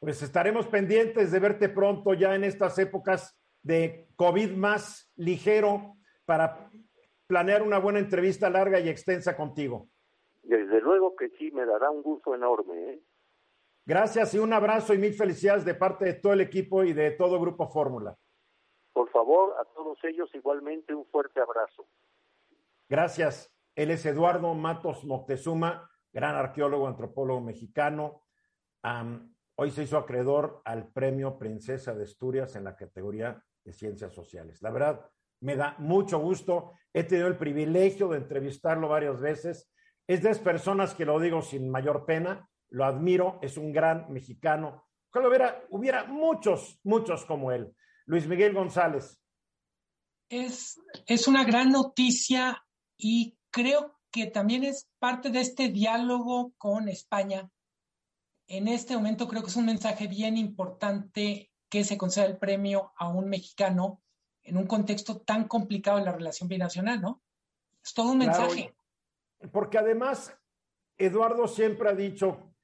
Pues 0.00 0.22
estaremos 0.22 0.66
pendientes 0.66 1.30
de 1.30 1.40
verte 1.40 1.68
pronto 1.68 2.14
ya 2.14 2.34
en 2.34 2.44
estas 2.44 2.78
épocas 2.78 3.38
de 3.62 4.08
COVID 4.16 4.52
más 4.52 5.12
ligero 5.16 5.96
para 6.24 6.70
planear 7.26 7.62
una 7.62 7.78
buena 7.78 7.98
entrevista 7.98 8.48
larga 8.48 8.80
y 8.80 8.88
extensa 8.88 9.36
contigo. 9.36 9.88
Desde 10.42 10.80
luego 10.80 11.14
que 11.16 11.28
sí, 11.30 11.50
me 11.50 11.66
dará 11.66 11.90
un 11.90 12.02
gusto 12.02 12.34
enorme. 12.34 12.92
¿eh? 12.92 13.02
Gracias 13.84 14.32
y 14.34 14.38
un 14.38 14.52
abrazo 14.52 14.94
y 14.94 14.98
mil 14.98 15.12
felicidades 15.12 15.64
de 15.64 15.74
parte 15.74 16.06
de 16.06 16.14
todo 16.14 16.32
el 16.32 16.40
equipo 16.40 16.84
y 16.84 16.92
de 16.94 17.10
todo 17.10 17.40
Grupo 17.40 17.68
Fórmula. 17.68 18.16
Por 18.92 19.10
favor, 19.10 19.54
a 19.60 19.64
todos 19.74 19.98
ellos 20.04 20.30
igualmente 20.34 20.94
un 20.94 21.04
fuerte 21.06 21.40
abrazo. 21.40 21.86
Gracias. 22.88 23.52
Él 23.74 23.90
es 23.90 24.04
Eduardo 24.06 24.54
Matos 24.54 25.04
Moctezuma, 25.04 25.88
gran 26.12 26.34
arqueólogo, 26.34 26.86
antropólogo 26.86 27.40
mexicano. 27.40 28.22
hoy 29.56 29.70
se 29.70 29.82
hizo 29.82 29.98
acreedor 29.98 30.62
al 30.64 30.92
premio 30.92 31.38
Princesa 31.38 31.94
de 31.94 32.04
Asturias 32.04 32.56
en 32.56 32.64
la 32.64 32.76
categoría 32.76 33.42
de 33.64 33.72
Ciencias 33.72 34.14
Sociales. 34.14 34.62
La 34.62 34.70
verdad, 34.70 35.10
me 35.40 35.56
da 35.56 35.76
mucho 35.78 36.18
gusto. 36.18 36.72
He 36.92 37.04
tenido 37.04 37.28
el 37.28 37.36
privilegio 37.36 38.08
de 38.08 38.18
entrevistarlo 38.18 38.88
varias 38.88 39.20
veces. 39.20 39.70
Es 40.06 40.22
de 40.22 40.30
esas 40.30 40.42
personas 40.42 40.94
que 40.94 41.04
lo 41.04 41.20
digo 41.20 41.42
sin 41.42 41.70
mayor 41.70 42.06
pena, 42.06 42.48
lo 42.70 42.84
admiro, 42.84 43.38
es 43.42 43.56
un 43.56 43.72
gran 43.72 44.10
mexicano. 44.12 44.86
Ojalá 45.10 45.28
hubiera, 45.28 45.64
hubiera 45.70 46.04
muchos, 46.04 46.80
muchos 46.82 47.24
como 47.24 47.52
él. 47.52 47.74
Luis 48.06 48.26
Miguel 48.26 48.54
González. 48.54 49.22
Es, 50.30 50.80
es 51.06 51.28
una 51.28 51.44
gran 51.44 51.70
noticia 51.70 52.64
y 52.96 53.38
creo 53.50 53.97
que 54.10 54.26
también 54.26 54.64
es 54.64 54.88
parte 54.98 55.30
de 55.30 55.40
este 55.40 55.68
diálogo 55.68 56.52
con 56.58 56.88
España. 56.88 57.50
En 58.46 58.68
este 58.68 58.94
momento 58.96 59.28
creo 59.28 59.42
que 59.42 59.50
es 59.50 59.56
un 59.56 59.66
mensaje 59.66 60.06
bien 60.06 60.36
importante 60.36 61.50
que 61.68 61.84
se 61.84 61.98
conceda 61.98 62.24
el 62.24 62.38
premio 62.38 62.92
a 62.96 63.08
un 63.08 63.28
mexicano 63.28 64.02
en 64.42 64.56
un 64.56 64.66
contexto 64.66 65.20
tan 65.20 65.46
complicado 65.46 65.98
en 65.98 66.06
la 66.06 66.12
relación 66.12 66.48
binacional, 66.48 67.00
¿no? 67.00 67.22
Es 67.84 67.92
todo 67.92 68.12
un 68.12 68.18
mensaje. 68.18 68.74
porque 69.52 69.78
además, 69.78 70.34
Eduardo 70.96 71.46
siempre 71.46 71.90
ha 71.90 71.94
dicho 71.94 72.54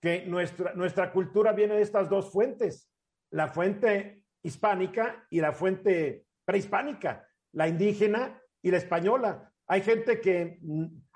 que 0.00 0.24
nuestra, 0.26 0.72
nuestra 0.74 1.12
cultura 1.12 1.52
viene 1.52 1.74
de 1.74 1.82
estas 1.82 2.08
dos 2.08 2.30
fuentes, 2.30 2.90
la 3.30 3.48
fuente 3.48 4.24
hispánica 4.42 5.26
y 5.30 5.40
la 5.40 5.52
fuente 5.52 6.26
prehispánica, 6.44 7.26
la 7.52 7.68
indígena 7.68 8.40
y 8.62 8.70
la 8.70 8.78
española. 8.78 9.53
Hay 9.66 9.82
gente 9.82 10.20
que 10.20 10.58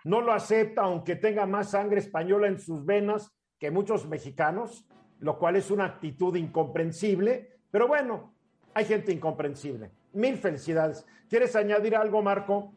no 0.05 0.21
lo 0.21 0.33
acepta, 0.33 0.83
aunque 0.83 1.17
tenga 1.17 1.47
más 1.47 1.71
sangre 1.71 1.99
española 1.99 2.49
en 2.49 2.59
sus 2.59 2.85
venas 2.85 3.31
que 3.59 3.71
muchos 3.71 4.09
mexicanos, 4.09 4.87
lo 5.19 5.39
cual 5.39 5.57
es 5.57 5.71
una 5.71 5.85
actitud 5.85 6.35
incomprensible, 6.37 7.61
pero 7.71 7.89
bueno, 7.89 8.35
hay 8.75 8.85
gente 8.85 9.13
incomprensible. 9.13 9.91
Mil 10.13 10.37
felicidades. 10.39 11.05
¿Quieres 11.29 11.55
añadir 11.57 11.97
algo, 11.97 12.23
Marco? 12.23 12.73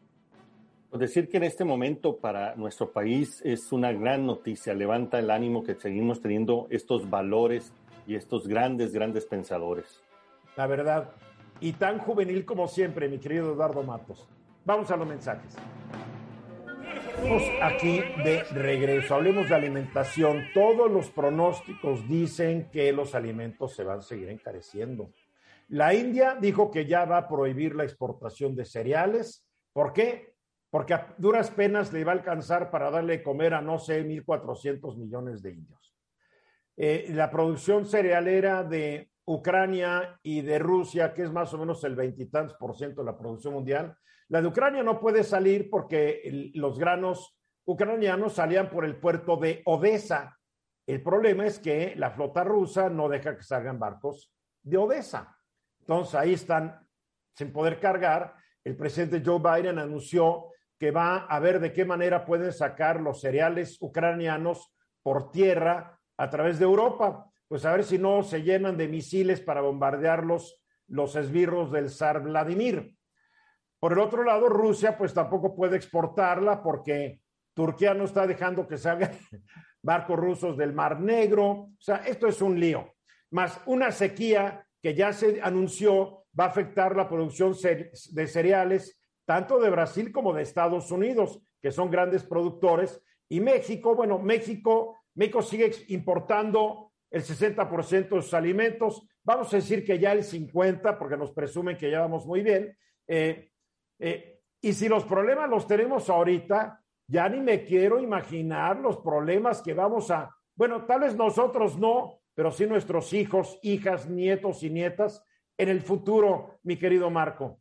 Pues 0.90 1.00
decir 1.00 1.30
que 1.30 1.38
en 1.38 1.44
este 1.44 1.64
momento 1.64 2.18
para 2.18 2.54
nuestro 2.56 2.92
país 2.92 3.40
es 3.44 3.72
una 3.72 3.92
gran 3.92 4.26
noticia, 4.26 4.74
levanta 4.74 5.18
el 5.18 5.30
ánimo 5.30 5.62
que 5.62 5.74
seguimos 5.74 6.20
teniendo 6.20 6.66
estos 6.68 7.08
valores 7.08 7.72
y 8.06 8.14
estos 8.14 8.46
grandes, 8.46 8.92
grandes 8.92 9.24
pensadores. 9.24 10.02
La 10.56 10.66
verdad, 10.66 11.12
y 11.60 11.72
tan 11.72 11.98
juvenil 11.98 12.44
como 12.44 12.68
siempre, 12.68 13.08
mi 13.08 13.18
querido 13.18 13.52
Eduardo 13.54 13.82
Matos. 13.82 14.28
Vamos 14.64 14.90
a 14.92 14.96
los 14.96 15.08
mensajes. 15.08 15.56
Estamos 17.16 17.42
aquí 17.62 18.00
de 18.22 18.44
regreso. 18.52 19.16
Hablemos 19.16 19.48
de 19.48 19.54
alimentación. 19.56 20.44
Todos 20.54 20.90
los 20.90 21.10
pronósticos 21.10 22.08
dicen 22.08 22.70
que 22.70 22.92
los 22.92 23.16
alimentos 23.16 23.74
se 23.74 23.82
van 23.82 23.98
a 23.98 24.02
seguir 24.02 24.28
encareciendo. 24.28 25.10
La 25.68 25.94
India 25.94 26.36
dijo 26.40 26.70
que 26.70 26.86
ya 26.86 27.04
va 27.04 27.18
a 27.18 27.28
prohibir 27.28 27.74
la 27.74 27.82
exportación 27.82 28.54
de 28.54 28.64
cereales. 28.64 29.44
¿Por 29.72 29.92
qué? 29.92 30.34
Porque 30.70 30.94
a 30.94 31.14
duras 31.18 31.50
penas 31.50 31.92
le 31.92 32.04
va 32.04 32.12
a 32.12 32.16
alcanzar 32.16 32.70
para 32.70 32.90
darle 32.90 33.22
comer 33.22 33.54
a, 33.54 33.60
no 33.60 33.78
sé, 33.78 34.04
1.400 34.04 34.96
millones 34.96 35.42
de 35.42 35.50
indios. 35.54 35.94
Eh, 36.76 37.06
la 37.10 37.30
producción 37.30 37.84
cerealera 37.84 38.62
de 38.62 39.10
Ucrania 39.24 40.18
y 40.22 40.40
de 40.42 40.58
Rusia, 40.58 41.12
que 41.14 41.22
es 41.22 41.32
más 41.32 41.52
o 41.52 41.58
menos 41.58 41.82
el 41.84 41.96
veintitantos 41.96 42.56
por 42.56 42.76
ciento 42.76 43.02
de 43.02 43.10
la 43.10 43.18
producción 43.18 43.54
mundial, 43.54 43.96
la 44.32 44.40
de 44.40 44.48
Ucrania 44.48 44.82
no 44.82 44.98
puede 44.98 45.24
salir 45.24 45.68
porque 45.68 46.50
los 46.54 46.78
granos 46.78 47.38
ucranianos 47.66 48.32
salían 48.32 48.70
por 48.70 48.86
el 48.86 48.96
puerto 48.96 49.36
de 49.36 49.60
Odessa. 49.66 50.38
El 50.86 51.02
problema 51.02 51.44
es 51.44 51.58
que 51.58 51.92
la 51.96 52.12
flota 52.12 52.42
rusa 52.42 52.88
no 52.88 53.10
deja 53.10 53.36
que 53.36 53.42
salgan 53.42 53.78
barcos 53.78 54.32
de 54.62 54.78
Odessa. 54.78 55.36
Entonces 55.80 56.14
ahí 56.14 56.32
están 56.32 56.80
sin 57.36 57.52
poder 57.52 57.78
cargar. 57.78 58.34
El 58.64 58.74
presidente 58.74 59.22
Joe 59.22 59.38
Biden 59.38 59.78
anunció 59.78 60.46
que 60.78 60.90
va 60.90 61.26
a 61.26 61.38
ver 61.38 61.60
de 61.60 61.74
qué 61.74 61.84
manera 61.84 62.24
pueden 62.24 62.54
sacar 62.54 63.02
los 63.02 63.20
cereales 63.20 63.76
ucranianos 63.82 64.74
por 65.02 65.30
tierra 65.30 66.00
a 66.16 66.30
través 66.30 66.58
de 66.58 66.64
Europa. 66.64 67.30
Pues 67.48 67.66
a 67.66 67.72
ver 67.72 67.84
si 67.84 67.98
no 67.98 68.22
se 68.22 68.42
llenan 68.42 68.78
de 68.78 68.88
misiles 68.88 69.42
para 69.42 69.60
bombardearlos 69.60 70.58
los 70.86 71.16
esbirros 71.16 71.70
del 71.70 71.90
zar 71.90 72.22
Vladimir. 72.22 72.96
Por 73.82 73.94
el 73.94 73.98
otro 73.98 74.22
lado, 74.22 74.48
Rusia 74.48 74.96
pues 74.96 75.12
tampoco 75.12 75.56
puede 75.56 75.76
exportarla 75.76 76.62
porque 76.62 77.20
Turquía 77.52 77.94
no 77.94 78.04
está 78.04 78.28
dejando 78.28 78.68
que 78.68 78.78
salgan 78.78 79.10
barcos 79.82 80.16
rusos 80.20 80.56
del 80.56 80.72
Mar 80.72 81.00
Negro. 81.00 81.50
O 81.50 81.76
sea, 81.80 81.96
esto 81.96 82.28
es 82.28 82.40
un 82.40 82.60
lío. 82.60 82.94
Más 83.32 83.60
una 83.66 83.90
sequía 83.90 84.64
que 84.80 84.94
ya 84.94 85.12
se 85.12 85.42
anunció 85.42 86.26
va 86.38 86.44
a 86.44 86.48
afectar 86.50 86.94
la 86.94 87.08
producción 87.08 87.56
de 87.60 88.26
cereales 88.28 89.00
tanto 89.24 89.58
de 89.58 89.70
Brasil 89.70 90.12
como 90.12 90.32
de 90.32 90.42
Estados 90.42 90.92
Unidos, 90.92 91.42
que 91.60 91.72
son 91.72 91.90
grandes 91.90 92.22
productores. 92.22 93.02
Y 93.28 93.40
México, 93.40 93.96
bueno, 93.96 94.20
México, 94.20 94.96
México 95.16 95.42
sigue 95.42 95.72
importando 95.88 96.92
el 97.10 97.24
60% 97.24 98.14
de 98.14 98.22
sus 98.22 98.34
alimentos. 98.34 99.08
Vamos 99.24 99.52
a 99.52 99.56
decir 99.56 99.84
que 99.84 99.98
ya 99.98 100.12
el 100.12 100.22
50%, 100.22 100.98
porque 100.98 101.16
nos 101.16 101.32
presumen 101.32 101.76
que 101.76 101.90
ya 101.90 101.98
vamos 101.98 102.24
muy 102.26 102.42
bien. 102.42 102.78
Eh, 103.08 103.48
eh, 104.02 104.40
y 104.60 104.72
si 104.72 104.88
los 104.88 105.04
problemas 105.04 105.48
los 105.48 105.66
tenemos 105.68 106.10
ahorita, 106.10 106.82
ya 107.06 107.28
ni 107.28 107.40
me 107.40 107.64
quiero 107.64 108.00
imaginar 108.00 108.80
los 108.80 108.98
problemas 108.98 109.62
que 109.62 109.74
vamos 109.74 110.10
a, 110.10 110.36
bueno, 110.56 110.86
tal 110.86 111.00
vez 111.00 111.16
nosotros 111.16 111.78
no, 111.78 112.20
pero 112.34 112.50
sí 112.50 112.66
nuestros 112.66 113.12
hijos, 113.12 113.60
hijas, 113.62 114.08
nietos 114.08 114.64
y 114.64 114.70
nietas 114.70 115.24
en 115.56 115.68
el 115.68 115.82
futuro, 115.82 116.58
mi 116.64 116.76
querido 116.76 117.10
Marco. 117.10 117.60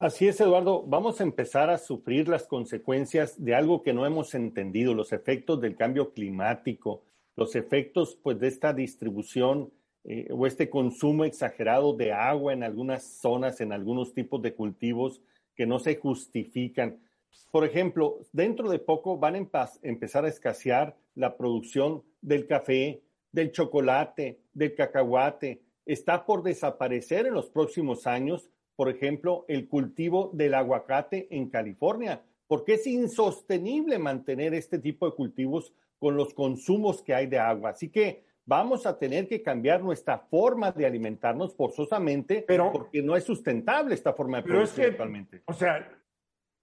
Así 0.00 0.26
es, 0.26 0.40
Eduardo. 0.40 0.84
Vamos 0.84 1.20
a 1.20 1.24
empezar 1.24 1.70
a 1.70 1.78
sufrir 1.78 2.28
las 2.28 2.46
consecuencias 2.46 3.42
de 3.44 3.54
algo 3.54 3.82
que 3.82 3.92
no 3.92 4.04
hemos 4.04 4.34
entendido, 4.34 4.94
los 4.94 5.12
efectos 5.12 5.60
del 5.60 5.76
cambio 5.76 6.12
climático, 6.12 7.02
los 7.36 7.54
efectos 7.54 8.18
pues 8.22 8.40
de 8.40 8.48
esta 8.48 8.72
distribución 8.72 9.72
eh, 10.04 10.28
o 10.30 10.46
este 10.46 10.70
consumo 10.70 11.24
exagerado 11.24 11.92
de 11.92 12.12
agua 12.12 12.52
en 12.52 12.62
algunas 12.64 13.04
zonas, 13.04 13.60
en 13.60 13.72
algunos 13.72 14.14
tipos 14.14 14.42
de 14.42 14.54
cultivos 14.54 15.20
que 15.58 15.66
no 15.66 15.80
se 15.80 15.96
justifican. 15.96 17.00
Por 17.50 17.64
ejemplo, 17.64 18.20
dentro 18.32 18.70
de 18.70 18.78
poco 18.78 19.18
van 19.18 19.34
a 19.34 19.68
empezar 19.82 20.24
a 20.24 20.28
escasear 20.28 20.96
la 21.16 21.36
producción 21.36 22.04
del 22.22 22.46
café, 22.46 23.02
del 23.32 23.50
chocolate, 23.50 24.38
del 24.54 24.76
cacahuate. 24.76 25.60
Está 25.84 26.24
por 26.24 26.44
desaparecer 26.44 27.26
en 27.26 27.34
los 27.34 27.50
próximos 27.50 28.06
años, 28.06 28.48
por 28.76 28.88
ejemplo, 28.88 29.44
el 29.48 29.66
cultivo 29.66 30.30
del 30.32 30.54
aguacate 30.54 31.26
en 31.32 31.50
California, 31.50 32.22
porque 32.46 32.74
es 32.74 32.86
insostenible 32.86 33.98
mantener 33.98 34.54
este 34.54 34.78
tipo 34.78 35.06
de 35.06 35.16
cultivos 35.16 35.74
con 35.98 36.16
los 36.16 36.34
consumos 36.34 37.02
que 37.02 37.14
hay 37.14 37.26
de 37.26 37.40
agua. 37.40 37.70
Así 37.70 37.88
que 37.88 38.22
vamos 38.48 38.86
a 38.86 38.98
tener 38.98 39.28
que 39.28 39.42
cambiar 39.42 39.82
nuestra 39.82 40.18
forma 40.18 40.72
de 40.72 40.86
alimentarnos 40.86 41.54
forzosamente 41.54 42.46
pero, 42.48 42.72
porque 42.72 43.02
no 43.02 43.14
es 43.14 43.22
sustentable 43.22 43.94
esta 43.94 44.14
forma 44.14 44.38
de 44.38 44.44
producir 44.44 44.86
actualmente. 44.86 45.42
O 45.44 45.52
sea, 45.52 45.86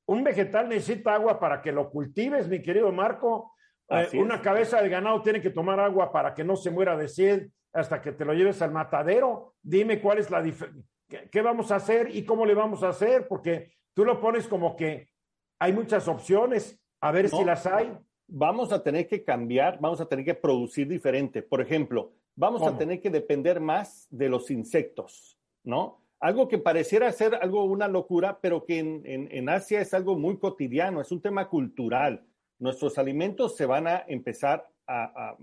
un 0.07 0.23
vegetal 0.23 0.67
necesita 0.67 1.13
agua 1.13 1.39
para 1.39 1.61
que 1.61 1.71
lo 1.71 1.91
cultives, 1.91 2.47
mi 2.47 2.59
querido 2.59 2.91
Marco. 2.91 3.53
Eh, 3.87 4.09
una 4.15 4.41
cabeza 4.41 4.81
de 4.81 4.89
ganado 4.89 5.21
tiene 5.21 5.41
que 5.41 5.51
tomar 5.51 5.79
agua 5.79 6.11
para 6.11 6.33
que 6.33 6.43
no 6.43 6.55
se 6.55 6.71
muera 6.71 6.97
de 6.97 7.07
sed 7.07 7.49
hasta 7.71 8.01
que 8.01 8.13
te 8.13 8.25
lo 8.25 8.33
lleves 8.33 8.63
al 8.63 8.71
matadero. 8.71 9.53
Dime 9.61 10.01
cuál 10.01 10.17
es 10.17 10.31
la 10.31 10.41
diferencia, 10.41 10.83
qué 11.31 11.41
vamos 11.43 11.71
a 11.71 11.75
hacer 11.75 12.09
y 12.15 12.25
cómo 12.25 12.47
le 12.47 12.55
vamos 12.55 12.81
a 12.81 12.89
hacer, 12.89 13.27
porque 13.27 13.75
tú 13.93 14.03
lo 14.05 14.19
pones 14.19 14.47
como 14.47 14.75
que 14.75 15.09
hay 15.59 15.71
muchas 15.71 16.07
opciones, 16.07 16.81
a 16.99 17.11
ver 17.11 17.29
si 17.29 17.43
las 17.43 17.67
hay 17.67 17.95
vamos 18.27 18.71
a 18.71 18.83
tener 18.83 19.07
que 19.07 19.23
cambiar, 19.23 19.79
vamos 19.79 20.01
a 20.01 20.07
tener 20.07 20.25
que 20.25 20.33
producir 20.33 20.87
diferente. 20.87 21.41
Por 21.41 21.61
ejemplo, 21.61 22.13
vamos 22.35 22.61
a 22.63 22.77
tener 22.77 23.01
que 23.01 23.09
depender 23.09 23.59
más 23.59 24.07
de 24.09 24.29
los 24.29 24.51
insectos, 24.51 25.37
¿no? 25.63 26.01
Algo 26.19 26.47
que 26.47 26.57
pareciera 26.57 27.11
ser 27.11 27.35
algo, 27.35 27.65
una 27.65 27.87
locura, 27.87 28.39
pero 28.41 28.65
que 28.65 28.79
en, 28.79 29.49
Asia 29.49 29.81
es 29.81 29.93
algo 29.93 30.17
muy 30.17 30.37
cotidiano, 30.37 31.01
es 31.01 31.11
un 31.11 31.21
tema 31.21 31.49
cultural. 31.49 32.25
Nuestros 32.57 32.97
alimentos 32.97 33.55
se 33.55 33.65
van 33.65 33.87
a 33.87 34.03
empezar 34.07 34.67
a, 34.87 35.35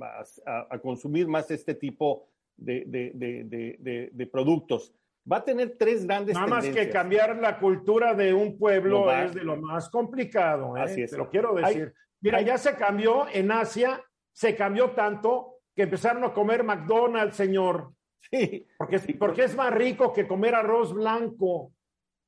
consumir 0.83 1.29
más 1.29 1.51
este 1.51 1.75
tipo 1.75 2.27
de, 2.57 4.29
productos. 4.33 4.93
Va 5.31 5.37
a 5.37 5.45
tener 5.45 5.77
tres 5.79 6.05
grandes 6.05 6.35
Nada 6.35 6.49
más 6.49 6.67
que 6.67 6.91
cambiar 6.91 7.37
la 7.37 7.61
cultura 7.61 8.13
de 8.15 8.35
un 8.35 8.59
pueblo 8.59 9.13
es 9.13 9.35
de 9.35 9.45
lo 9.45 9.57
más 9.57 9.89
complicado, 9.89 10.77
¿eh? 10.77 10.81
Así 10.81 11.03
es. 11.03 11.13
Te 11.13 11.17
lo 11.17 11.31
quiero 11.31 11.55
decir. 11.55 11.95
Mira, 12.23 12.41
ya 12.41 12.57
se 12.57 12.75
cambió 12.77 13.27
en 13.29 13.51
Asia, 13.51 14.03
se 14.33 14.57
cambió 14.57 14.93
tanto 14.93 15.59
que 15.75 15.83
empezaron 15.83 16.25
a 16.25 16.33
comer 16.33 16.63
McDonald's, 16.63 17.37
señor. 17.37 17.93
Sí. 18.31 18.67
Porque, 18.79 18.99
porque 19.19 19.45
es 19.45 19.57
más 19.57 19.75
rico 19.75 20.13
que 20.13 20.27
comer 20.27 20.55
arroz 20.55 20.95
blanco. 20.95 21.73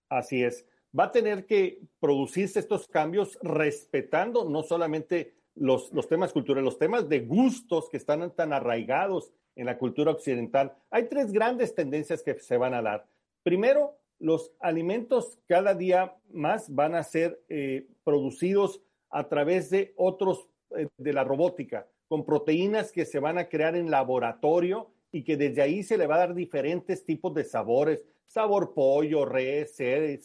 Así 0.08 0.42
es. 0.42 0.66
Va 0.98 1.04
a 1.04 1.12
tener 1.12 1.46
que 1.46 1.80
producirse 2.00 2.58
estos 2.58 2.88
cambios 2.88 3.38
respetando 3.42 4.48
no 4.48 4.62
solamente 4.62 5.34
los, 5.54 5.92
los 5.92 6.08
temas 6.08 6.32
culturales, 6.32 6.64
los 6.64 6.78
temas 6.78 7.08
de 7.08 7.20
gustos 7.20 7.88
que 7.88 7.96
están 7.96 8.34
tan 8.34 8.52
arraigados 8.52 9.32
en 9.56 9.66
la 9.66 9.78
cultura 9.78 10.10
occidental. 10.10 10.76
Hay 10.90 11.08
tres 11.08 11.32
grandes 11.32 11.74
tendencias 11.74 12.22
que 12.22 12.34
se 12.34 12.56
van 12.56 12.74
a 12.74 12.82
dar. 12.82 13.06
Primero, 13.42 13.96
los 14.18 14.52
alimentos 14.60 15.38
cada 15.46 15.74
día 15.74 16.16
más 16.32 16.72
van 16.74 16.94
a 16.94 17.02
ser 17.02 17.40
eh, 17.48 17.86
producidos 18.04 18.80
a 19.14 19.28
través 19.28 19.70
de 19.70 19.94
otros, 19.96 20.48
eh, 20.76 20.88
de 20.98 21.12
la 21.12 21.22
robótica, 21.22 21.86
con 22.08 22.26
proteínas 22.26 22.90
que 22.90 23.06
se 23.06 23.20
van 23.20 23.38
a 23.38 23.48
crear 23.48 23.76
en 23.76 23.88
laboratorio 23.88 24.90
y 25.12 25.22
que 25.22 25.36
desde 25.36 25.62
ahí 25.62 25.84
se 25.84 25.96
le 25.96 26.08
va 26.08 26.16
a 26.16 26.26
dar 26.26 26.34
diferentes 26.34 27.04
tipos 27.04 27.32
de 27.32 27.44
sabores, 27.44 28.04
sabor 28.26 28.74
pollo, 28.74 29.24
res, 29.24 29.80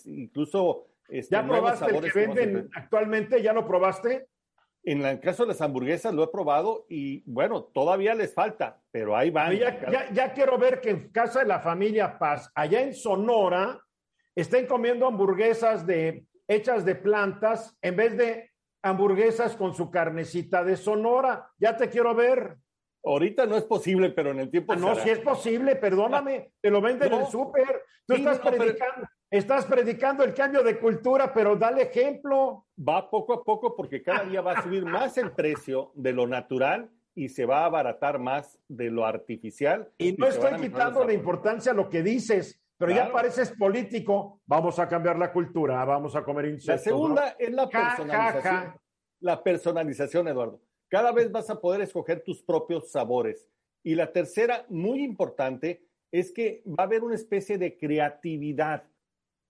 incluso... 0.07 0.87
Este, 1.07 1.35
¿Ya 1.35 1.47
probaste 1.47 1.85
el 1.85 2.01
que 2.01 2.19
venden 2.19 2.69
actualmente? 2.73 3.41
¿Ya 3.41 3.53
lo 3.53 3.65
probaste? 3.65 4.27
En 4.83 5.05
el 5.05 5.19
caso 5.19 5.43
de 5.43 5.49
las 5.49 5.61
hamburguesas 5.61 6.13
lo 6.13 6.23
he 6.23 6.27
probado 6.27 6.85
y 6.89 7.23
bueno, 7.31 7.63
todavía 7.63 8.15
les 8.15 8.33
falta, 8.33 8.81
pero 8.91 9.15
ahí 9.15 9.29
van. 9.29 9.55
Ya, 9.55 10.09
ya, 10.11 10.33
quiero 10.33 10.57
ver 10.57 10.81
que 10.81 10.91
en 10.91 11.09
casa 11.09 11.39
de 11.39 11.47
la 11.47 11.59
familia 11.59 12.17
Paz, 12.17 12.51
allá 12.55 12.81
en 12.81 12.93
Sonora, 12.93 13.79
estén 14.35 14.67
comiendo 14.67 15.07
hamburguesas 15.07 15.85
de, 15.85 16.25
hechas 16.47 16.85
de 16.85 16.95
plantas 16.95 17.77
en 17.81 17.95
vez 17.95 18.17
de 18.17 18.49
hamburguesas 18.81 19.55
con 19.55 19.73
su 19.73 19.89
carnecita 19.91 20.63
de 20.63 20.77
Sonora. 20.77 21.51
Ya 21.57 21.77
te 21.77 21.89
quiero 21.89 22.15
ver. 22.15 22.57
Ahorita 23.03 23.45
no 23.45 23.55
es 23.55 23.63
posible, 23.63 24.09
pero 24.09 24.31
en 24.31 24.39
el 24.39 24.49
tiempo. 24.49 24.73
Ah, 24.73 24.75
no, 24.75 24.95
si 24.95 25.09
es 25.09 25.19
posible, 25.19 25.75
perdóname, 25.75 26.51
te 26.61 26.69
lo 26.69 26.81
venden 26.81 27.13
en 27.13 27.21
el 27.21 27.27
súper. 27.27 27.83
Tú 28.05 28.15
estás 28.15 28.39
predicando, 28.39 29.07
Estás 29.31 29.65
predicando 29.65 30.23
el 30.23 30.33
cambio 30.33 30.63
de 30.63 30.79
cultura, 30.79 31.31
pero 31.31 31.55
dale 31.55 31.83
ejemplo. 31.83 32.65
Va 32.77 33.09
poco 33.11 33.33
a 33.33 33.43
poco 33.43 33.75
porque 33.75 34.01
cada 34.01 34.23
día 34.23 34.41
va 34.41 34.53
a 34.53 34.63
subir 34.63 34.85
más 34.85 35.17
el 35.19 35.31
precio 35.31 35.91
de 35.93 36.13
lo 36.13 36.25
natural 36.25 36.89
y 37.13 37.29
se 37.29 37.45
va 37.45 37.61
a 37.61 37.65
abaratar 37.65 38.17
más 38.17 38.57
de 38.67 38.89
lo 38.89 39.05
artificial. 39.05 39.91
Y 39.99 40.13
no 40.13 40.25
estoy 40.25 40.59
quitando 40.59 41.05
la 41.05 41.13
importancia 41.13 41.73
a 41.73 41.75
lo 41.75 41.89
que 41.89 42.01
dices, 42.01 42.58
pero 42.79 42.93
ya 42.93 43.11
pareces 43.11 43.51
político. 43.51 44.41
Vamos 44.45 44.79
a 44.79 44.87
cambiar 44.87 45.19
la 45.19 45.33
cultura, 45.33 45.83
vamos 45.83 46.15
a 46.15 46.23
comer 46.23 46.45
insectos. 46.45 46.75
La 46.75 46.77
segunda 46.77 47.35
es 47.37 47.51
la 47.51 47.69
personalización. 47.69 48.73
La 49.19 49.43
personalización, 49.43 50.27
Eduardo. 50.29 50.61
Cada 50.87 51.11
vez 51.11 51.29
vas 51.29 51.49
a 51.49 51.59
poder 51.59 51.81
escoger 51.81 52.23
tus 52.23 52.41
propios 52.41 52.89
sabores. 52.89 53.49
Y 53.83 53.95
la 53.95 54.13
tercera, 54.13 54.65
muy 54.69 55.03
importante, 55.03 55.83
es 56.09 56.31
que 56.31 56.63
va 56.67 56.83
a 56.83 56.87
haber 56.87 57.03
una 57.03 57.15
especie 57.15 57.57
de 57.57 57.77
creatividad. 57.77 58.85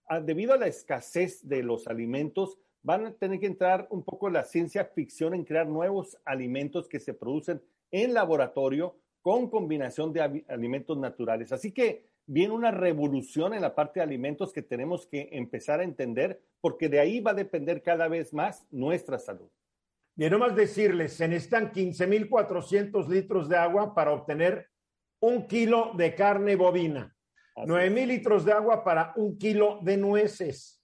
Ah, 0.07 0.19
debido 0.19 0.53
a 0.53 0.57
la 0.57 0.65
escasez 0.65 1.47
de 1.47 1.61
los 1.61 1.87
alimentos, 1.87 2.57
van 2.81 3.05
a 3.05 3.13
tener 3.13 3.39
que 3.39 3.45
entrar 3.45 3.87
un 3.91 4.03
poco 4.03 4.31
la 4.31 4.43
ciencia 4.43 4.85
ficción 4.85 5.35
en 5.35 5.45
crear 5.45 5.67
nuevos 5.67 6.17
alimentos 6.25 6.89
que 6.89 6.99
se 6.99 7.13
producen 7.13 7.61
en 7.91 8.15
laboratorio 8.15 8.95
con 9.21 9.51
combinación 9.51 10.11
de 10.13 10.43
alimentos 10.47 10.97
naturales. 10.97 11.51
Así 11.51 11.71
que 11.71 12.08
viene 12.31 12.53
una 12.53 12.69
revolución 12.69 13.55
en 13.55 13.61
la 13.63 13.73
parte 13.73 13.99
de 13.99 14.03
alimentos 14.03 14.53
que 14.53 14.61
tenemos 14.61 15.07
que 15.07 15.29
empezar 15.31 15.79
a 15.79 15.83
entender 15.83 16.39
porque 16.61 16.87
de 16.87 16.99
ahí 16.99 17.19
va 17.21 17.31
a 17.31 17.33
depender 17.33 17.81
cada 17.81 18.07
vez 18.07 18.35
más 18.35 18.67
nuestra 18.69 19.17
salud. 19.17 19.49
Bien, 20.15 20.31
nomás 20.31 20.55
decirles, 20.55 21.13
se 21.13 21.27
necesitan 21.27 21.71
15.400 21.71 23.07
litros 23.07 23.49
de 23.49 23.57
agua 23.57 23.95
para 23.95 24.11
obtener 24.11 24.67
un 25.19 25.47
kilo 25.47 25.93
de 25.95 26.13
carne 26.13 26.55
bovina, 26.55 27.15
9.000 27.55 28.05
litros 28.05 28.45
de 28.45 28.53
agua 28.53 28.83
para 28.83 29.11
un 29.15 29.39
kilo 29.39 29.79
de 29.81 29.97
nueces, 29.97 30.83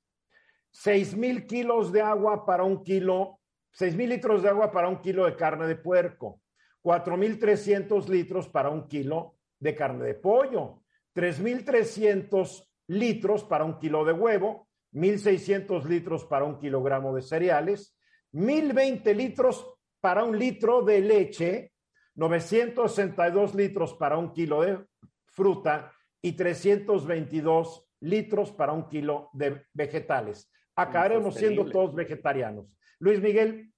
6.000 0.73 1.45
kilos 1.45 1.91
de 1.91 2.01
agua 2.01 2.43
para 2.43 2.63
un 2.63 2.83
kilo, 2.83 3.39
6.000 3.77 4.07
litros 4.07 4.41
de 4.41 4.49
agua 4.49 4.71
para 4.71 4.87
un 4.87 4.99
kilo 4.99 5.25
de 5.25 5.35
carne 5.35 5.67
de 5.67 5.75
puerco, 5.75 6.41
4.300 6.81 8.07
litros 8.07 8.49
para 8.49 8.69
un 8.69 8.87
kilo 8.87 9.35
de 9.59 9.75
carne 9.75 10.05
de 10.05 10.15
pollo, 10.15 10.81
3.300 11.15 12.67
litros 12.87 13.43
para 13.43 13.63
un 13.63 13.79
kilo 13.79 14.05
de 14.05 14.13
huevo, 14.13 14.67
1.600 14.93 15.85
litros 15.85 16.25
para 16.25 16.45
un 16.45 16.59
kilogramo 16.59 17.15
de 17.15 17.21
cereales, 17.21 17.97
1020 18.31 19.15
litros 19.15 19.65
para 20.01 20.23
un 20.23 20.37
litro 20.37 20.81
de 20.83 21.01
leche, 21.01 21.73
962 22.15 23.55
litros 23.55 23.93
para 23.93 24.17
un 24.17 24.33
kilo 24.33 24.61
de 24.61 24.85
fruta 25.25 25.91
y 26.21 26.33
322 26.33 27.85
litros 28.01 28.51
para 28.51 28.73
un 28.73 28.87
kilo 28.87 29.29
de 29.33 29.65
vegetales. 29.73 30.49
Acabaremos 30.75 31.35
siendo 31.35 31.65
todos 31.65 31.95
vegetarianos. 31.95 32.77
Luis 32.99 33.21
Miguel. 33.21 33.71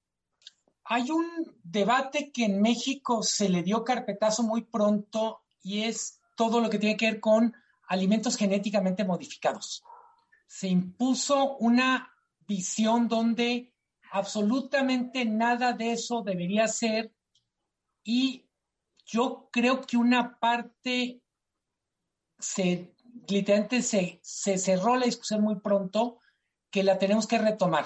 Hay 0.85 1.11
un 1.11 1.27
debate 1.63 2.31
que 2.31 2.45
en 2.45 2.61
México 2.61 3.21
se 3.21 3.49
le 3.49 3.61
dio 3.61 3.83
carpetazo 3.83 4.43
muy 4.43 4.63
pronto 4.63 5.41
y 5.61 5.83
es 5.83 6.16
todo 6.37 6.61
lo 6.61 6.69
que 6.69 6.79
tiene 6.79 6.95
que 6.95 7.11
ver 7.11 7.19
con 7.19 7.53
alimentos 7.89 8.37
genéticamente 8.37 9.03
modificados. 9.03 9.83
Se 10.45 10.69
impuso 10.69 11.57
una 11.57 12.13
visión 12.47 13.09
donde 13.09 13.73
absolutamente 14.11 15.25
nada 15.25 15.73
de 15.73 15.91
eso 15.91 16.21
debería 16.21 16.69
ser 16.69 17.11
y 18.03 18.45
yo 19.05 19.49
creo 19.51 19.81
que 19.81 19.97
una 19.97 20.39
parte 20.39 21.21
se 22.39 22.93
literalmente 23.27 23.81
se, 23.81 24.19
se 24.21 24.57
cerró 24.57 24.95
la 24.95 25.05
discusión 25.05 25.41
muy 25.41 25.59
pronto 25.59 26.19
que 26.69 26.83
la 26.83 26.99
tenemos 26.99 27.27
que 27.27 27.39
retomar. 27.39 27.85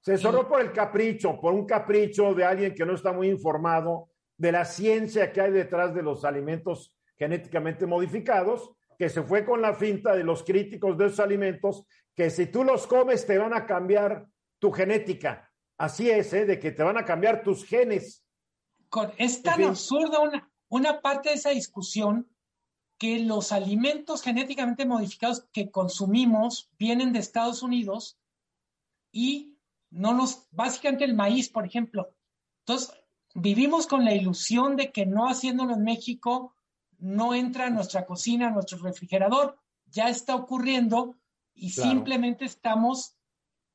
Se 0.00 0.16
cerró 0.16 0.48
por 0.48 0.60
el 0.60 0.72
capricho, 0.72 1.38
por 1.40 1.52
un 1.52 1.66
capricho 1.66 2.32
de 2.34 2.44
alguien 2.44 2.74
que 2.74 2.86
no 2.86 2.94
está 2.94 3.12
muy 3.12 3.28
informado 3.28 4.10
de 4.36 4.52
la 4.52 4.64
ciencia 4.64 5.32
que 5.32 5.40
hay 5.40 5.52
detrás 5.52 5.94
de 5.94 6.02
los 6.02 6.24
alimentos 6.24 6.96
genéticamente 7.22 7.86
modificados, 7.86 8.72
que 8.98 9.08
se 9.08 9.22
fue 9.22 9.44
con 9.44 9.62
la 9.62 9.74
finta 9.74 10.12
de 10.16 10.24
los 10.24 10.42
críticos 10.42 10.98
de 10.98 11.06
esos 11.06 11.20
alimentos, 11.20 11.84
que 12.16 12.30
si 12.30 12.46
tú 12.46 12.64
los 12.64 12.88
comes 12.88 13.24
te 13.24 13.38
van 13.38 13.54
a 13.54 13.64
cambiar 13.64 14.26
tu 14.58 14.72
genética. 14.72 15.48
Así 15.78 16.10
es, 16.10 16.32
¿eh? 16.32 16.46
de 16.46 16.58
que 16.58 16.72
te 16.72 16.82
van 16.82 16.98
a 16.98 17.04
cambiar 17.04 17.44
tus 17.44 17.64
genes. 17.64 18.24
es 19.18 19.40
tan 19.40 19.62
absurda 19.62 20.18
una, 20.18 20.50
una 20.68 21.00
parte 21.00 21.28
de 21.28 21.36
esa 21.36 21.50
discusión 21.50 22.28
que 22.98 23.20
los 23.20 23.52
alimentos 23.52 24.20
genéticamente 24.22 24.84
modificados 24.84 25.46
que 25.52 25.70
consumimos 25.70 26.72
vienen 26.76 27.12
de 27.12 27.20
Estados 27.20 27.62
Unidos 27.62 28.18
y 29.12 29.56
no 29.90 30.12
nos, 30.12 30.48
básicamente 30.50 31.04
el 31.04 31.14
maíz, 31.14 31.48
por 31.48 31.64
ejemplo. 31.64 32.16
Entonces, 32.66 32.92
vivimos 33.34 33.86
con 33.86 34.04
la 34.04 34.12
ilusión 34.12 34.74
de 34.74 34.90
que 34.90 35.06
no 35.06 35.28
haciéndolo 35.28 35.74
en 35.74 35.84
México 35.84 36.56
no 37.02 37.34
entra 37.34 37.66
a 37.66 37.70
nuestra 37.70 38.06
cocina, 38.06 38.48
a 38.48 38.50
nuestro 38.52 38.78
refrigerador. 38.78 39.58
Ya 39.86 40.08
está 40.08 40.34
ocurriendo 40.34 41.16
y 41.54 41.70
simplemente 41.70 42.46
estamos 42.46 43.16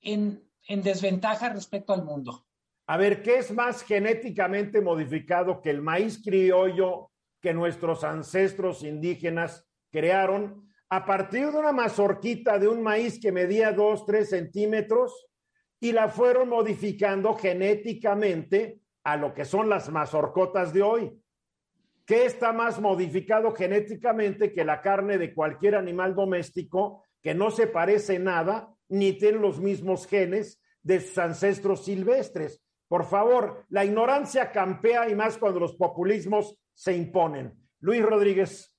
en 0.02 0.48
en 0.68 0.82
desventaja 0.82 1.50
respecto 1.50 1.94
al 1.94 2.04
mundo. 2.04 2.46
A 2.88 2.98
ver, 2.98 3.22
¿qué 3.22 3.38
es 3.38 3.52
más 3.52 3.84
genéticamente 3.84 4.82
modificado 4.82 5.62
que 5.62 5.70
el 5.70 5.82
maíz 5.82 6.22
criollo 6.24 7.12
que 7.42 7.54
nuestros 7.54 8.04
ancestros 8.04 8.84
indígenas 8.84 9.68
crearon 9.92 10.70
a 10.90 11.06
partir 11.06 11.52
de 11.52 11.58
una 11.58 11.72
mazorquita 11.72 12.60
de 12.60 12.68
un 12.68 12.82
maíz 12.82 13.20
que 13.20 13.32
medía 13.32 13.72
dos, 13.72 14.06
tres 14.06 14.30
centímetros 14.30 15.28
y 15.80 15.92
la 15.92 16.08
fueron 16.08 16.50
modificando 16.50 17.36
genéticamente 17.36 18.82
a 19.04 19.18
lo 19.18 19.34
que 19.34 19.46
son 19.46 19.70
las 19.70 19.90
mazorcotas 19.90 20.74
de 20.74 20.82
hoy? 20.82 21.22
¿Qué 22.08 22.26
está 22.26 22.54
más 22.54 22.82
modificado 22.82 23.52
genéticamente 23.52 24.54
que 24.54 24.66
la 24.66 24.82
carne 24.82 25.20
de 25.20 25.36
cualquier 25.36 25.76
animal 25.76 26.16
doméstico 26.16 27.04
que 27.22 27.36
no 27.36 27.52
se 27.52 27.68
parece 27.68 28.18
nada 28.18 28.74
ni 28.90 29.14
tienen 29.14 29.42
los 29.42 29.60
mismos 29.60 30.08
genes 30.08 30.62
de 30.82 31.02
sus 31.02 31.18
ancestros 31.18 31.84
silvestres. 31.84 32.62
Por 32.88 33.06
favor, 33.06 33.66
la 33.70 33.84
ignorancia 33.84 34.52
campea 34.54 35.10
y 35.10 35.16
más 35.16 35.38
cuando 35.38 35.60
los 35.60 35.76
populismos 35.76 36.58
se 36.74 36.96
imponen. 36.96 37.54
Luis 37.82 38.02
Rodríguez. 38.02 38.74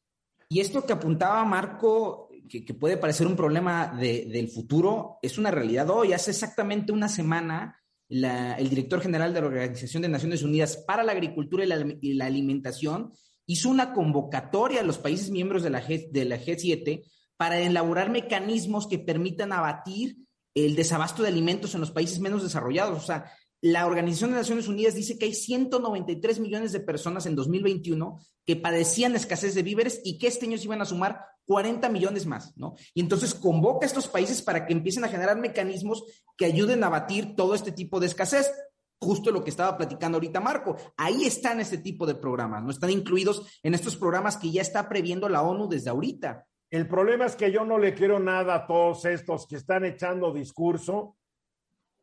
Y 0.48 0.60
esto 0.60 0.86
que 0.86 0.94
apuntaba 0.94 1.44
Marco, 1.44 2.30
que, 2.48 2.62
puede 2.72 2.96
parecer 2.96 3.26
un 3.26 3.36
problema 3.36 3.94
del 4.00 4.48
futuro, 4.48 5.18
es 5.20 5.36
una 5.36 5.50
realidad 5.50 5.90
hoy. 5.90 6.14
Hace 6.14 6.30
exactamente 6.30 6.90
una 6.90 7.10
semana, 7.10 7.78
el 8.08 8.68
director 8.70 9.00
general 9.00 9.34
de 9.34 9.40
la 9.40 9.46
Organización 9.48 10.02
de 10.02 10.08
Naciones 10.08 10.42
Unidas 10.42 10.76
para 10.78 11.02
la 11.02 11.12
Agricultura 11.12 11.64
y 12.00 12.14
la, 12.14 12.26
Alimentación 12.26 13.12
hizo 13.46 13.68
una 13.68 13.92
convocatoria 13.92 14.80
a 14.80 14.84
los 14.84 14.98
países 14.98 15.30
miembros 15.30 15.62
de 15.62 15.70
la, 15.70 15.80
de 15.80 16.24
la 16.24 16.38
G7 16.38 17.04
para 17.36 17.60
elaborar 17.60 18.10
mecanismos 18.10 18.86
que 18.86 18.98
permitan 18.98 19.52
abatir 19.52 20.16
el 20.54 20.74
desabasto 20.74 21.22
de 21.22 21.28
alimentos 21.28 21.74
en 21.74 21.80
los 21.80 21.90
países 21.90 22.18
menos 22.18 22.42
desarrollados. 22.42 23.02
O 23.02 23.06
sea, 23.06 23.30
la 23.60 23.86
Organización 23.86 24.30
de 24.30 24.36
Naciones 24.36 24.68
Unidas 24.68 24.94
dice 24.94 25.18
que 25.18 25.26
hay 25.26 25.34
193 25.34 26.38
millones 26.38 26.72
de 26.72 26.80
personas 26.80 27.26
en 27.26 27.34
2021 27.34 28.18
que 28.46 28.56
padecían 28.56 29.16
escasez 29.16 29.54
de 29.54 29.62
víveres 29.62 30.00
y 30.04 30.18
que 30.18 30.28
este 30.28 30.46
año 30.46 30.58
se 30.58 30.64
iban 30.64 30.80
a 30.80 30.84
sumar 30.84 31.20
40 31.46 31.88
millones 31.88 32.26
más, 32.26 32.56
¿no? 32.56 32.74
Y 32.94 33.00
entonces 33.00 33.34
convoca 33.34 33.84
a 33.84 33.88
estos 33.88 34.06
países 34.06 34.42
para 34.42 34.66
que 34.66 34.74
empiecen 34.74 35.04
a 35.04 35.08
generar 35.08 35.38
mecanismos 35.38 36.04
que 36.36 36.44
ayuden 36.44 36.84
a 36.84 36.86
abatir 36.86 37.34
todo 37.34 37.54
este 37.54 37.72
tipo 37.72 37.98
de 37.98 38.06
escasez. 38.06 38.52
Justo 39.00 39.30
lo 39.30 39.42
que 39.42 39.50
estaba 39.50 39.76
platicando 39.76 40.16
ahorita 40.16 40.40
Marco. 40.40 40.76
Ahí 40.96 41.24
están 41.24 41.60
este 41.60 41.78
tipo 41.78 42.06
de 42.06 42.14
programas, 42.14 42.62
¿no? 42.62 42.70
Están 42.70 42.90
incluidos 42.90 43.60
en 43.62 43.74
estos 43.74 43.96
programas 43.96 44.36
que 44.36 44.50
ya 44.50 44.62
está 44.62 44.88
previendo 44.88 45.28
la 45.28 45.42
ONU 45.42 45.68
desde 45.68 45.90
ahorita. 45.90 46.46
El 46.70 46.86
problema 46.86 47.24
es 47.24 47.34
que 47.34 47.50
yo 47.50 47.64
no 47.64 47.78
le 47.78 47.94
quiero 47.94 48.20
nada 48.20 48.54
a 48.54 48.66
todos 48.66 49.04
estos 49.04 49.46
que 49.46 49.56
están 49.56 49.84
echando 49.84 50.32
discurso 50.32 51.16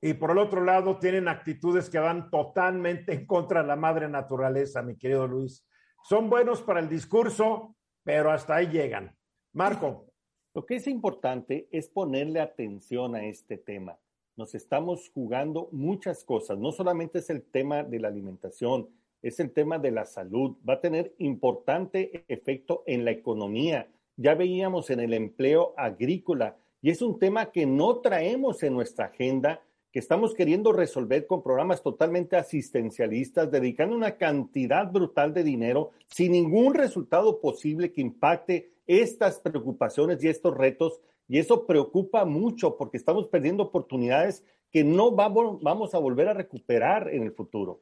y 0.06 0.14
por 0.14 0.30
el 0.30 0.38
otro 0.38 0.64
lado 0.64 1.00
tienen 1.00 1.28
actitudes 1.28 1.90
que 1.90 1.98
van 1.98 2.30
totalmente 2.30 3.12
en 3.12 3.26
contra 3.26 3.64
de 3.64 3.68
la 3.68 3.76
madre 3.76 4.08
naturaleza, 4.08 4.84
mi 4.84 4.96
querido 4.96 5.28
Luis. 5.28 5.66
Son 6.04 6.30
buenos 6.30 6.62
para 6.62 6.80
el 6.80 6.88
discurso, 6.88 7.76
pero 8.04 8.30
hasta 8.30 8.56
ahí 8.56 8.68
llegan. 8.68 9.16
Marco. 9.54 10.06
Lo 10.54 10.66
que 10.66 10.76
es 10.76 10.88
importante 10.88 11.68
es 11.72 11.90
ponerle 11.90 12.40
atención 12.40 13.16
a 13.16 13.26
este 13.26 13.58
tema. 13.58 13.98
Nos 14.38 14.54
estamos 14.54 15.10
jugando 15.14 15.70
muchas 15.72 16.24
cosas. 16.24 16.58
No 16.60 16.72
solamente 16.72 17.20
es 17.20 17.30
el 17.32 17.42
tema 17.42 17.84
de 17.84 18.00
la 18.00 18.08
alimentación, 18.08 18.88
es 19.24 19.40
el 19.40 19.52
tema 19.52 19.80
de 19.80 19.92
la 19.92 20.06
salud. 20.06 20.56
Va 20.70 20.76
a 20.76 20.82
tener 20.82 21.16
importante 21.18 22.24
efecto 22.28 22.84
en 22.86 23.06
la 23.06 23.12
economía 23.12 23.90
ya 24.18 24.34
veíamos 24.36 24.90
en 24.90 25.00
el 25.02 25.14
empleo 25.14 25.74
agrícola 25.78 26.58
y 26.82 26.90
es 26.90 27.02
un 27.02 27.20
tema 27.20 27.52
que 27.52 27.66
no 27.66 28.00
traemos 28.00 28.64
en 28.64 28.74
nuestra 28.74 29.06
agenda, 29.06 29.62
que 29.96 30.00
estamos 30.00 30.34
queriendo 30.34 30.74
resolver 30.74 31.26
con 31.26 31.42
programas 31.42 31.82
totalmente 31.82 32.36
asistencialistas, 32.36 33.50
dedicando 33.50 33.96
una 33.96 34.18
cantidad 34.18 34.92
brutal 34.92 35.34
de 35.34 35.42
dinero 35.42 35.92
sin 36.10 36.34
ningún 36.34 36.74
resultado 36.74 37.40
posible 37.40 37.94
que 37.94 38.02
impacte 38.02 38.74
estas 38.88 39.40
preocupaciones 39.40 40.22
y 40.22 40.28
estos 40.28 40.54
retos 40.54 41.00
Y 41.30 41.40
eso 41.40 41.66
preocupa 41.66 42.26
mucho 42.26 42.76
porque 42.76 42.98
estamos 42.98 43.30
perdiendo 43.30 43.64
oportunidades 43.64 44.44
que 44.70 44.84
no 44.84 45.12
vamos, 45.12 45.64
vamos 45.64 45.96
a 45.96 46.00
volver 46.00 46.28
a 46.28 46.34
recuperar 46.34 47.08
en 47.14 47.24
el 47.24 47.32
futuro. 47.32 47.82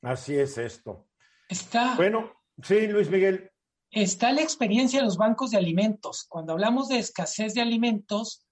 Así 0.00 0.38
es 0.38 0.56
esto. 0.56 1.04
Está. 1.50 1.96
Bueno, 1.96 2.32
sí, 2.62 2.86
Luis 2.86 3.10
Miguel. 3.10 3.50
Está 3.90 4.32
la 4.32 4.40
experiencia 4.40 5.00
de 5.00 5.04
los 5.04 5.18
bancos 5.18 5.50
de 5.50 5.58
alimentos. 5.58 6.24
Cuando 6.30 6.54
hablamos 6.54 6.88
de 6.88 6.98
escasez 6.98 7.52
de 7.52 7.60
alimentos, 7.60 8.45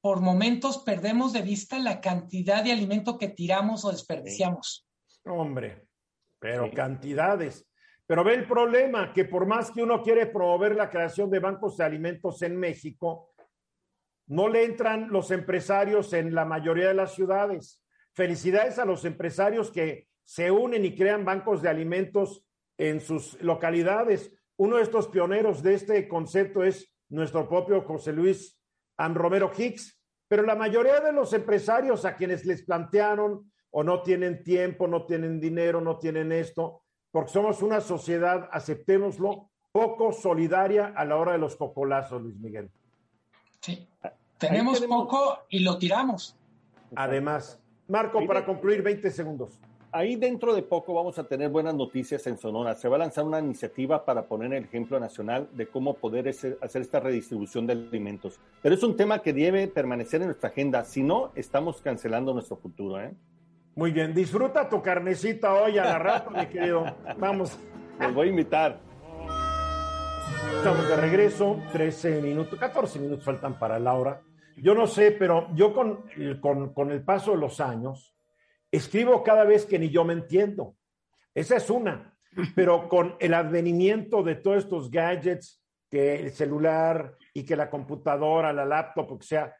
por 0.00 0.20
momentos 0.20 0.82
perdemos 0.84 1.32
de 1.32 1.42
vista 1.42 1.78
la 1.78 2.00
cantidad 2.00 2.62
de 2.62 2.72
alimento 2.72 3.18
que 3.18 3.28
tiramos 3.28 3.84
o 3.84 3.90
desperdiciamos. 3.90 4.86
Hombre, 5.24 5.86
pero 6.38 6.70
cantidades. 6.70 7.66
Pero 8.06 8.24
ve 8.24 8.34
el 8.34 8.46
problema, 8.46 9.12
que 9.12 9.26
por 9.26 9.46
más 9.46 9.70
que 9.70 9.82
uno 9.82 10.02
quiere 10.02 10.26
promover 10.26 10.74
la 10.74 10.88
creación 10.88 11.30
de 11.30 11.40
bancos 11.40 11.76
de 11.76 11.84
alimentos 11.84 12.40
en 12.42 12.56
México, 12.56 13.34
no 14.28 14.48
le 14.48 14.64
entran 14.64 15.10
los 15.10 15.30
empresarios 15.30 16.12
en 16.12 16.34
la 16.34 16.44
mayoría 16.44 16.88
de 16.88 16.94
las 16.94 17.14
ciudades. 17.14 17.84
Felicidades 18.14 18.78
a 18.78 18.84
los 18.84 19.04
empresarios 19.04 19.70
que 19.70 20.08
se 20.24 20.50
unen 20.50 20.84
y 20.84 20.94
crean 20.94 21.24
bancos 21.24 21.62
de 21.62 21.68
alimentos 21.68 22.44
en 22.78 23.00
sus 23.00 23.40
localidades. 23.42 24.32
Uno 24.56 24.76
de 24.76 24.82
estos 24.82 25.08
pioneros 25.08 25.62
de 25.62 25.74
este 25.74 26.08
concepto 26.08 26.62
es 26.62 26.94
nuestro 27.08 27.48
propio 27.48 27.82
José 27.82 28.12
Luis 28.12 28.57
Am 28.98 29.14
Romero 29.14 29.50
Hicks, 29.56 29.98
pero 30.28 30.42
la 30.42 30.54
mayoría 30.54 31.00
de 31.00 31.12
los 31.12 31.32
empresarios 31.32 32.04
a 32.04 32.14
quienes 32.14 32.44
les 32.44 32.62
plantearon 32.62 33.50
o 33.70 33.82
no 33.82 34.02
tienen 34.02 34.42
tiempo, 34.42 34.86
no 34.86 35.06
tienen 35.06 35.40
dinero, 35.40 35.80
no 35.80 35.98
tienen 35.98 36.32
esto, 36.32 36.82
porque 37.10 37.32
somos 37.32 37.62
una 37.62 37.80
sociedad, 37.80 38.48
aceptémoslo, 38.52 39.50
poco 39.72 40.12
solidaria 40.12 40.92
a 40.96 41.04
la 41.04 41.16
hora 41.16 41.32
de 41.32 41.38
los 41.38 41.56
cocolazos, 41.56 42.22
Luis 42.22 42.36
Miguel. 42.36 42.70
Sí, 43.60 43.88
tenemos, 44.38 44.80
poco 44.80 45.46
y 45.48 45.60
lo 45.60 45.78
tiramos. 45.78 46.36
Además, 46.94 47.60
Marco, 47.86 48.24
para 48.26 48.44
concluir, 48.44 48.82
20 48.82 49.10
segundos. 49.10 49.58
Ahí 49.90 50.16
dentro 50.16 50.54
de 50.54 50.62
poco 50.62 50.92
vamos 50.92 51.18
a 51.18 51.24
tener 51.24 51.48
buenas 51.48 51.74
noticias 51.74 52.26
en 52.26 52.36
Sonora. 52.36 52.74
Se 52.74 52.88
va 52.88 52.96
a 52.96 52.98
lanzar 52.98 53.24
una 53.24 53.38
iniciativa 53.40 54.04
para 54.04 54.26
poner 54.26 54.52
el 54.52 54.64
ejemplo 54.64 55.00
nacional 55.00 55.48
de 55.52 55.66
cómo 55.66 55.94
poder 55.94 56.28
hacer 56.28 56.58
esta 56.60 57.00
redistribución 57.00 57.66
de 57.66 57.72
alimentos. 57.72 58.38
Pero 58.60 58.74
es 58.74 58.82
un 58.82 58.96
tema 58.96 59.20
que 59.20 59.32
debe 59.32 59.66
permanecer 59.66 60.20
en 60.20 60.26
nuestra 60.26 60.50
agenda. 60.50 60.84
Si 60.84 61.02
no, 61.02 61.32
estamos 61.34 61.80
cancelando 61.80 62.34
nuestro 62.34 62.56
futuro. 62.56 63.00
¿eh? 63.00 63.14
Muy 63.76 63.90
bien, 63.90 64.12
disfruta 64.12 64.68
tu 64.68 64.82
carnecita 64.82 65.54
hoy 65.54 65.78
a 65.78 65.84
la 65.84 65.98
rato, 65.98 66.30
mi 66.30 66.44
querido. 66.46 66.84
Vamos. 67.18 67.58
Los 67.98 68.14
voy 68.14 68.26
a 68.26 68.30
invitar. 68.30 68.80
Estamos 70.58 70.86
de 70.86 70.96
regreso, 70.96 71.62
13 71.72 72.20
minutos, 72.20 72.58
14 72.58 72.98
minutos 72.98 73.24
faltan 73.24 73.58
para 73.58 73.78
Laura. 73.78 74.20
Yo 74.56 74.74
no 74.74 74.86
sé, 74.86 75.12
pero 75.12 75.48
yo 75.54 75.72
con, 75.72 76.04
con, 76.40 76.74
con 76.74 76.90
el 76.90 77.02
paso 77.02 77.30
de 77.30 77.38
los 77.38 77.58
años, 77.60 78.17
escribo 78.70 79.22
cada 79.22 79.44
vez 79.44 79.66
que 79.66 79.78
ni 79.78 79.90
yo 79.90 80.04
me 80.04 80.12
entiendo. 80.12 80.76
Esa 81.34 81.56
es 81.56 81.70
una. 81.70 82.16
Pero 82.54 82.88
con 82.88 83.16
el 83.20 83.34
advenimiento 83.34 84.22
de 84.22 84.36
todos 84.36 84.58
estos 84.58 84.90
gadgets, 84.90 85.62
que 85.90 86.16
el 86.16 86.32
celular 86.32 87.16
y 87.32 87.44
que 87.44 87.56
la 87.56 87.70
computadora, 87.70 88.52
la 88.52 88.66
laptop, 88.66 89.12
o 89.12 89.22
sea, 89.22 89.54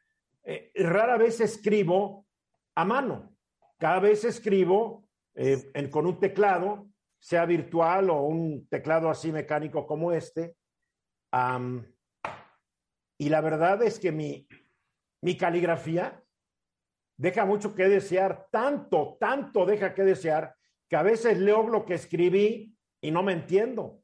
eh, 0.44 0.70
rara 0.74 1.16
vez 1.16 1.40
escribo 1.40 2.26
a 2.74 2.84
mano. 2.84 3.34
Cada 3.78 4.00
vez 4.00 4.24
escribo 4.24 5.08
eh, 5.34 5.88
con 5.90 6.06
un 6.06 6.18
teclado, 6.18 6.88
sea 7.18 7.46
virtual 7.46 8.10
o 8.10 8.22
un 8.22 8.66
teclado 8.68 9.08
así 9.10 9.32
mecánico 9.32 9.86
como 9.86 10.12
este. 10.12 10.56
y 13.18 13.28
la 13.28 13.40
verdad 13.40 13.82
es 13.82 13.98
que 13.98 14.12
mi, 14.12 14.46
mi 15.22 15.36
caligrafía 15.36 16.22
deja 17.18 17.44
mucho 17.44 17.74
que 17.74 17.88
desear, 17.88 18.46
tanto, 18.50 19.18
tanto 19.20 19.66
deja 19.66 19.92
que 19.92 20.04
desear, 20.04 20.54
que 20.88 20.96
a 20.96 21.02
veces 21.02 21.38
leo 21.38 21.68
lo 21.68 21.84
que 21.84 21.94
escribí 21.94 22.74
y 23.00 23.10
no 23.10 23.22
me 23.22 23.32
entiendo. 23.32 24.00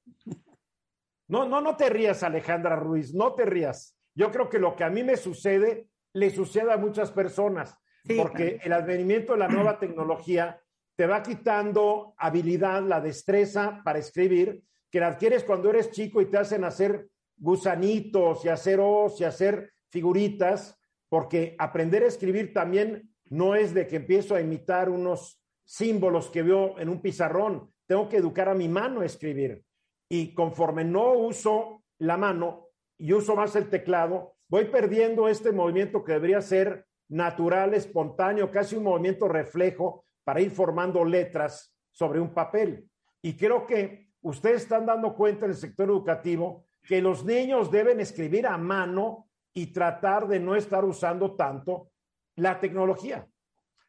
No, 1.28 1.48
no, 1.48 1.60
no 1.62 1.76
te 1.76 1.88
rías, 1.88 2.22
Alejandra 2.22 2.76
Ruiz, 2.76 3.14
no 3.14 3.32
te 3.34 3.46
rías. 3.46 3.96
Yo 4.14 4.30
creo 4.30 4.50
que 4.50 4.58
lo 4.58 4.76
que 4.76 4.84
a 4.84 4.90
mí 4.90 5.02
me 5.02 5.16
sucede, 5.16 5.88
le 6.12 6.30
sucede 6.30 6.70
a 6.72 6.76
muchas 6.76 7.10
personas, 7.12 7.76
porque 8.16 8.60
el 8.62 8.72
advenimiento 8.72 9.32
de 9.32 9.38
la 9.38 9.48
nueva 9.48 9.78
tecnología 9.80 10.60
te 10.96 11.06
va 11.06 11.22
quitando 11.22 12.14
habilidad, 12.18 12.82
la 12.82 13.00
destreza 13.00 13.80
para 13.84 13.98
escribir, 13.98 14.62
que 14.90 15.00
la 15.00 15.08
adquieres 15.08 15.44
cuando 15.44 15.70
eres 15.70 15.90
chico 15.90 16.20
y 16.20 16.26
te 16.26 16.38
hacen 16.38 16.64
hacer 16.64 17.08
gusanitos 17.36 18.44
y 18.44 18.48
hacer 18.48 18.78
os 18.80 19.20
y 19.20 19.24
hacer 19.24 19.72
figuritas, 19.88 20.78
porque 21.14 21.54
aprender 21.60 22.02
a 22.02 22.08
escribir 22.08 22.52
también 22.52 23.08
no 23.26 23.54
es 23.54 23.72
de 23.72 23.86
que 23.86 23.94
empiezo 23.94 24.34
a 24.34 24.40
imitar 24.40 24.90
unos 24.90 25.40
símbolos 25.64 26.28
que 26.28 26.42
veo 26.42 26.76
en 26.80 26.88
un 26.88 27.00
pizarrón, 27.00 27.72
tengo 27.86 28.08
que 28.08 28.16
educar 28.16 28.48
a 28.48 28.54
mi 28.54 28.66
mano 28.66 29.00
a 29.00 29.06
escribir. 29.06 29.62
Y 30.08 30.34
conforme 30.34 30.82
no 30.82 31.12
uso 31.12 31.84
la 31.98 32.16
mano 32.16 32.66
y 32.98 33.12
uso 33.12 33.36
más 33.36 33.54
el 33.54 33.70
teclado, 33.70 34.34
voy 34.48 34.64
perdiendo 34.64 35.28
este 35.28 35.52
movimiento 35.52 36.02
que 36.02 36.14
debería 36.14 36.40
ser 36.40 36.84
natural, 37.08 37.74
espontáneo, 37.74 38.50
casi 38.50 38.74
un 38.74 38.82
movimiento 38.82 39.28
reflejo 39.28 40.06
para 40.24 40.40
ir 40.40 40.50
formando 40.50 41.04
letras 41.04 41.76
sobre 41.92 42.18
un 42.18 42.34
papel. 42.34 42.88
Y 43.22 43.36
creo 43.36 43.68
que 43.68 44.08
ustedes 44.20 44.62
están 44.62 44.84
dando 44.84 45.14
cuenta 45.14 45.44
en 45.44 45.52
el 45.52 45.56
sector 45.56 45.88
educativo 45.88 46.64
que 46.82 47.00
los 47.00 47.24
niños 47.24 47.70
deben 47.70 48.00
escribir 48.00 48.48
a 48.48 48.58
mano 48.58 49.28
y 49.54 49.68
tratar 49.68 50.26
de 50.26 50.40
no 50.40 50.56
estar 50.56 50.84
usando 50.84 51.36
tanto 51.36 51.90
la 52.36 52.60
tecnología. 52.60 53.26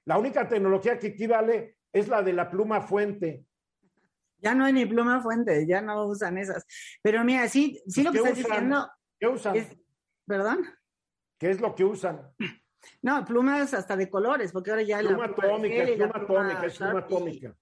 La 0.06 0.18
única 0.20 0.48
tecnología 0.48 1.00
que 1.00 1.08
equivale 1.08 1.78
es 1.92 2.08
la 2.08 2.22
de 2.22 2.34
la 2.34 2.50
pluma 2.50 2.82
fuente. 2.82 3.44
Ya 4.38 4.54
no 4.54 4.66
hay 4.66 4.74
ni 4.74 4.86
pluma 4.86 5.22
fuente, 5.22 5.66
ya 5.66 5.82
no 5.82 6.06
usan 6.06 6.38
esas. 6.38 6.66
Pero 7.02 7.24
mira, 7.24 7.48
sí, 7.50 7.82
sí 7.88 8.04
lo 8.04 8.12
que 8.12 8.20
estás 8.20 8.36
diciendo. 8.36 8.88
¿Qué 9.20 9.28
usan? 9.28 9.56
¿Perdón? 10.28 10.66
¿Qué 11.40 11.50
es 11.50 11.60
lo 11.60 11.74
que 11.74 11.84
usan? 11.84 12.32
No, 13.02 13.26
plumas 13.26 13.74
hasta 13.74 13.96
de 13.96 14.10
colores, 14.10 14.52
porque 14.52 14.70
ahora 14.70 14.84
ya 14.84 15.00
pluma 15.00 15.28
la 15.28 15.36
pluma 15.36 15.56
atómica, 15.56 15.84
pluma, 15.86 16.14
atómica, 16.16 16.66
es 16.68 16.78
pluma 16.78 17.00
atómica. 17.00 17.56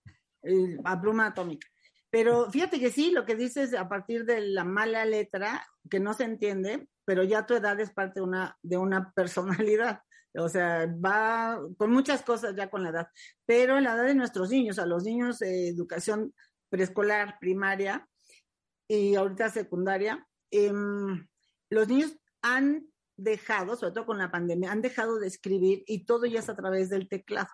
A 0.83 1.01
pluma 1.01 1.27
atómica. 1.27 1.67
Pero 2.13 2.51
fíjate 2.51 2.79
que 2.79 2.91
sí, 2.91 3.09
lo 3.09 3.25
que 3.25 3.35
dices 3.35 3.73
a 3.73 3.89
partir 3.89 4.23
de 4.23 4.39
la 4.39 4.63
mala 4.63 5.03
letra, 5.03 5.65
que 5.89 5.99
no 5.99 6.13
se 6.13 6.25
entiende, 6.25 6.87
pero 7.05 7.23
ya 7.23 7.47
tu 7.47 7.55
edad 7.55 7.79
es 7.79 7.89
parte 7.91 8.19
de 8.19 8.21
una, 8.21 8.55
de 8.61 8.77
una 8.77 9.11
personalidad. 9.15 10.03
O 10.37 10.47
sea, 10.47 10.85
va 11.03 11.59
con 11.75 11.89
muchas 11.89 12.21
cosas 12.21 12.55
ya 12.55 12.69
con 12.69 12.83
la 12.83 12.89
edad. 12.89 13.07
Pero 13.47 13.79
la 13.79 13.95
edad 13.95 14.05
de 14.05 14.13
nuestros 14.13 14.51
niños, 14.51 14.77
a 14.77 14.85
los 14.85 15.05
niños 15.05 15.39
de 15.39 15.69
educación 15.69 16.35
preescolar, 16.69 17.39
primaria 17.39 18.07
y 18.87 19.15
ahorita 19.15 19.49
secundaria, 19.49 20.23
em, 20.51 21.27
los 21.71 21.87
niños 21.87 22.15
han 22.43 22.85
dejado, 23.17 23.75
sobre 23.75 23.93
todo 23.93 24.05
con 24.05 24.19
la 24.19 24.29
pandemia, 24.29 24.71
han 24.71 24.83
dejado 24.83 25.17
de 25.17 25.29
escribir 25.29 25.83
y 25.87 26.05
todo 26.05 26.27
ya 26.27 26.41
es 26.41 26.49
a 26.49 26.55
través 26.55 26.91
del 26.91 27.09
teclado. 27.09 27.49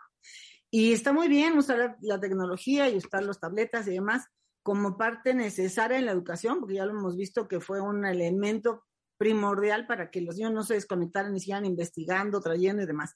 Y 0.70 0.92
está 0.92 1.14
muy 1.14 1.30
bien 1.30 1.58
usar 1.58 1.96
la 2.02 2.20
tecnología 2.20 2.90
y 2.90 2.98
usar 2.98 3.24
los 3.24 3.40
tabletas 3.40 3.88
y 3.88 3.92
demás 3.92 4.28
como 4.70 4.98
parte 4.98 5.34
necesaria 5.34 5.98
en 5.98 6.06
la 6.06 6.12
educación, 6.12 6.60
porque 6.60 6.76
ya 6.76 6.86
lo 6.86 6.92
hemos 6.92 7.18
visto 7.18 7.48
que 7.48 7.60
fue 7.60 7.82
un 7.82 8.06
elemento 8.06 8.84
primordial 9.18 9.88
para 9.88 10.12
que 10.12 10.22
los 10.22 10.36
niños 10.36 10.54
no 10.54 10.64
se 10.64 10.76
desconectaran 10.76 11.36
y 11.36 11.40
sigan 11.40 11.66
investigando, 11.66 12.40
trayendo 12.40 12.84
y 12.84 12.86
demás. 12.86 13.16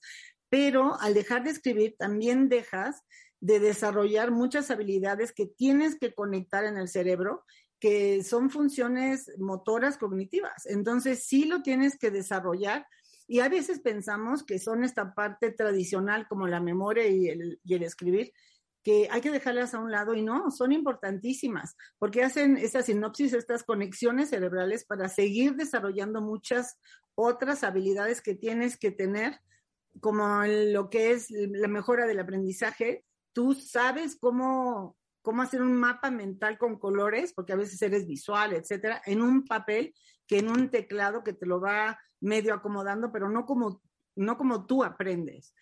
Pero 0.49 0.99
al 0.99 1.13
dejar 1.13 1.43
de 1.43 1.51
escribir, 1.51 1.95
también 1.95 2.49
dejas 2.49 3.03
de 3.39 3.59
desarrollar 3.59 4.31
muchas 4.31 4.71
habilidades 4.71 5.31
que 5.31 5.45
tienes 5.45 5.99
que 5.99 6.15
conectar 6.15 6.63
en 6.65 6.75
el 6.75 6.87
cerebro, 6.87 7.43
que 7.79 8.23
son 8.23 8.49
funciones 8.49 9.31
motoras 9.37 9.99
cognitivas. 9.99 10.65
Entonces, 10.65 11.23
sí 11.27 11.45
lo 11.45 11.61
tienes 11.61 11.99
que 11.99 12.09
desarrollar. 12.09 12.87
Y 13.27 13.41
a 13.41 13.49
veces 13.49 13.79
pensamos 13.79 14.43
que 14.43 14.57
son 14.57 14.83
esta 14.83 15.13
parte 15.13 15.51
tradicional 15.51 16.27
como 16.27 16.47
la 16.47 16.59
memoria 16.59 17.05
y 17.05 17.27
el, 17.27 17.59
y 17.63 17.75
el 17.75 17.83
escribir, 17.83 18.33
que 18.83 19.07
hay 19.09 19.21
que 19.21 19.31
dejarlas 19.31 19.73
a 19.73 19.79
un 19.79 19.91
lado 19.91 20.13
y 20.13 20.21
no, 20.21 20.51
son 20.51 20.71
importantísimas, 20.73 21.75
porque 21.99 22.23
hacen 22.23 22.57
esta 22.57 22.83
sinopsis, 22.83 23.33
estas 23.33 23.63
conexiones 23.63 24.29
cerebrales 24.29 24.85
para 24.85 25.07
seguir 25.07 25.55
desarrollando 25.55 26.21
muchas 26.21 26.77
otras 27.15 27.63
habilidades 27.63 28.21
que 28.21 28.35
tienes 28.35 28.77
que 28.77 28.91
tener, 28.91 29.39
como 30.01 30.43
lo 30.45 30.89
que 30.89 31.11
es 31.11 31.29
la 31.29 31.67
mejora 31.67 32.07
del 32.07 32.19
aprendizaje. 32.19 33.05
Tú 33.31 33.53
sabes 33.53 34.17
cómo, 34.19 34.97
cómo 35.21 35.41
hacer 35.41 35.61
un 35.61 35.75
mapa 35.75 36.11
mental 36.11 36.57
con 36.57 36.77
colores, 36.77 37.33
porque 37.33 37.53
a 37.53 37.57
veces 37.57 37.81
eres 37.81 38.05
visual, 38.05 38.53
etcétera, 38.53 39.01
en 39.05 39.21
un 39.21 39.45
papel 39.45 39.93
que 40.27 40.39
en 40.39 40.49
un 40.49 40.69
teclado 40.69 41.23
que 41.23 41.33
te 41.33 41.45
lo 41.45 41.61
va 41.61 41.99
medio 42.19 42.53
acomodando, 42.53 43.11
pero 43.11 43.29
no 43.29 43.45
como, 43.45 43.81
no 44.15 44.37
como 44.37 44.65
tú 44.65 44.83
aprendes. 44.83 45.53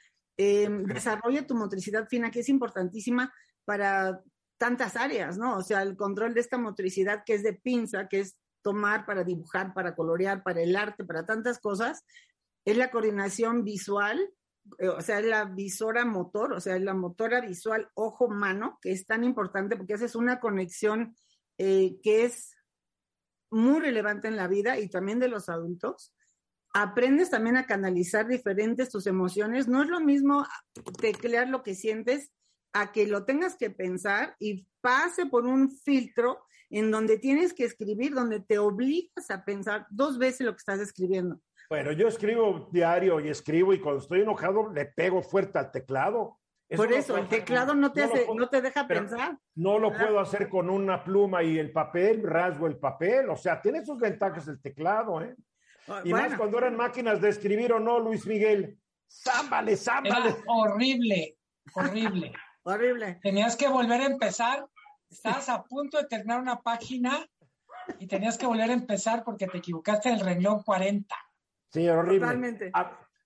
Eh, 0.43 0.67
desarrolla 0.87 1.45
tu 1.45 1.53
motricidad 1.53 2.07
fina, 2.07 2.31
que 2.31 2.39
es 2.39 2.49
importantísima 2.49 3.31
para 3.63 4.23
tantas 4.57 4.95
áreas, 4.95 5.37
¿no? 5.37 5.55
O 5.57 5.61
sea, 5.61 5.83
el 5.83 5.95
control 5.95 6.33
de 6.33 6.39
esta 6.39 6.57
motricidad 6.57 7.21
que 7.23 7.35
es 7.35 7.43
de 7.43 7.53
pinza, 7.53 8.07
que 8.07 8.21
es 8.21 8.39
tomar 8.63 9.05
para 9.05 9.23
dibujar, 9.23 9.75
para 9.75 9.93
colorear, 9.93 10.41
para 10.41 10.63
el 10.63 10.75
arte, 10.75 11.03
para 11.03 11.27
tantas 11.27 11.59
cosas, 11.59 12.03
es 12.65 12.75
la 12.75 12.89
coordinación 12.89 13.63
visual, 13.63 14.19
eh, 14.79 14.87
o 14.87 15.01
sea, 15.01 15.19
es 15.19 15.27
la 15.27 15.45
visora 15.45 16.05
motor, 16.05 16.53
o 16.53 16.59
sea, 16.59 16.75
es 16.75 16.81
la 16.81 16.95
motora 16.95 17.39
visual 17.41 17.91
ojo-mano, 17.93 18.79
que 18.81 18.93
es 18.93 19.05
tan 19.05 19.23
importante 19.23 19.77
porque 19.77 19.93
esa 19.93 20.05
es 20.05 20.15
una 20.15 20.39
conexión 20.39 21.15
eh, 21.59 21.99
que 22.01 22.25
es 22.25 22.55
muy 23.51 23.79
relevante 23.79 24.27
en 24.27 24.37
la 24.37 24.47
vida 24.47 24.79
y 24.79 24.89
también 24.89 25.19
de 25.19 25.27
los 25.27 25.49
adultos. 25.49 26.15
Aprendes 26.73 27.29
también 27.29 27.57
a 27.57 27.65
canalizar 27.65 28.27
diferentes 28.27 28.89
tus 28.89 29.07
emociones. 29.07 29.67
No 29.67 29.83
es 29.83 29.89
lo 29.89 29.99
mismo 29.99 30.45
teclear 30.99 31.49
lo 31.49 31.63
que 31.63 31.75
sientes 31.75 32.31
a 32.73 32.91
que 32.91 33.07
lo 33.07 33.25
tengas 33.25 33.57
que 33.57 33.69
pensar 33.69 34.35
y 34.39 34.67
pase 34.79 35.25
por 35.25 35.45
un 35.45 35.69
filtro 35.69 36.39
en 36.69 36.89
donde 36.89 37.17
tienes 37.17 37.53
que 37.53 37.65
escribir, 37.65 38.13
donde 38.13 38.39
te 38.39 38.57
obligas 38.57 39.29
a 39.29 39.43
pensar 39.43 39.85
dos 39.89 40.17
veces 40.17 40.45
lo 40.45 40.53
que 40.53 40.59
estás 40.59 40.79
escribiendo. 40.79 41.39
Bueno, 41.69 41.91
yo 41.91 42.07
escribo 42.07 42.69
diario 42.71 43.19
y 43.19 43.29
escribo 43.29 43.73
y 43.73 43.79
cuando 43.79 44.01
estoy 44.01 44.21
enojado 44.21 44.71
le 44.73 44.85
pego 44.85 45.21
fuerte 45.21 45.59
al 45.59 45.71
teclado. 45.71 46.37
Por 46.75 46.91
eso, 46.93 47.17
el 47.17 47.27
teclado 47.27 47.75
no 47.75 47.91
te, 47.91 48.03
hace, 48.03 48.25
no 48.33 48.47
te 48.47 48.61
deja 48.61 48.87
pensar. 48.87 49.37
No 49.55 49.77
lo 49.77 49.91
puedo 49.91 50.19
hacer 50.21 50.47
con 50.47 50.69
una 50.69 51.03
pluma 51.03 51.43
y 51.43 51.57
el 51.57 51.71
papel, 51.71 52.23
rasgo 52.23 52.67
el 52.67 52.77
papel. 52.77 53.29
O 53.29 53.35
sea, 53.35 53.61
tiene 53.61 53.85
sus 53.85 53.99
ventajas 53.99 54.47
el 54.47 54.61
teclado, 54.61 55.21
¿eh? 55.21 55.35
Ah, 55.87 56.01
y 56.03 56.11
más 56.11 56.37
cuando 56.37 56.57
eran 56.57 56.75
máquinas 56.75 57.21
de 57.21 57.29
escribir 57.29 57.73
o 57.73 57.79
no, 57.79 57.99
Luis 57.99 58.25
Miguel. 58.25 58.77
Zámbale, 59.09 59.75
zámbale. 59.75 60.35
horrible, 60.47 61.37
horrible. 61.73 62.33
horrible. 62.63 63.19
Tenías 63.21 63.55
que 63.55 63.67
volver 63.67 64.01
a 64.01 64.05
empezar. 64.05 64.65
Estabas 65.09 65.49
a 65.49 65.63
punto 65.63 65.97
de 65.97 66.05
terminar 66.05 66.39
una 66.39 66.61
página 66.61 67.27
y 67.99 68.07
tenías 68.07 68.37
que 68.37 68.45
volver 68.45 68.69
a 68.69 68.73
empezar 68.73 69.23
porque 69.23 69.47
te 69.47 69.57
equivocaste 69.57 70.09
el 70.09 70.21
renglón 70.21 70.63
40. 70.63 71.13
Sí, 71.73 71.87
horrible. 71.89 72.19
Totalmente. 72.19 72.71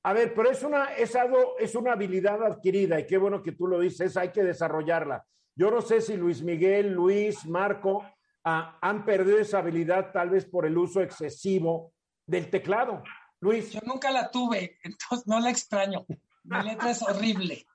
A 0.06 0.14
ver, 0.14 0.36
pero 0.36 0.52
es 0.52 0.62
una, 0.62 0.94
es 0.94 1.16
algo, 1.16 1.58
es 1.58 1.74
una 1.74 1.94
habilidad 1.94 2.44
adquirida 2.44 3.00
y 3.00 3.08
qué 3.08 3.18
bueno 3.18 3.42
que 3.42 3.54
tú 3.54 3.66
lo 3.66 3.80
dices, 3.80 4.16
hay 4.18 4.30
que 4.30 4.44
desarrollarla. 4.44 5.26
Yo 5.56 5.72
no 5.72 5.82
sé 5.82 6.00
si 6.00 6.16
Luis 6.16 6.44
Miguel, 6.44 6.94
Luis, 6.94 7.44
Marco 7.48 8.06
ah, 8.44 8.78
han 8.84 9.04
perdido 9.04 9.40
esa 9.40 9.58
habilidad 9.58 10.12
tal 10.12 10.30
vez 10.30 10.46
por 10.46 10.68
el 10.68 10.78
uso 10.78 11.02
excesivo 11.02 11.95
del 12.26 12.50
teclado. 12.50 13.04
Luis. 13.40 13.72
Yo 13.72 13.80
nunca 13.86 14.12
la 14.12 14.32
tuve, 14.32 14.80
entonces 14.84 15.28
no 15.28 15.40
la 15.40 15.50
extraño. 15.50 16.06
Mi 16.44 16.62
letra 16.64 16.92
es 16.92 17.02
horrible. 17.02 17.66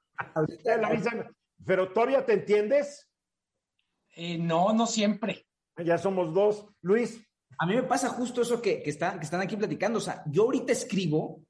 pero 1.64 1.92
todavía 1.92 2.24
te 2.24 2.34
entiendes? 2.34 3.08
Eh, 4.16 4.38
no, 4.38 4.72
no 4.72 4.86
siempre. 4.86 5.46
Ya 5.76 5.98
somos 5.98 6.34
dos. 6.34 6.66
Luis. 6.82 7.20
A 7.58 7.66
mí 7.66 7.74
me 7.74 7.82
pasa 7.82 8.08
justo 8.08 8.42
eso 8.42 8.62
que, 8.62 8.82
que, 8.82 8.90
están, 8.90 9.18
que 9.18 9.24
están 9.24 9.40
aquí 9.40 9.56
platicando. 9.56 9.98
O 9.98 10.02
sea, 10.02 10.22
yo 10.26 10.44
ahorita 10.44 10.72
escribo 10.72 11.42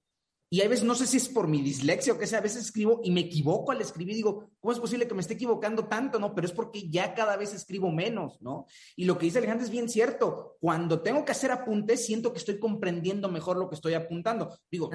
y 0.52 0.62
a 0.62 0.68
veces, 0.68 0.84
no 0.84 0.96
sé 0.96 1.06
si 1.06 1.16
es 1.16 1.28
por 1.28 1.46
mi 1.46 1.62
dislexia 1.62 2.12
o 2.12 2.18
qué 2.18 2.26
sea, 2.26 2.40
a 2.40 2.42
veces 2.42 2.64
escribo 2.64 3.00
y 3.04 3.12
me 3.12 3.20
equivoco 3.20 3.70
al 3.70 3.80
escribir. 3.80 4.16
Digo, 4.16 4.50
¿cómo 4.58 4.72
es 4.72 4.80
posible 4.80 5.06
que 5.06 5.14
me 5.14 5.20
esté 5.20 5.34
equivocando 5.34 5.86
tanto? 5.86 6.18
No, 6.18 6.34
pero 6.34 6.44
es 6.44 6.52
porque 6.52 6.90
ya 6.90 7.14
cada 7.14 7.36
vez 7.36 7.54
escribo 7.54 7.92
menos, 7.92 8.42
¿no? 8.42 8.66
Y 8.96 9.04
lo 9.04 9.16
que 9.16 9.26
dice 9.26 9.38
Alejandro 9.38 9.64
es 9.64 9.70
bien 9.70 9.88
cierto. 9.88 10.56
Cuando 10.58 11.02
tengo 11.02 11.24
que 11.24 11.30
hacer 11.30 11.52
apuntes, 11.52 12.04
siento 12.04 12.32
que 12.32 12.40
estoy 12.40 12.58
comprendiendo 12.58 13.28
mejor 13.28 13.58
lo 13.58 13.68
que 13.68 13.76
estoy 13.76 13.94
apuntando. 13.94 14.58
Digo, 14.68 14.90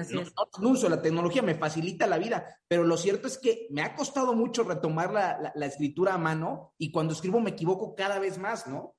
no, 0.60 0.68
uso 0.68 0.90
la 0.90 1.00
tecnología, 1.00 1.40
me 1.40 1.54
facilita 1.54 2.06
la 2.06 2.18
vida, 2.18 2.44
pero 2.68 2.84
lo 2.84 2.98
cierto 2.98 3.26
es 3.26 3.38
que 3.38 3.66
me 3.70 3.80
ha 3.80 3.94
costado 3.94 4.34
mucho 4.34 4.62
retomar 4.62 5.10
la, 5.10 5.52
la, 5.54 5.66
escritura 5.66 6.12
a 6.12 6.18
mano 6.18 6.74
y 6.76 6.92
cuando 6.92 7.14
escribo 7.14 7.40
me 7.40 7.50
equivoco 7.50 7.94
cada 7.94 8.18
vez 8.18 8.36
más, 8.36 8.66
¿no? 8.66 8.94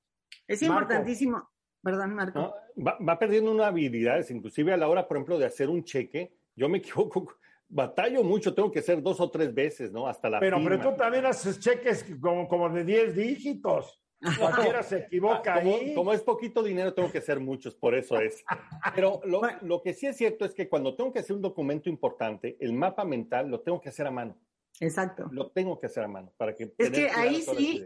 Es 0.48 0.60
importantísimo. 0.62 1.48
Perdón, 1.80 2.16
Marco. 2.16 2.52
va, 2.84 2.98
va 2.98 3.16
perdiendo 3.16 3.52
una 3.52 3.68
habilidad, 3.68 4.28
inclusive 4.28 4.72
a 4.72 4.76
la 4.76 4.88
hora, 4.88 5.06
por 5.06 5.18
ejemplo, 5.18 5.38
de 5.38 5.46
hacer 5.46 5.70
un 5.70 5.84
cheque 5.84 6.36
yo 6.58 6.68
me 6.68 6.78
equivoco, 6.78 7.32
batallo 7.68 8.22
mucho, 8.24 8.54
tengo 8.54 8.70
que 8.70 8.80
hacer 8.80 9.02
dos 9.02 9.20
o 9.20 9.30
tres 9.30 9.54
veces, 9.54 9.92
¿no? 9.92 10.06
Hasta 10.06 10.28
la 10.28 10.40
Pero, 10.40 10.58
pero 10.62 10.80
tú 10.80 10.96
también 10.96 11.24
haces 11.26 11.58
cheques 11.60 12.04
como, 12.20 12.48
como 12.48 12.68
de 12.68 12.84
10 12.84 13.14
dígitos. 13.14 14.02
Cualquiera 14.38 14.82
se 14.82 14.98
equivoca 14.98 15.60
como, 15.60 15.76
ahí. 15.76 15.94
Como 15.94 16.12
es 16.12 16.22
poquito 16.22 16.60
dinero, 16.60 16.92
tengo 16.92 17.12
que 17.12 17.18
hacer 17.18 17.38
muchos, 17.38 17.76
por 17.76 17.94
eso 17.94 18.18
es. 18.18 18.44
Pero 18.96 19.20
lo, 19.24 19.42
lo, 19.62 19.80
que 19.80 19.94
sí 19.94 20.06
es 20.06 20.16
cierto 20.16 20.44
es 20.44 20.54
que 20.54 20.68
cuando 20.68 20.96
tengo 20.96 21.12
que 21.12 21.20
hacer 21.20 21.36
un 21.36 21.42
documento 21.42 21.88
importante, 21.88 22.56
el 22.58 22.72
mapa 22.72 23.04
mental 23.04 23.48
lo 23.48 23.60
tengo 23.60 23.80
que 23.80 23.90
hacer 23.90 24.08
a 24.08 24.10
mano. 24.10 24.36
Exacto. 24.80 25.28
Lo 25.30 25.52
tengo 25.52 25.78
que 25.78 25.86
hacer 25.86 26.02
a 26.02 26.08
mano 26.08 26.32
para 26.36 26.56
que. 26.56 26.74
Es 26.78 26.90
que 26.90 27.08
ahí 27.10 27.42
sí 27.42 27.84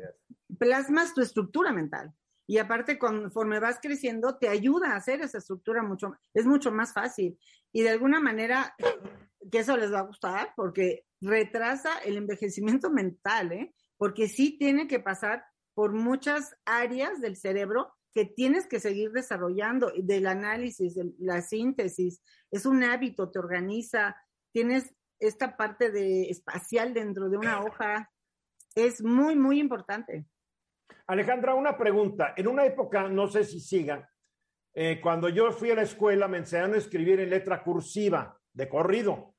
plasmas 0.58 1.12
tu 1.12 1.20
estructura 1.20 1.70
mental. 1.70 2.14
Y 2.46 2.58
aparte, 2.58 2.98
conforme 2.98 3.60
vas 3.60 3.78
creciendo, 3.80 4.36
te 4.36 4.48
ayuda 4.48 4.92
a 4.92 4.96
hacer 4.96 5.20
esa 5.20 5.38
estructura 5.38 5.82
mucho, 5.82 6.14
es 6.34 6.46
mucho 6.46 6.72
más 6.72 6.92
fácil. 6.92 7.38
Y 7.72 7.82
de 7.82 7.90
alguna 7.90 8.20
manera, 8.20 8.74
que 9.50 9.58
eso 9.58 9.76
les 9.76 9.92
va 9.92 10.00
a 10.00 10.06
gustar, 10.06 10.52
porque 10.56 11.04
retrasa 11.20 11.98
el 11.98 12.16
envejecimiento 12.16 12.90
mental, 12.90 13.52
¿eh? 13.52 13.74
Porque 13.96 14.28
sí 14.28 14.58
tiene 14.58 14.88
que 14.88 15.00
pasar 15.00 15.44
por 15.74 15.92
muchas 15.92 16.54
áreas 16.64 17.20
del 17.20 17.36
cerebro 17.36 17.94
que 18.12 18.26
tienes 18.26 18.66
que 18.66 18.80
seguir 18.80 19.10
desarrollando, 19.12 19.90
del 19.96 20.26
análisis, 20.26 20.94
de 20.94 21.12
la 21.18 21.40
síntesis, 21.40 22.20
es 22.50 22.66
un 22.66 22.84
hábito, 22.84 23.30
te 23.30 23.38
organiza, 23.38 24.14
tienes 24.52 24.92
esta 25.18 25.56
parte 25.56 25.90
de 25.90 26.24
espacial 26.24 26.92
dentro 26.92 27.30
de 27.30 27.38
una 27.38 27.60
hoja, 27.60 28.10
es 28.74 29.02
muy, 29.02 29.36
muy 29.36 29.60
importante. 29.60 30.26
Alejandra, 31.06 31.54
una 31.54 31.76
pregunta. 31.76 32.34
En 32.36 32.46
una 32.48 32.64
época, 32.64 33.08
no 33.08 33.26
sé 33.28 33.44
si 33.44 33.60
sigan, 33.60 34.06
eh, 34.74 35.00
cuando 35.02 35.28
yo 35.28 35.52
fui 35.52 35.70
a 35.70 35.74
la 35.74 35.82
escuela 35.82 36.28
me 36.28 36.38
enseñaron 36.38 36.74
a 36.74 36.78
escribir 36.78 37.20
en 37.20 37.30
letra 37.30 37.62
cursiva, 37.62 38.38
de 38.52 38.68
corrido. 38.68 39.34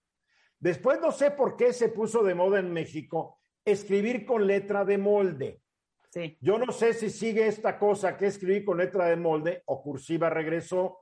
Después 0.59 0.99
no 1.01 1.11
sé 1.11 1.31
por 1.31 1.57
qué 1.57 1.73
se 1.73 1.89
puso 1.89 2.23
de 2.23 2.35
moda 2.35 2.59
en 2.59 2.71
México 2.71 3.41
escribir 3.65 4.25
con 4.25 4.45
letra 4.45 4.85
de 4.85 4.97
molde. 4.97 5.61
Sí. 6.09 6.37
Yo 6.41 6.57
no 6.57 6.71
sé 6.71 6.93
si 6.93 7.09
sigue 7.09 7.47
esta 7.47 7.79
cosa 7.79 8.17
que 8.17 8.27
escribir 8.27 8.63
con 8.63 8.77
letra 8.77 9.05
de 9.05 9.15
molde 9.15 9.63
o 9.65 9.81
cursiva 9.81 10.29
regresó. 10.29 10.99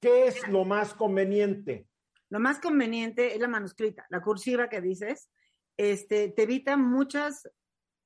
¿Qué 0.00 0.26
es 0.26 0.46
lo 0.48 0.64
más 0.64 0.94
conveniente? 0.94 1.88
Lo 2.30 2.40
más 2.40 2.60
conveniente 2.60 3.34
es 3.34 3.40
la 3.40 3.48
manuscrita, 3.48 4.06
la 4.08 4.22
cursiva 4.22 4.68
que 4.68 4.80
dices. 4.80 5.30
Este, 5.76 6.28
te 6.28 6.42
evita 6.42 6.76
muchas 6.76 7.48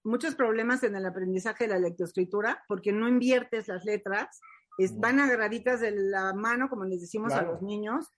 muchos 0.06 0.34
problemas 0.34 0.82
en 0.82 0.96
el 0.96 1.04
aprendizaje 1.04 1.64
de 1.64 1.74
la 1.74 1.78
lectoescritura 1.78 2.64
porque 2.68 2.92
no 2.92 3.08
inviertes 3.08 3.68
las 3.68 3.84
letras, 3.84 4.40
van 4.94 5.20
agarraditas 5.20 5.80
de 5.80 5.90
la 5.90 6.32
mano, 6.32 6.68
como 6.68 6.84
les 6.84 7.00
decimos 7.00 7.32
a 7.32 7.42
los 7.42 7.62
niños. 7.62 8.12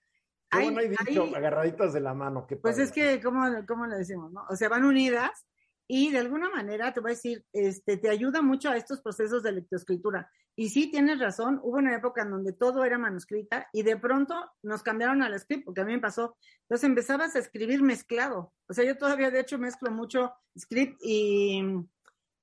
Hay, 0.51 0.71
no 0.71 0.79
hay 0.79 0.89
dicho 0.89 1.23
agarraditas 1.35 1.93
de 1.93 1.99
la 1.99 2.13
mano? 2.13 2.47
pues 2.61 2.79
es 2.79 2.91
que, 2.91 3.21
¿cómo, 3.21 3.43
¿cómo 3.67 3.85
le 3.85 3.97
decimos? 3.97 4.31
No? 4.31 4.45
O 4.49 4.55
sea, 4.55 4.69
van 4.69 4.83
unidas 4.83 5.45
y 5.87 6.11
de 6.11 6.19
alguna 6.19 6.49
manera 6.49 6.93
te 6.93 6.99
voy 6.99 7.11
a 7.11 7.15
decir, 7.15 7.45
este, 7.53 7.97
te 7.97 8.09
ayuda 8.09 8.41
mucho 8.41 8.69
a 8.69 8.77
estos 8.77 9.01
procesos 9.01 9.43
de 9.43 9.51
lectoescritura. 9.51 10.29
Y 10.59 10.67
sí, 10.67 10.91
tienes 10.91 11.19
razón, 11.19 11.61
hubo 11.63 11.77
una 11.77 11.95
época 11.95 12.23
en 12.23 12.31
donde 12.31 12.51
todo 12.51 12.83
era 12.83 12.97
manuscrita 12.97 13.69
y 13.71 13.83
de 13.83 13.95
pronto 13.95 14.35
nos 14.61 14.83
cambiaron 14.83 15.21
al 15.21 15.39
script, 15.39 15.63
porque 15.63 15.79
a 15.79 15.85
mí 15.85 15.93
me 15.93 16.01
pasó. 16.01 16.35
Entonces 16.63 16.89
empezabas 16.89 17.33
a 17.33 17.39
escribir 17.39 17.81
mezclado. 17.81 18.51
O 18.67 18.73
sea, 18.73 18.83
yo 18.83 18.97
todavía 18.97 19.31
de 19.31 19.39
hecho 19.39 19.57
mezclo 19.57 19.89
mucho 19.89 20.33
script 20.59 20.99
y, 21.01 21.63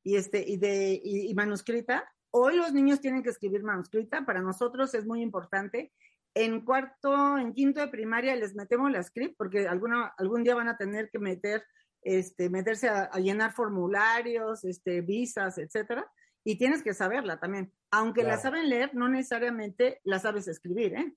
y, 0.03 0.17
este, 0.17 0.43
y, 0.49 0.57
de, 0.57 0.99
y, 1.05 1.35
manuscrita. 1.35 2.11
Hoy 2.31 2.57
los 2.57 2.73
niños 2.73 3.03
tienen 3.03 3.23
que 3.23 3.29
escribir 3.29 3.63
manuscrita, 3.63 4.25
para 4.25 4.41
nosotros 4.41 4.95
es 4.95 5.05
muy 5.05 5.21
importante. 5.21 5.93
En 6.33 6.65
cuarto, 6.65 7.37
en 7.37 7.53
quinto 7.53 7.81
de 7.81 7.89
primaria 7.89 8.35
les 8.35 8.55
metemos 8.55 8.91
la 8.91 9.03
script 9.03 9.35
porque 9.37 9.69
alguna, 9.69 10.15
algún 10.17 10.43
día 10.43 10.55
van 10.55 10.69
a 10.69 10.79
tener 10.79 11.11
que 11.11 11.19
meter 11.19 11.67
este, 12.01 12.49
meterse 12.49 12.89
a, 12.89 13.11
llenar 13.19 13.53
formularios, 13.53 14.65
este, 14.65 15.03
visas, 15.03 15.59
etcétera, 15.59 16.11
y 16.47 16.57
tienes 16.57 16.85
que 16.85 16.95
saberla 16.95 17.41
también. 17.41 17.73
Aunque 17.91 18.23
la 18.23 18.39
saben 18.39 18.69
leer, 18.69 18.95
no 18.95 19.09
necesariamente 19.09 20.01
la 20.05 20.21
sabes 20.21 20.47
escribir, 20.47 20.95
¿eh? 20.95 21.13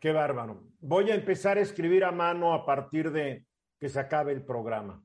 Qué 0.00 0.12
bárbaro. 0.12 0.62
Voy 0.78 1.10
a 1.10 1.16
empezar 1.16 1.58
a 1.58 1.60
escribir 1.60 2.04
a 2.04 2.12
mano 2.12 2.54
a 2.54 2.64
partir 2.64 3.10
de 3.10 3.44
que 3.80 3.88
se 3.88 3.98
acabe 3.98 4.30
el 4.32 4.44
programa. 4.44 5.04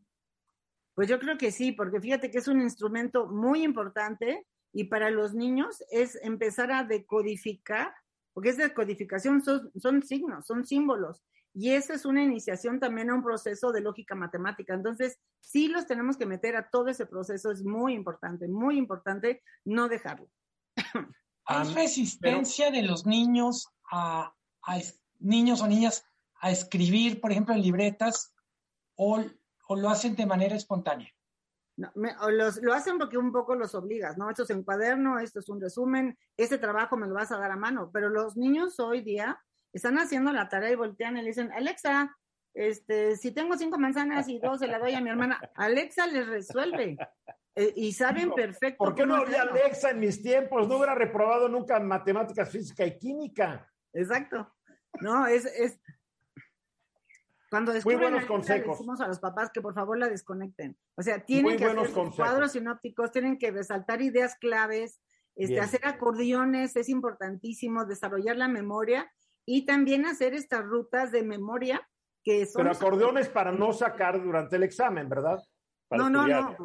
Pues 0.94 1.08
yo 1.10 1.18
creo 1.18 1.40
que 1.40 1.52
sí, 1.52 1.72
porque 1.72 2.00
fíjate 2.00 2.30
que 2.30 2.38
es 2.38 2.48
un 2.48 2.62
instrumento 2.62 3.26
muy 3.26 3.64
importante 3.64 4.46
y 4.72 4.84
para 4.84 5.10
los 5.10 5.34
niños 5.34 5.84
es 5.90 6.16
empezar 6.22 6.72
a 6.72 6.84
decodificar, 6.84 7.96
porque 8.32 8.50
es 8.50 8.58
decodificación, 8.58 9.42
son, 9.42 9.72
son 9.76 10.04
signos, 10.04 10.46
son 10.46 10.68
símbolos. 10.68 11.24
Y 11.58 11.72
esa 11.72 11.94
es 11.94 12.04
una 12.04 12.22
iniciación 12.22 12.82
también 12.82 13.10
a 13.10 13.16
un 13.16 13.24
proceso 13.24 13.72
de 13.72 13.80
lógica 13.80 14.14
matemática. 14.14 14.74
Entonces, 14.74 15.18
sí 15.40 15.70
los 15.70 15.88
tenemos 15.88 16.18
que 16.18 16.26
meter 16.26 16.58
a 16.58 16.70
todo 16.70 16.90
ese 16.90 17.06
proceso. 17.06 17.50
Es 17.50 17.64
muy 17.64 17.94
importante, 17.94 18.50
muy 18.50 18.78
importante 18.78 19.42
no 19.64 19.88
dejarlo. 19.88 20.28
¿Hay 21.46 21.74
resistencia 21.74 22.72
de 22.72 22.82
los 22.82 23.06
niños 23.06 23.70
a, 23.90 24.36
niños 25.20 25.62
o 25.62 25.68
niñas 25.68 26.04
a 26.42 26.52
escribir, 26.52 27.22
por 27.22 27.32
ejemplo, 27.32 27.56
en 27.56 27.62
libretas 27.62 28.34
o, 28.96 29.24
o 29.68 29.76
lo 29.78 29.90
hacen 29.90 30.14
de 30.18 30.26
manera 30.26 30.58
espontánea? 30.58 31.10
lo 31.78 32.74
hacen 32.74 32.98
porque 32.98 33.18
un 33.18 33.32
poco 33.34 33.56
los 33.56 33.76
obligas, 33.76 34.18
¿no? 34.18 34.30
Esto 34.30 34.44
es 34.44 34.50
en 34.50 34.64
cuaderno, 34.64 35.20
esto 35.20 35.40
es 35.40 35.50
un 35.50 35.60
resumen, 35.60 36.18
ese 36.38 36.58
trabajo 36.58 36.96
me 36.96 37.06
lo 37.06 37.14
vas 37.14 37.34
a 37.34 37.38
dar 37.38 37.52
a 37.52 37.58
mano, 37.58 37.92
pero 37.94 38.10
los 38.10 38.38
niños 38.38 38.80
hoy 38.80 39.02
día 39.02 39.38
están 39.78 39.98
haciendo 39.98 40.32
la 40.32 40.48
tarea 40.50 40.72
y 40.72 40.76
voltean 40.76 41.18
y 41.18 41.22
le 41.22 41.28
dicen, 41.28 41.52
Alexa, 41.52 42.16
este, 42.54 43.18
si 43.18 43.32
tengo 43.32 43.58
cinco 43.58 43.78
manzanas 43.78 44.30
y 44.30 44.40
dos 44.40 44.60
se 44.60 44.68
la 44.68 44.80
doy 44.80 44.94
a 44.94 45.02
mi 45.02 45.10
hermana, 45.10 45.40
Alexa 45.56 46.08
les 46.08 46.28
resuelve. 46.28 46.98
Eh, 47.58 47.74
y 47.76 47.94
saben 47.94 48.32
perfecto. 48.32 48.78
¿Por 48.78 48.96
qué 48.96 49.06
no 49.06 49.16
había 49.16 49.44
Alexa 49.44 49.92
en 49.92 50.00
mis 50.00 50.22
tiempos? 50.22 50.68
No 50.68 50.78
hubiera 50.78 50.96
reprobado 50.96 51.48
nunca 51.48 51.80
matemáticas, 51.80 52.50
física 52.50 52.86
y 52.86 52.98
química. 52.98 53.72
Exacto. 53.94 54.54
No, 55.00 55.28
es, 55.28 55.46
es 55.46 55.80
cuando 57.50 57.72
descubren 57.72 58.00
Muy 58.00 58.10
buenos 58.10 58.28
consejos. 58.28 58.78
decimos 58.78 59.00
a 59.02 59.08
los 59.08 59.20
papás 59.20 59.52
que 59.54 59.62
por 59.62 59.74
favor 59.74 59.98
la 59.98 60.10
desconecten. 60.10 60.78
O 60.96 61.02
sea, 61.02 61.26
tienen 61.26 61.58
que 61.58 61.66
hacer 61.66 61.92
cuadros 62.16 62.54
sinópticos, 62.54 63.12
tienen 63.12 63.38
que 63.38 63.52
resaltar 63.52 64.02
ideas 64.02 64.36
claves, 64.36 65.00
este, 65.36 65.60
hacer 65.60 65.82
acordeones, 65.86 66.76
es 66.76 66.90
importantísimo, 66.90 67.86
desarrollar 67.86 68.38
la 68.38 68.48
memoria 68.48 69.12
y 69.46 69.66
también 69.66 70.06
hacer 70.06 70.34
estas 70.34 70.66
rutas 70.66 71.12
de 71.12 71.24
memoria 71.24 71.88
que 72.24 72.46
son... 72.46 72.64
Pero 72.64 72.76
acordeones 72.76 73.30
para 73.30 73.52
no 73.52 73.72
sacar 73.72 74.22
durante 74.22 74.56
el 74.56 74.64
examen, 74.64 75.08
¿verdad? 75.08 75.40
no, 75.92 76.10
no, 76.10 76.28
no, 76.28 76.56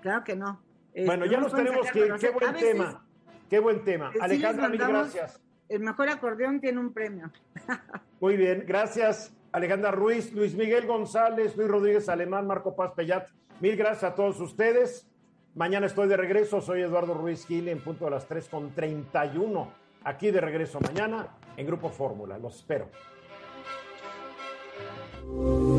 claro 0.00 0.22
que 0.22 0.36
no. 0.36 0.62
Bueno, 1.04 1.26
ya 1.26 1.40
nos 1.40 1.54
tenemos 1.54 1.90
que... 1.90 2.14
Qué 2.20 2.30
buen 2.30 2.54
tema, 2.54 3.06
qué 3.48 3.58
buen 3.58 3.84
tema. 3.84 4.12
Alejandra, 4.20 4.68
mil 4.68 4.78
gracias. 4.78 5.42
El 5.68 5.80
mejor 5.80 6.08
acordeón 6.08 6.60
tiene 6.60 6.78
un 6.78 6.92
premio. 6.92 7.32
Muy 8.20 8.36
bien, 8.36 8.64
gracias. 8.66 9.34
Alejandra 9.52 9.90
Ruiz, 9.90 10.32
Luis 10.32 10.54
Miguel 10.54 10.86
González, 10.86 11.56
Luis 11.56 11.68
Rodríguez 11.68 12.08
Alemán, 12.08 12.46
Marco 12.46 12.76
Paz 12.76 12.92
Pellat. 12.94 13.28
Mil 13.60 13.76
gracias 13.76 14.12
a 14.12 14.14
todos 14.14 14.38
ustedes. 14.40 15.08
Mañana 15.54 15.86
estoy 15.86 16.08
de 16.08 16.16
regreso. 16.16 16.60
Soy 16.60 16.82
Eduardo 16.82 17.14
Ruiz 17.14 17.46
Gil 17.46 17.68
en 17.68 17.80
punto 17.80 18.04
de 18.04 18.10
las 18.12 18.28
3 18.28 18.48
con 18.48 18.74
31. 18.74 19.72
Aquí 20.04 20.30
de 20.30 20.40
regreso 20.40 20.78
mañana 20.80 21.26
en 21.56 21.66
Grupo 21.66 21.90
Fórmula. 21.90 22.38
Los 22.38 22.56
espero. 22.56 22.90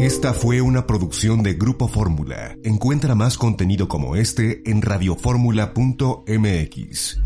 Esta 0.02 0.34
fue 0.34 0.62
una 0.62 0.86
producción 0.86 1.42
de 1.44 1.54
Grupo 1.54 1.88
Fórmula. 1.88 2.58
Encuentra 2.64 3.16
más 3.16 3.38
contenido 3.38 3.88
como 3.88 4.16
este 4.16 4.70
en 4.70 4.82
radioformula.mx. 4.82 7.22